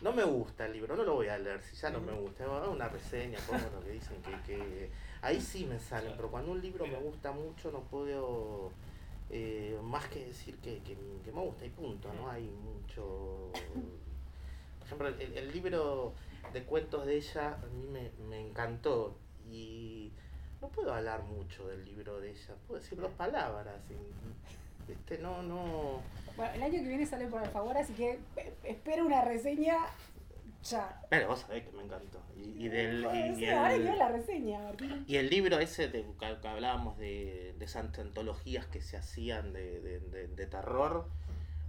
[0.00, 2.44] No me gusta el libro, no lo voy a leer si ya no me gusta.
[2.44, 4.90] Hago una reseña, pongo lo que dicen que, que.
[5.22, 8.72] Ahí sí me salen, pero cuando un libro me gusta mucho no puedo.
[9.30, 13.50] Eh, más que decir que, que, que me gusta y punto, no hay mucho.
[14.78, 16.14] Por ejemplo, el, el libro
[16.52, 19.16] de cuentos de ella a mí me, me encantó
[19.48, 20.10] y
[20.60, 23.76] no puedo hablar mucho del libro de ella, puedo decir dos palabras.
[23.90, 25.18] y, ¿viste?
[25.18, 26.02] No, no.
[26.36, 29.76] Bueno, el año que viene sale por Alfaguara, así que eh, espero una reseña
[30.64, 31.00] ya.
[31.08, 32.20] Pero vos sabés que me encantó.
[32.36, 35.04] Y, y del, Joder, y, sí, y ahora el- quiero la reseña, Martín.
[35.06, 39.80] y el libro ese de que, hablábamos de, de esas antologías que se hacían de,
[39.80, 41.06] de, de- de terror,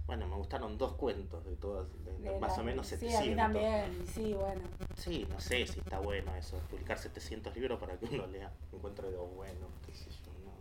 [0.06, 2.96] bueno, me gustaron dos cuentos de todas, de- de De más la- o menos Sí,
[2.96, 3.20] 700.
[3.22, 4.60] a mí también, sí, bueno.
[4.96, 9.10] Sí, no sé si está bueno eso, publicar 700 libros para que uno lea, encuentre
[9.10, 10.52] dos buenos, qué sé yo, no.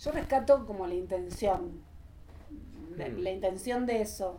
[0.00, 1.82] Yo rescato como la intención.
[2.96, 3.18] La, Mm.
[3.18, 4.38] la intención de eso.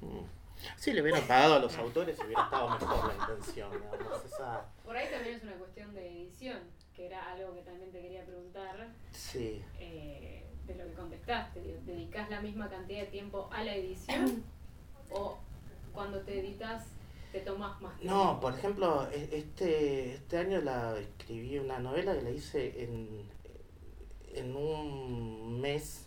[0.00, 0.41] Mm.
[0.76, 4.64] Sí, le hubieran pagado a los autores y hubiera estado mejor la intención, digamos, esa...
[4.84, 6.58] Por ahí también es una cuestión de edición,
[6.94, 9.62] que era algo que también te quería preguntar Sí.
[9.78, 11.60] eh, de lo que contestaste.
[11.60, 14.44] Digo, ¿Dedicás la misma cantidad de tiempo a la edición
[15.10, 15.38] o
[15.92, 16.84] cuando te editas
[17.32, 18.16] te tomas más tiempo?
[18.16, 23.28] No, por ejemplo, e- este, este año la escribí una novela que la hice en,
[24.34, 26.06] en un mes.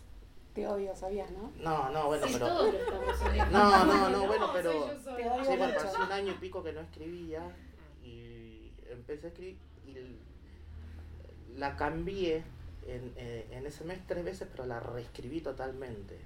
[0.56, 1.52] Te odio, sabías, ¿no?
[1.62, 2.46] No, no, bueno, Sí, pero...
[2.48, 3.50] todos estamos.
[3.52, 4.72] No, no, no, bueno, pero-.
[5.14, 5.78] Te odio Sí, mucho.
[5.86, 7.42] hace un año y pico que no escribía
[8.02, 12.42] y empecé a escribir y la cambié
[12.86, 16.18] en, eh, en ese mes tres veces, pero la reescribí totalmente.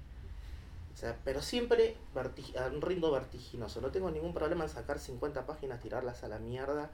[0.93, 3.81] O sea, pero siempre verti- a un ritmo vertiginoso.
[3.81, 6.89] No tengo ningún problema en sacar 50 páginas, tirarlas a la mierda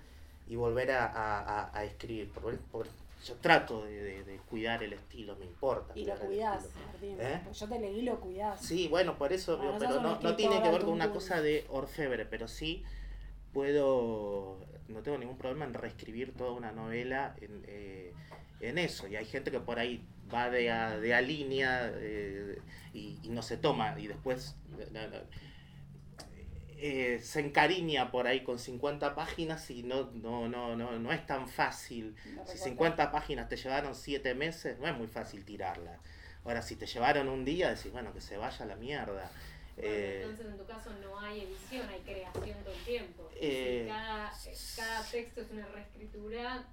[0.47, 2.31] y volver a, a- a- a escribir.
[2.31, 2.88] Por- por-
[3.26, 5.94] yo trato de, de- de cuidar el estilo, me importa.
[5.95, 6.69] Y lo cuidás.
[6.85, 7.18] Martín.
[7.19, 7.41] ¿Eh?
[7.53, 8.61] Yo te leí lo cuidás.
[8.61, 11.65] Sí, bueno, por eso, Bueno, pero no, no tiene que ver con una cosa de
[11.69, 12.84] orfebre, pero sí
[13.53, 18.14] puedo, no tengo ningún problema en reescribir toda una novela en, eh,
[18.60, 19.07] en eso.
[19.07, 22.60] Y hay gente que por ahí va de a, de a línea eh,
[22.94, 25.23] y, y no se toma y después eh,
[26.79, 31.25] eh, se encariña por ahí con 50 páginas y no, no, no, no, no es
[31.25, 32.15] tan fácil.
[32.23, 32.59] Si recortás.
[32.63, 35.99] 50 páginas te llevaron 7 meses, no es muy fácil tirarla.
[36.45, 39.29] Ahora, si te llevaron un día, decís, bueno, que se vaya a la mierda.
[39.75, 43.29] Bueno, Eh, entonces en tu caso no hay edición, hay creación todo el tiempo.
[43.35, 44.31] Eh, si cada,
[44.75, 46.65] cada texto es una reescritura,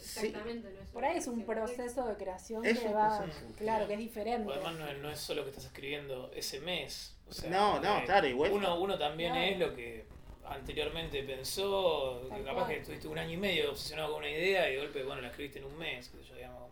[0.00, 3.18] sí, exactamente no es Por ahí es un proceso de creación Es que va.
[3.18, 3.46] proceso.
[3.56, 4.48] Claro, que es diferente.
[4.48, 7.16] O además no es, no es solo que estás escribiendo ese mes.
[7.28, 9.50] O sea, No, no, eh, claro, igual- Uno, uno también Claro.
[9.52, 10.06] es lo que
[10.44, 12.68] anteriormente pensó, Tal que capaz cual.
[12.74, 15.28] que estuviste un año y medio obsesionado con una idea y de golpe, bueno, la
[15.28, 16.70] escribiste en un mes, que yo digamos.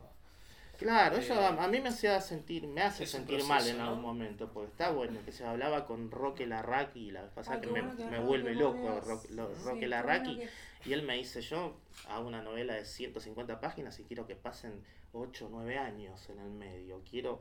[0.78, 3.78] Claro, eso Eh, a, a mí me hacía sentir, me hace sentir proceso, mal en
[3.78, 3.84] ¿no?
[3.88, 7.56] algún momento, porque está bueno que se hablaba con Roque Larraqui y la vez pasada
[7.56, 9.00] Ay, que me, bueno me Roque vuelve loco volvió.
[9.00, 10.50] Ro- lo- Sí, Roque Larraqui bueno
[10.84, 11.76] y él me dice yo
[12.08, 14.80] hago una novela de 150 páginas y quiero que pasen
[15.12, 17.40] 8 o 9 años en el medio, quiero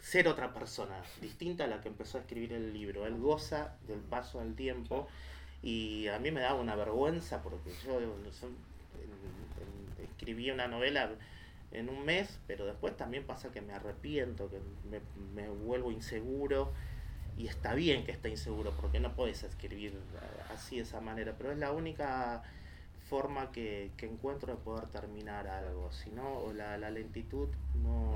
[0.00, 4.00] ser otra persona, distinta a la que empezó a escribir el libro, él goza del
[4.00, 5.06] paso del tiempo
[5.62, 11.08] y a mí me daba una vergüenza porque yo, yo en- en- escribí una novela
[11.72, 15.00] en un mes, pero después también pasa que me arrepiento, que me,
[15.34, 16.72] me vuelvo inseguro
[17.36, 21.34] y está bien que esté inseguro porque no puedes escribir eh, así de esa manera,
[21.36, 22.42] pero es la única
[23.08, 27.48] forma que, que encuentro de poder terminar algo, si no la, la lentitud
[27.82, 28.14] no,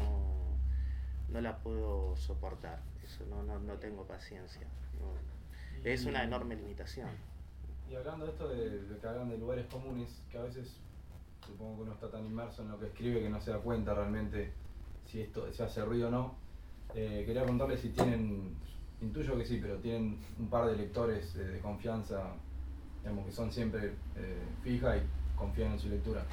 [1.28, 4.66] no la puedo soportar, eso no, no, no tengo paciencia,
[5.00, 5.84] no.
[5.84, 7.08] es una enorme limitación.
[7.90, 10.80] Y hablando de esto de, de que hablan de lugares comunes, que a veces
[11.46, 13.94] supongo que uno está tan inmerso en lo que escribe que no se da cuenta
[13.94, 14.52] realmente
[15.06, 16.34] si esto se hace ruido o no.
[16.94, 18.54] Eh, quería preguntarle si tienen,
[19.00, 22.32] intuyo que sí, pero tienen un par de lectores eh, de confianza,
[23.02, 25.02] digamos, que son siempre eh, fija y
[25.36, 26.24] confían en su lectura.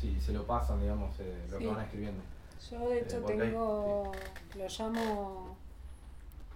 [0.00, 1.64] Si se lo pasan, digamos, eh, lo Sí.
[1.64, 2.22] que van escribiendo.
[2.70, 4.12] Yo de hecho Eh, hay- tengo,
[4.56, 5.56] lo llamo,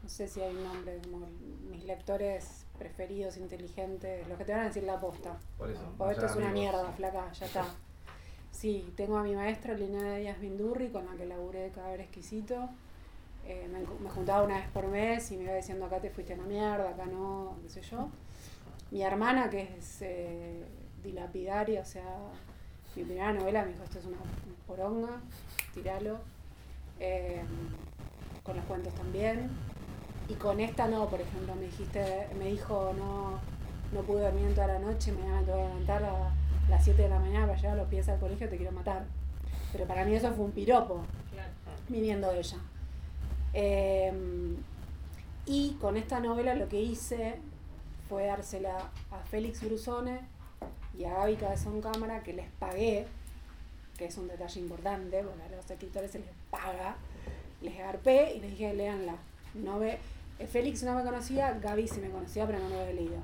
[0.02, 1.26] no sé si hay un nombre, como
[1.70, 5.38] mis lectores preferidos, inteligentes, los que te van a decir la posta.
[5.56, 5.82] Por eso.
[5.96, 6.72] Porque esto es una amigos.
[6.74, 7.64] mierda, flaca, ya está.
[8.66, 12.68] Sí, tengo a mi maestra Linnea Díaz Bindurri, con la que laburé cada vez exquisito.
[13.46, 16.34] Eh, me, me juntaba una vez por mes y me iba diciendo acá te fuiste
[16.34, 18.08] a la mierda, acá no, qué sé yo.
[18.90, 20.64] Mi hermana, que es eh,
[21.04, 22.02] dilapidaria, o sea,
[22.96, 24.16] mi primera novela me dijo esto es una
[24.66, 25.20] poronga,
[25.72, 26.18] tiralo.
[26.98, 27.44] Eh,
[28.42, 29.48] con los cuentos también.
[30.28, 33.38] Y con esta no, por ejemplo, me dijiste, me dijo no,
[33.92, 36.32] no pude dormir toda la noche, me tengo que levantar a
[36.68, 39.04] las 7 de la mañana para llevar a los pies al colegio, te quiero matar.
[39.72, 41.02] Pero para mí eso fue un piropo,
[41.32, 41.50] Claro.
[41.88, 42.58] viniendo de ella.
[43.54, 44.12] Eh,
[45.46, 47.36] y con esta novela lo que hice
[48.08, 48.76] fue dársela
[49.10, 50.20] a Félix Brusone
[50.98, 53.06] y a Gaby Cabezón Cámara, que les pagué,
[53.96, 56.96] que es un detalle importante, porque a los escritores se les paga,
[57.62, 59.16] les garpé y les dije, léanla.
[59.54, 59.98] No ve,
[60.38, 63.18] eh, Félix no me conocía, Gaby sí me conocía, pero no lo había leído.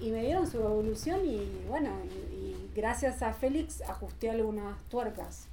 [0.00, 5.48] Y me dieron su evolución y bueno, y, y gracias a Félix ajusté algunas tuercas.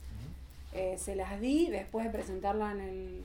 [0.76, 3.23] Eh, se las di después de presentarla en el,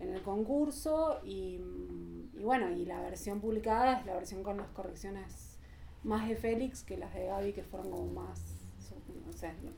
[0.00, 4.58] en el concurso y, mm, y bueno, y la versión publicada es la versión con
[4.58, 5.56] las correcciones
[6.04, 8.38] más de Félix que las de Gaby que fueron como más,
[9.26, 9.70] no sé, no,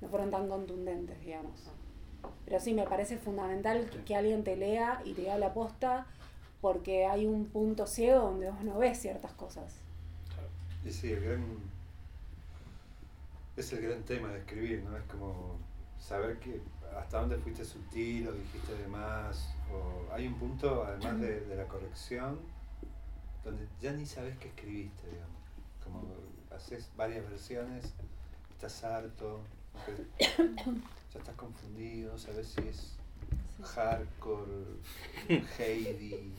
[0.00, 1.68] no fueron tan contundentes, digamos.
[2.44, 6.06] Pero sí, me parece fundamental que, que alguien te lea y te diga la posta
[6.60, 9.80] porque hay un punto ciego donde vos no ves ciertas cosas.
[10.84, 11.44] Y sí, el gran.
[13.56, 14.96] Es el gran tema de escribir, ¿no?
[14.96, 15.58] Es como
[15.98, 16.60] saber que
[16.96, 19.54] hasta dónde fuiste sutil o dijiste de más.
[19.72, 22.38] O hay un punto, además de, de la corrección,
[23.44, 25.40] donde ya ni sabes qué escribiste, digamos.
[25.84, 26.04] Como
[26.54, 27.92] haces varias versiones,
[28.50, 29.40] estás harto,
[31.12, 32.94] ya estás confundido, sabes si es
[33.62, 34.80] hardcore,
[35.58, 36.32] Heidi.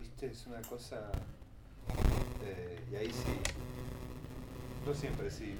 [0.00, 0.26] ¿Viste?
[0.26, 1.10] Es una cosa.
[2.44, 3.38] Eh, y ahí sí.
[4.86, 5.56] Yo siempre sí.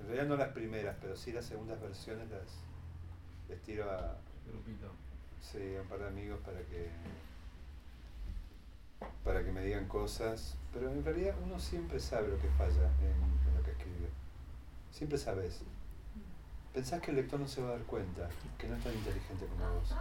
[0.00, 2.66] En realidad no las primeras, pero sí las segundas versiones las
[3.48, 4.16] les tiro a,
[4.46, 4.90] Grupito.
[5.40, 6.90] sí, a un par de amigos para que
[9.24, 10.56] para que me digan cosas.
[10.72, 14.08] Pero en realidad uno siempre sabe lo que falla en, en lo que escribió.
[14.90, 15.62] Siempre sabes.
[16.72, 18.28] Pensás que el lector no se va a dar cuenta,
[18.58, 19.94] que no es tan inteligente como vos.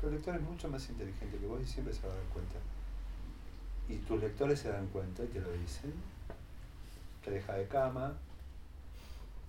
[0.00, 2.24] Pero el lector es mucho más inteligente que vos y siempre se va a dar
[2.32, 2.56] cuenta.
[3.88, 5.92] Y tus lectores se dan cuenta y te lo dicen.
[7.24, 8.14] Te deja de cama,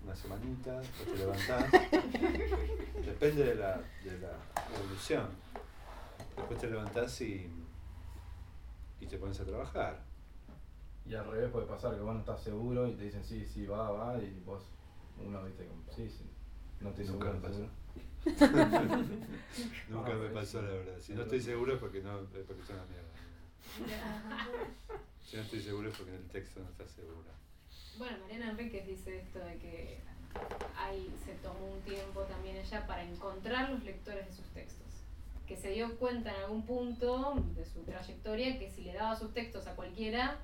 [0.03, 1.71] una semanita, después te levantás.
[3.05, 4.31] Depende de la, de la
[4.77, 5.27] evolución.
[6.37, 7.49] Después te levantás y,
[8.99, 9.99] y te pones a trabajar.
[11.05, 13.65] Y al revés puede pasar que vos no estás seguro y te dicen sí, sí,
[13.67, 14.63] va, va, y vos,
[15.23, 16.25] uno viste como, sí, sí,
[16.81, 17.39] no estoy Nunca seguro.
[17.41, 17.69] me pasó.
[19.89, 20.95] Nunca Ah, me pasó la verdad.
[20.99, 23.09] Si no estoy seguro es porque no, es porque soy una mierda.
[25.25, 27.25] Si no estoy seguro es porque en el texto no está seguro.
[27.97, 29.99] Bueno, Mariana Enríquez dice esto de que
[30.77, 34.85] ahí se tomó un tiempo también ella para encontrar los lectores de sus textos.
[35.47, 39.33] Que se dio cuenta en algún punto de su trayectoria que si le daba sus
[39.33, 40.37] textos a cualquiera,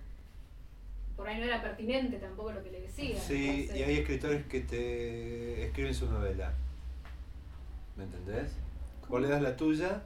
[1.15, 3.19] por ahí no era pertinente tampoco lo que le decía.
[3.19, 6.53] Sí, Entonces, y hay escritores que te escriben su novela.
[7.95, 8.51] ¿Me entendés?
[9.09, 10.03] Vos le das la tuya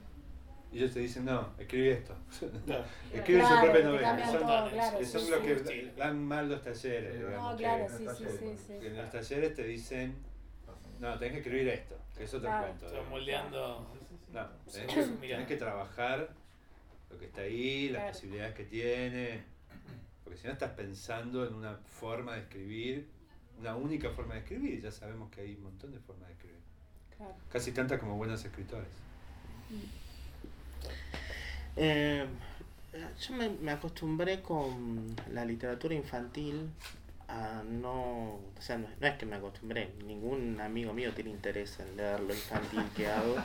[0.76, 2.14] y ellos te dicen, no, escribí esto.
[3.14, 4.26] Escribe su propia novela.
[4.30, 5.46] Son, todo, claro, que son sí, los sí.
[5.70, 7.14] que dan mal los talleres.
[7.14, 8.74] Sí, digamos, No, claro, sí, sí, sí, sí.
[8.86, 10.16] en los talleres te dicen,
[11.00, 12.66] no, tenés que escribir esto, que es otro Claro.
[12.66, 12.86] cuento.
[12.88, 13.10] Estoy digamos.
[13.10, 13.88] moldeando.
[14.34, 16.30] No, tenés que, tenés trabajar
[17.10, 18.14] lo que está ahí, las Claro.
[18.14, 19.44] posibilidades que tiene.
[20.26, 23.08] Porque si no estás pensando en una forma de escribir,
[23.62, 26.60] una única forma de escribir, ya sabemos que hay un montón de formas de escribir.
[27.16, 27.34] Claro.
[27.50, 28.90] Casi tantas como buenos escritores.
[31.76, 32.26] Eh,
[33.20, 36.70] yo me, me acostumbré con la literatura infantil
[37.28, 41.80] a no, o sea, no, no es que me acostumbré, ningún amigo mío tiene interés
[41.80, 43.36] en leer lo infantil que hago,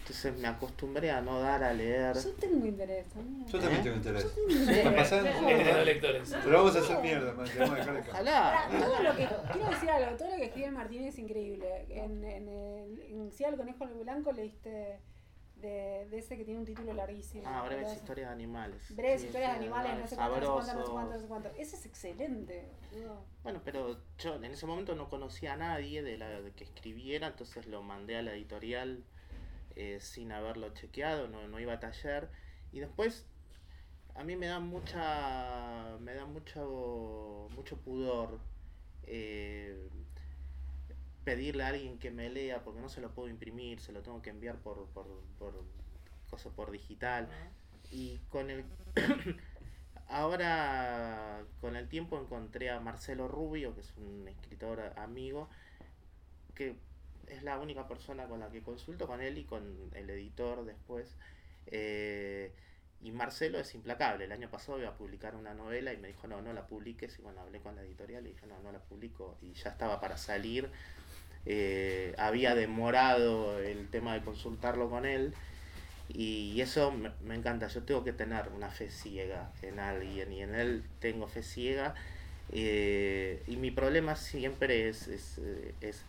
[0.00, 2.14] entonces me acostumbré a no dar a leer.
[2.14, 3.06] Yo tengo interés.
[3.16, 3.44] a mí.
[3.48, 3.84] Yo también ¿Eh?
[3.84, 4.26] tengo interés.
[4.48, 6.36] ¿Está lectores.
[6.44, 7.46] Pero vamos a hacer mierda, man.
[7.58, 8.10] vamos a dejar de.
[8.10, 8.68] Ojalá.
[8.78, 11.86] Todo lo que, quiero decir algo, todo lo que escribe Martín es increíble.
[11.88, 14.98] En, en, el, en Sí al conejo en el blanco leíste
[15.66, 17.44] de, de ese que tiene un título larguísimo.
[17.46, 18.94] Ah, breves historias de animales.
[18.94, 21.20] Breves Sí, historias de animales, no sé cuánto, no sé cuánto, no sé cuánto, no
[21.20, 21.48] sé cuánto.
[21.58, 22.68] Ese es excelente.
[22.92, 23.24] boludo.
[23.42, 27.28] Bueno, pero yo en ese momento no conocía a nadie de la de que escribiera,
[27.28, 29.04] entonces lo mandé a la editorial
[29.74, 32.28] eh, sin haberlo chequeado, no, no iba a taller.
[32.72, 33.26] Y después
[34.14, 35.96] a mí me da mucha.
[36.00, 37.48] me da mucho.
[37.54, 38.40] mucho pudor
[39.06, 39.88] eh,
[41.26, 44.22] pedirle a alguien que me lea porque no se lo puedo imprimir, se lo tengo
[44.22, 45.06] que enviar por, por,
[45.40, 45.64] por,
[46.30, 47.28] cosa por digital.
[47.90, 48.64] Y con el
[50.08, 55.50] ahora con el tiempo encontré a Marcelo Rubio, que es un escritor amigo,
[56.54, 56.76] que
[57.26, 61.16] es la única persona con la que consulto con él y con el editor después.
[61.66, 62.52] Eh,
[63.00, 64.26] y Marcelo es implacable.
[64.26, 67.18] El año pasado iba a publicar una novela y me dijo, no, no la publiques.
[67.18, 69.36] Y bueno, hablé con la editorial y dije, no, no la publico.
[69.42, 70.70] Y ya estaba para salir.
[71.46, 75.34] Eh, había demorado el tema de consultarlo con él.
[76.08, 77.68] Y eso me, me encanta.
[77.68, 81.94] Yo tengo que tener una fe ciega en alguien y en él tengo fe ciega.
[82.52, 86.04] Eh, y mi problema siempre es, es, eh, es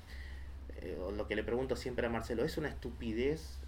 [0.82, 3.60] eh, lo que le pregunto siempre a Marcelo, ¿es una estupidez?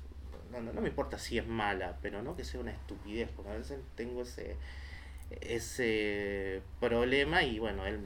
[0.51, 3.51] No, no, no me importa si es mala, pero no que sea una estupidez, porque
[3.51, 4.55] a veces tengo ese,
[5.41, 7.99] ese problema y bueno, él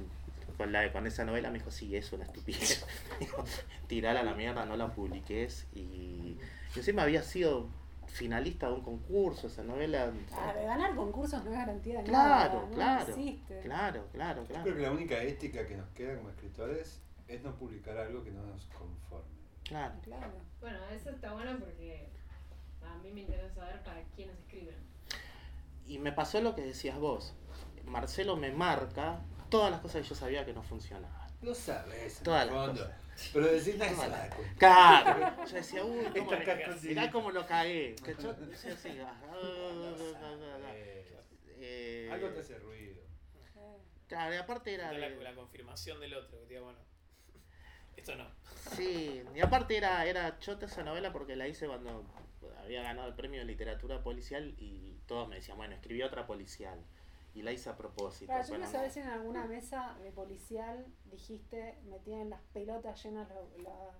[0.58, 2.86] con, la, con esa novela me dijo, sí, es una estupidez.
[3.88, 5.68] Tirala a la mierda, no la publiques.
[5.74, 6.40] Y, y
[6.76, 7.68] encima había sido
[8.08, 10.08] finalista de un concurso, esa novela.
[10.12, 12.68] De ganar concursos no es garantía de Claro, nada.
[12.70, 13.60] no claro, existe.
[13.62, 14.64] Claro, claro, Yo claro.
[14.64, 18.32] creo que la única ética que nos queda como escritores es no publicar algo que
[18.32, 19.32] no nos conforme.
[19.64, 19.96] Claro.
[20.04, 20.32] Claro.
[20.62, 22.10] Bueno, eso está bueno porque
[22.86, 24.76] a mí me interesa saber para quiénes escriben.
[25.88, 27.34] Y me pasó lo que decías vos.
[27.86, 29.22] Marcelo me marca
[29.54, 31.32] todas las cosas que yo sabía que no funcionaban.
[31.42, 32.92] No sabes, en Todas el las cosas.
[33.32, 34.58] Pero decir nadie se Todas va a las- dar cuenta.
[34.58, 35.46] Claro.
[35.48, 37.96] Yo decía, uy, cómo me- mirá cómo lo cagué.
[38.04, 38.90] Que yo decía así,
[42.12, 43.02] Algo te hace ruido.
[44.08, 44.92] Claro, y aparte era.
[44.94, 46.80] La, de- la confirmación del otro, que te diga, bueno,
[47.96, 48.28] esto no.
[48.76, 52.06] Sí, y aparte era, era chota esa novela porque la hice cuando
[52.64, 56.80] había ganado el premio de literatura policial y todos me decían, bueno, escribí otra policial.
[57.34, 58.28] Y la hice a propósito.
[58.28, 63.04] Claro, yo quiero saber si en alguna mesa de policial dijiste, me tienen las pelotas
[63.04, 64.00] llenas la, la-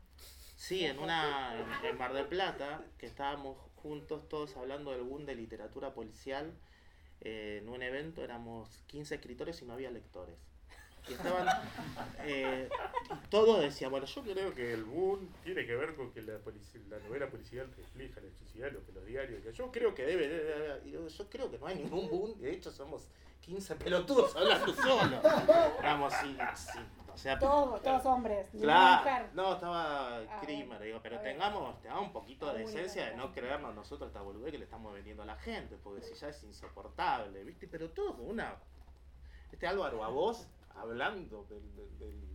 [0.56, 5.26] Sí, en una en, en Mar del Plata, que estábamos juntos todos hablando del boom
[5.26, 6.54] de literatura policial,
[7.22, 10.38] eh, en un evento éramos 15 escritores y no había lectores.
[11.10, 11.48] Y estaban,
[12.20, 12.70] eh,
[13.30, 16.34] todos decían, bueno, yo creo que el boom tiene que ver con que la,
[16.90, 20.44] la novela policial refleja la sociedad, lo que los diarios, yo creo que debe, debe-
[20.56, 23.10] debe- y yo, yo creo que no hay ningún boom, de hecho somos
[23.42, 25.20] 15 pelotudos hablando solos.
[25.80, 26.80] Éramos, sí, sí,
[27.14, 29.30] o sea, Todos, todos hombres, Claro, mujer.
[29.34, 33.76] no, estaba Ah, Krimer, digo, pero tengamos, tengamos un poquito de decencia de no creernos
[33.76, 37.44] nosotros esta boludez que le estamos vendiendo a la gente, porque si ya es insoportable,
[37.44, 37.68] ¿viste?
[37.68, 38.56] Pero todo con una.
[39.52, 42.34] Este Álvaro a vos hablando del, del- del-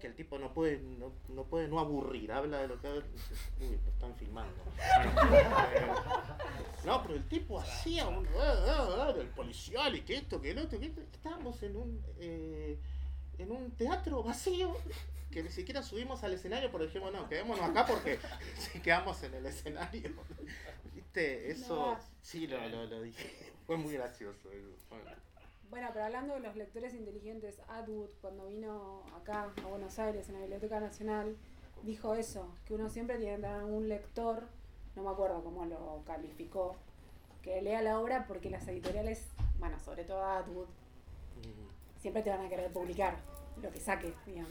[0.00, 3.78] que el tipo no puede no, no puede no aburrir, habla de lo que uy,
[3.84, 4.60] lo están filmando.
[6.84, 10.86] No, pero el tipo hacía un del policial y que esto, que el otro, que
[10.86, 11.00] esto.
[11.00, 12.76] estábamos en un eh,
[13.38, 14.74] en un teatro vacío
[15.30, 18.18] que ni siquiera subimos al escenario porque dijimos no, quedémonos acá porque
[18.58, 20.10] si quedamos en el escenario.
[20.94, 21.50] ¿Viste?
[21.52, 23.52] Eso sí lo, lo, lo dije.
[23.66, 24.50] Fue muy gracioso.
[24.50, 24.96] eso.
[25.72, 30.34] Bueno, pero hablando de los lectores inteligentes, Atwood, cuando vino acá a Buenos Aires, en
[30.34, 31.34] la Biblioteca Nacional,
[31.82, 34.42] dijo eso, que uno siempre tiene que tener un lector,
[34.94, 36.76] no me acuerdo cómo lo calificó,
[37.40, 39.26] que lea la obra porque las editoriales,
[39.58, 40.68] bueno, sobre todo Atwood,
[41.38, 43.16] Mm, siempre te van a querer publicar
[43.62, 44.50] lo que saques, digamos.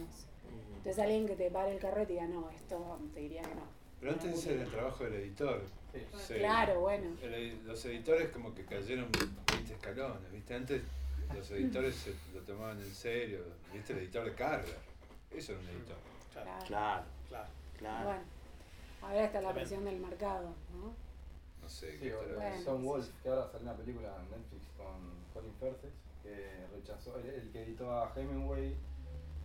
[0.50, 0.78] mm.
[0.78, 3.62] Entonces alguien que te pare el carrete y diga, no, esto te diría que no.
[4.00, 5.62] Pero antes era el trabajo del editor.
[5.94, 6.00] Sí.
[6.28, 6.34] Sí.
[6.34, 7.16] Claro, bueno.
[7.22, 10.56] El los editores como que cayeron 20 escalones, ¿viste?
[10.56, 10.82] Antes
[11.36, 13.40] los editores se lo tomaban en serio,
[13.74, 13.94] ¿viste?
[13.94, 14.78] El editor de Carver.
[15.32, 15.98] Eso era un editor.
[16.34, 17.04] Claro, Claro.
[17.30, 18.04] Claro, claro.
[18.06, 18.22] Bueno,
[19.02, 20.94] ahora está la presión del mercado, ¿no?
[21.62, 22.86] No sé Sí, Bueno, sí.
[22.86, 24.98] Wolf, que ahora salió una película en Netflix con
[25.34, 25.94] Colin Firth,
[26.24, 28.76] que rechazó, el, el que editó a Hemingway,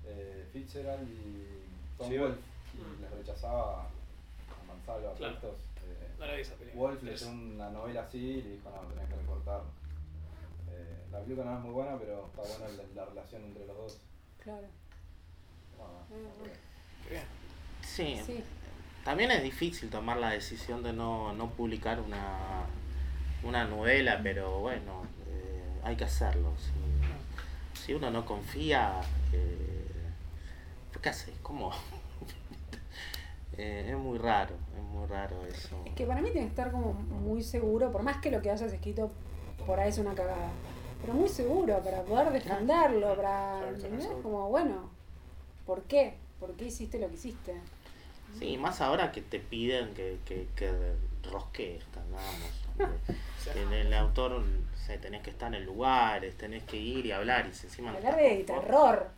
[0.06, 1.64] eh, Fitzgerald y
[1.98, 2.36] Tom Sí, Wolf,
[2.74, 2.98] Mm.
[2.98, 5.32] y les rechazaba a mansalva, a Claro.
[5.34, 5.56] textos.
[5.86, 6.82] eh, No esa película.
[6.82, 9.62] Wolf leyó una novela así y le dijo, no, tenés que recortar.
[11.16, 13.98] La película no es muy buena, pero está buena la, la relación entre los dos.
[14.42, 14.66] Claro.
[15.80, 17.22] Ah, Ah, bien.
[17.82, 18.44] Sí, Sí,
[19.04, 22.66] también es difícil tomar la decisión de no, no publicar una,
[23.44, 26.52] una novela, pero bueno, eh, hay que hacerlo.
[26.58, 29.00] Si, si uno no confía,
[29.32, 29.86] eh,
[31.00, 31.34] ¿qué haces?
[31.42, 31.70] ¿Cómo?
[33.58, 35.80] Eh, es muy raro, es muy raro eso.
[35.86, 38.50] Es que para mí tiene que estar como muy seguro, por más que lo que
[38.50, 39.10] hayas escrito
[39.66, 40.50] por ahí es una cagada.
[41.00, 43.68] Pero muy seguro para poder defenderlo, para.
[43.68, 44.08] ¿entendés?
[44.22, 44.90] Como, bueno,
[45.64, 46.14] ¿por qué?
[46.40, 47.54] ¿Por qué hiciste lo que hiciste?
[48.38, 50.72] Sí, más ahora que te piden que, que, que
[51.30, 51.84] rosquees.
[53.44, 57.12] Que el, el autor, o sea, tenés que estar en lugares, tenés que ir y
[57.12, 59.10] hablar y encima no Hablar de terror,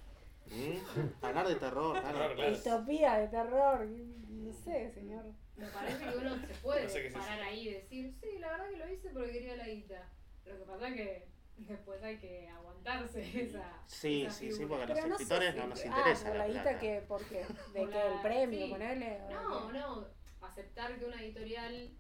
[0.50, 1.24] ¿Mm?
[1.24, 2.00] Hablar de terror,
[2.36, 2.50] claro.
[2.50, 5.24] Distopía de terror, no sé, señor.
[5.56, 8.70] Me parece que uno se puede No sé parar ahí y decir, sí, la verdad
[8.70, 10.08] que lo hice porque quería la guita.
[10.46, 11.26] Lo que pasa es que
[11.68, 13.72] después hay que aguantarse esa.
[13.86, 15.86] Sí, esa sí, sí, porque a los Pero no sé escritores si- no nos ah,
[15.86, 17.44] interesa por la la guita que, ¿por qué?
[17.74, 18.70] ¿De que el premio, sí.
[18.72, 19.18] ponele?
[19.22, 20.06] o No, no.
[20.40, 21.90] Aceptar que una editorial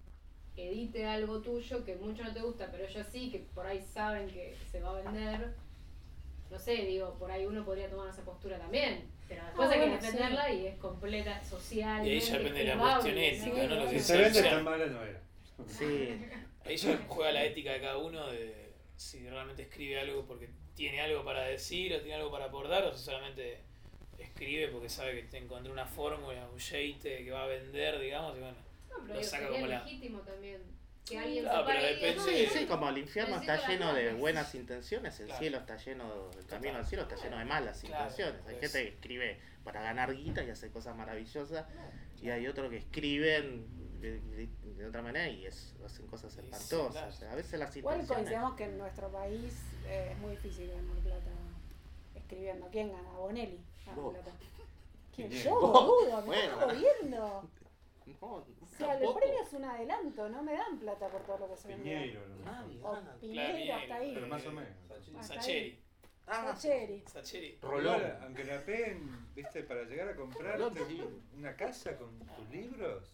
[0.56, 4.28] edite algo tuyo que mucho no te gusta, pero ellos sí, que por ahí saben
[4.28, 5.54] que se va a vender.
[6.50, 9.06] No sé, digo, por ahí uno podría tomar esa postura también.
[9.28, 10.06] Pero después Ah, hay que bueno, sí.
[10.06, 12.06] defenderla y es completa, social.
[12.06, 13.88] Y ahí ya depende de la cuestión ética, ¿no?
[13.90, 15.20] Si se vende tan mala no era.
[15.66, 16.18] Sí,
[16.64, 18.67] Ahí ya juega la ética de cada uno de
[18.98, 22.92] si realmente escribe algo porque tiene algo para decir o tiene algo para aportar o
[22.92, 23.60] si solamente
[24.18, 28.36] escribe porque sabe que te encontró una fórmula, un jeite que va a vender, digamos,
[28.36, 28.56] y bueno.
[28.90, 30.62] No, pero Lo saca como la- legítimo también.
[31.06, 33.36] Que alguien Claro, se pero ahí y diga, depende- "No, sí, sí, como el infierno
[33.36, 34.16] está lleno de plata".
[34.18, 35.40] buenas intenciones, el Claro.
[35.40, 36.76] cielo está lleno, el camino Total.
[36.76, 38.34] al cielo está lleno de malas Claro, intenciones.
[38.46, 38.60] Hay pues.
[38.72, 41.64] gente que escribe para ganar guita y hace cosas maravillosas,
[42.20, 43.66] y hay otros que escriben
[44.00, 46.92] de, de- de otra manera y es, hacen cosas Sí, espantosas.
[46.92, 47.08] claro.
[47.08, 48.24] O sea, a veces las Igual intenciones...
[48.24, 49.54] coincidamos que en nuestro país
[49.86, 51.30] eh, es muy difícil ganar plata
[52.14, 52.68] escribiendo.
[52.70, 53.10] ¿Quién gana?
[53.12, 54.14] Bonelli gana Vos.
[54.14, 54.30] plata.
[55.14, 55.30] ¿Quién?
[55.30, 56.42] Yo, boludo, me Bueno.
[56.52, 57.50] estás jodiendo.
[58.22, 58.46] No, O
[58.78, 61.68] sea, el premio es un adelanto, no me dan plata por todo lo que se.
[61.68, 64.14] Piñeiro Claro, hasta ahí.
[64.14, 64.72] Pero más o menos.
[65.20, 65.78] Sacheri.
[66.26, 67.04] Ah, Sacheri.
[67.06, 67.58] Sacheri.
[67.60, 67.96] Rolón.
[67.96, 70.64] Igual, aunque la peguen, viste, para llegar a comprarte
[71.36, 73.12] una casa con tus libros,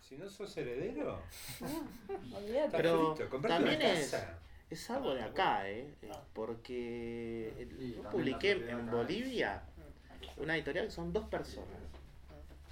[0.00, 1.20] Si no sos heredero,
[1.60, 2.66] No, olvídate.
[2.66, 4.38] estás Pero también una es- casa.
[4.70, 5.94] Es algo de acá, ¿eh?
[6.00, 8.90] Eh, Porque Sí, yo publiqué en.
[8.90, 9.62] Bolivia
[10.38, 11.78] una editorial que son dos personas.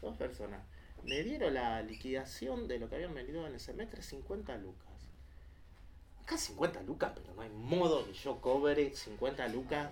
[0.00, 0.62] Dos personas.
[1.04, 4.86] Me dieron la liquidación de lo que habían vendido en el semestre 50 lucas.
[6.22, 9.90] Acá 50 lucas, pero no hay modo que yo cobre 50 lucas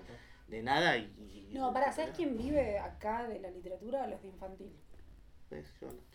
[0.49, 1.03] de nada y...
[1.51, 4.07] y- No, para, ¿sabes quién vive acá de la literatura?
[4.07, 4.73] Los de infantil.
[5.51, 5.67] ¿Ves?
[5.81, 6.08] Yo no.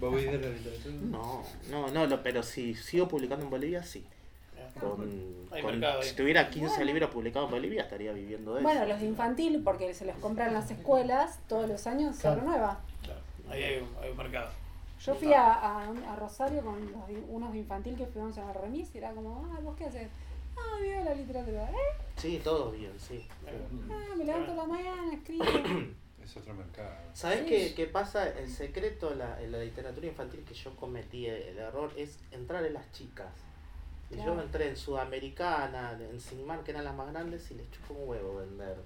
[0.00, 0.94] ¿Vos viste la literatura?
[1.70, 4.04] No, no, no, pero si sigo publicando en Bolivia, sí.
[4.80, 6.84] Con, mercado si tuviera 15 Bueno.
[6.86, 8.68] libros publicados en Bolivia, estaría viviendo de eso.
[8.68, 12.80] Bueno, los de infantil, porque se los compran las escuelas, todos los años se renueva.
[13.02, 13.20] Claro,
[13.50, 14.50] ahí hay un, hay un mercado.
[15.04, 18.44] Yo fui a, a, a Rosario con los de- unos de infantil que fuimos el
[18.54, 20.08] remis y era como, ah, ¿vos qué haces?
[20.56, 21.70] Ah, vivo la literatura.
[21.70, 21.74] ¿Eh?
[22.16, 23.26] Sí, todos bien, sí.
[23.90, 25.44] Ah, me levanto a la mañana, escribo.
[26.24, 26.94] Es otro mercado.
[27.14, 27.46] ¿Sabes Sí.
[27.46, 28.28] qué, qué pasa?
[28.28, 32.74] El secreto la- en la literatura infantil que yo cometí el error es entrar en
[32.74, 33.32] las chicas.
[34.10, 34.36] Y Claro.
[34.36, 38.08] yo entré en Sudamericana, en Sinmar, que eran las más grandes, y les chupo un
[38.08, 38.76] huevo vender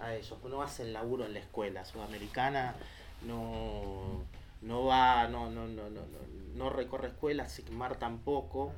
[0.00, 0.38] a ellos.
[0.44, 1.84] No hacen laburo en la escuela.
[1.84, 2.74] Sudamericana
[3.26, 4.22] no,
[4.62, 6.18] no va, no, no, no, no, no,
[6.54, 8.72] no recorre escuelas, Sigmar tampoco.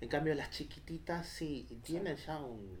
[0.00, 2.78] En cambio, las chiquititas sí, y tienen ya un,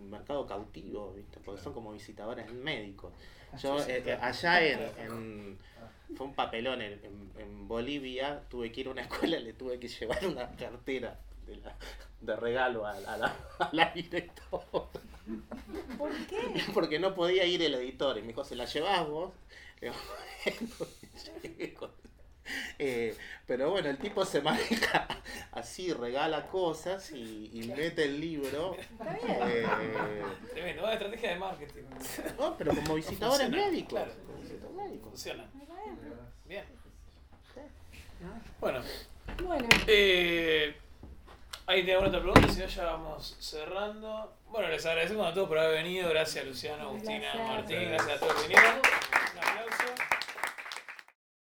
[0.00, 1.38] un mercado cautivo, ¿viste?
[1.44, 3.12] Porque son como visitadores médicos.
[3.60, 4.22] Yo, eh, claro.
[4.24, 5.58] allá en, en-
[6.16, 9.52] Fue un papelón en, en- en Bolivia, tuve que ir a una escuela y le
[9.54, 11.76] tuve que llevar una cartera de, la-
[12.20, 14.64] de regalo a, a la, a la directora.
[15.98, 16.38] ¿Por qué?
[16.74, 18.18] Porque no podía ir el editor.
[18.18, 19.32] Y me dijo, ¿se la llevas vos?
[19.80, 19.90] Le
[21.58, 21.90] digo,
[22.78, 23.16] Eh,
[23.46, 25.06] pero bueno, el tipo se maneja
[25.52, 28.74] así, regala cosas y, y mete el libro.
[28.76, 29.36] Está bien.
[29.46, 30.22] eh,
[30.52, 31.82] Tremendo, buena estrategia de marketing.
[32.38, 33.88] no, pero como visitadores Funciona, médicos.
[33.90, 34.12] claro.
[34.26, 35.08] como visitadores médicos.
[35.10, 35.44] Funciona.
[35.44, 35.98] Está bien.
[36.46, 36.64] Bien.
[38.60, 38.80] Bueno,
[39.44, 40.76] Bueno, eh,
[41.66, 42.52] ¿alguien tiene alguna otra pregunta?
[42.54, 44.32] Si no, ya vamos cerrando.
[44.48, 46.08] Bueno, les agradecemos a todos por haber venido.
[46.10, 47.34] Gracias, Luciano, Agustina.
[47.34, 47.88] Martín.
[47.90, 48.58] Gracias a todos por venir.
[48.58, 49.94] Un aplauso.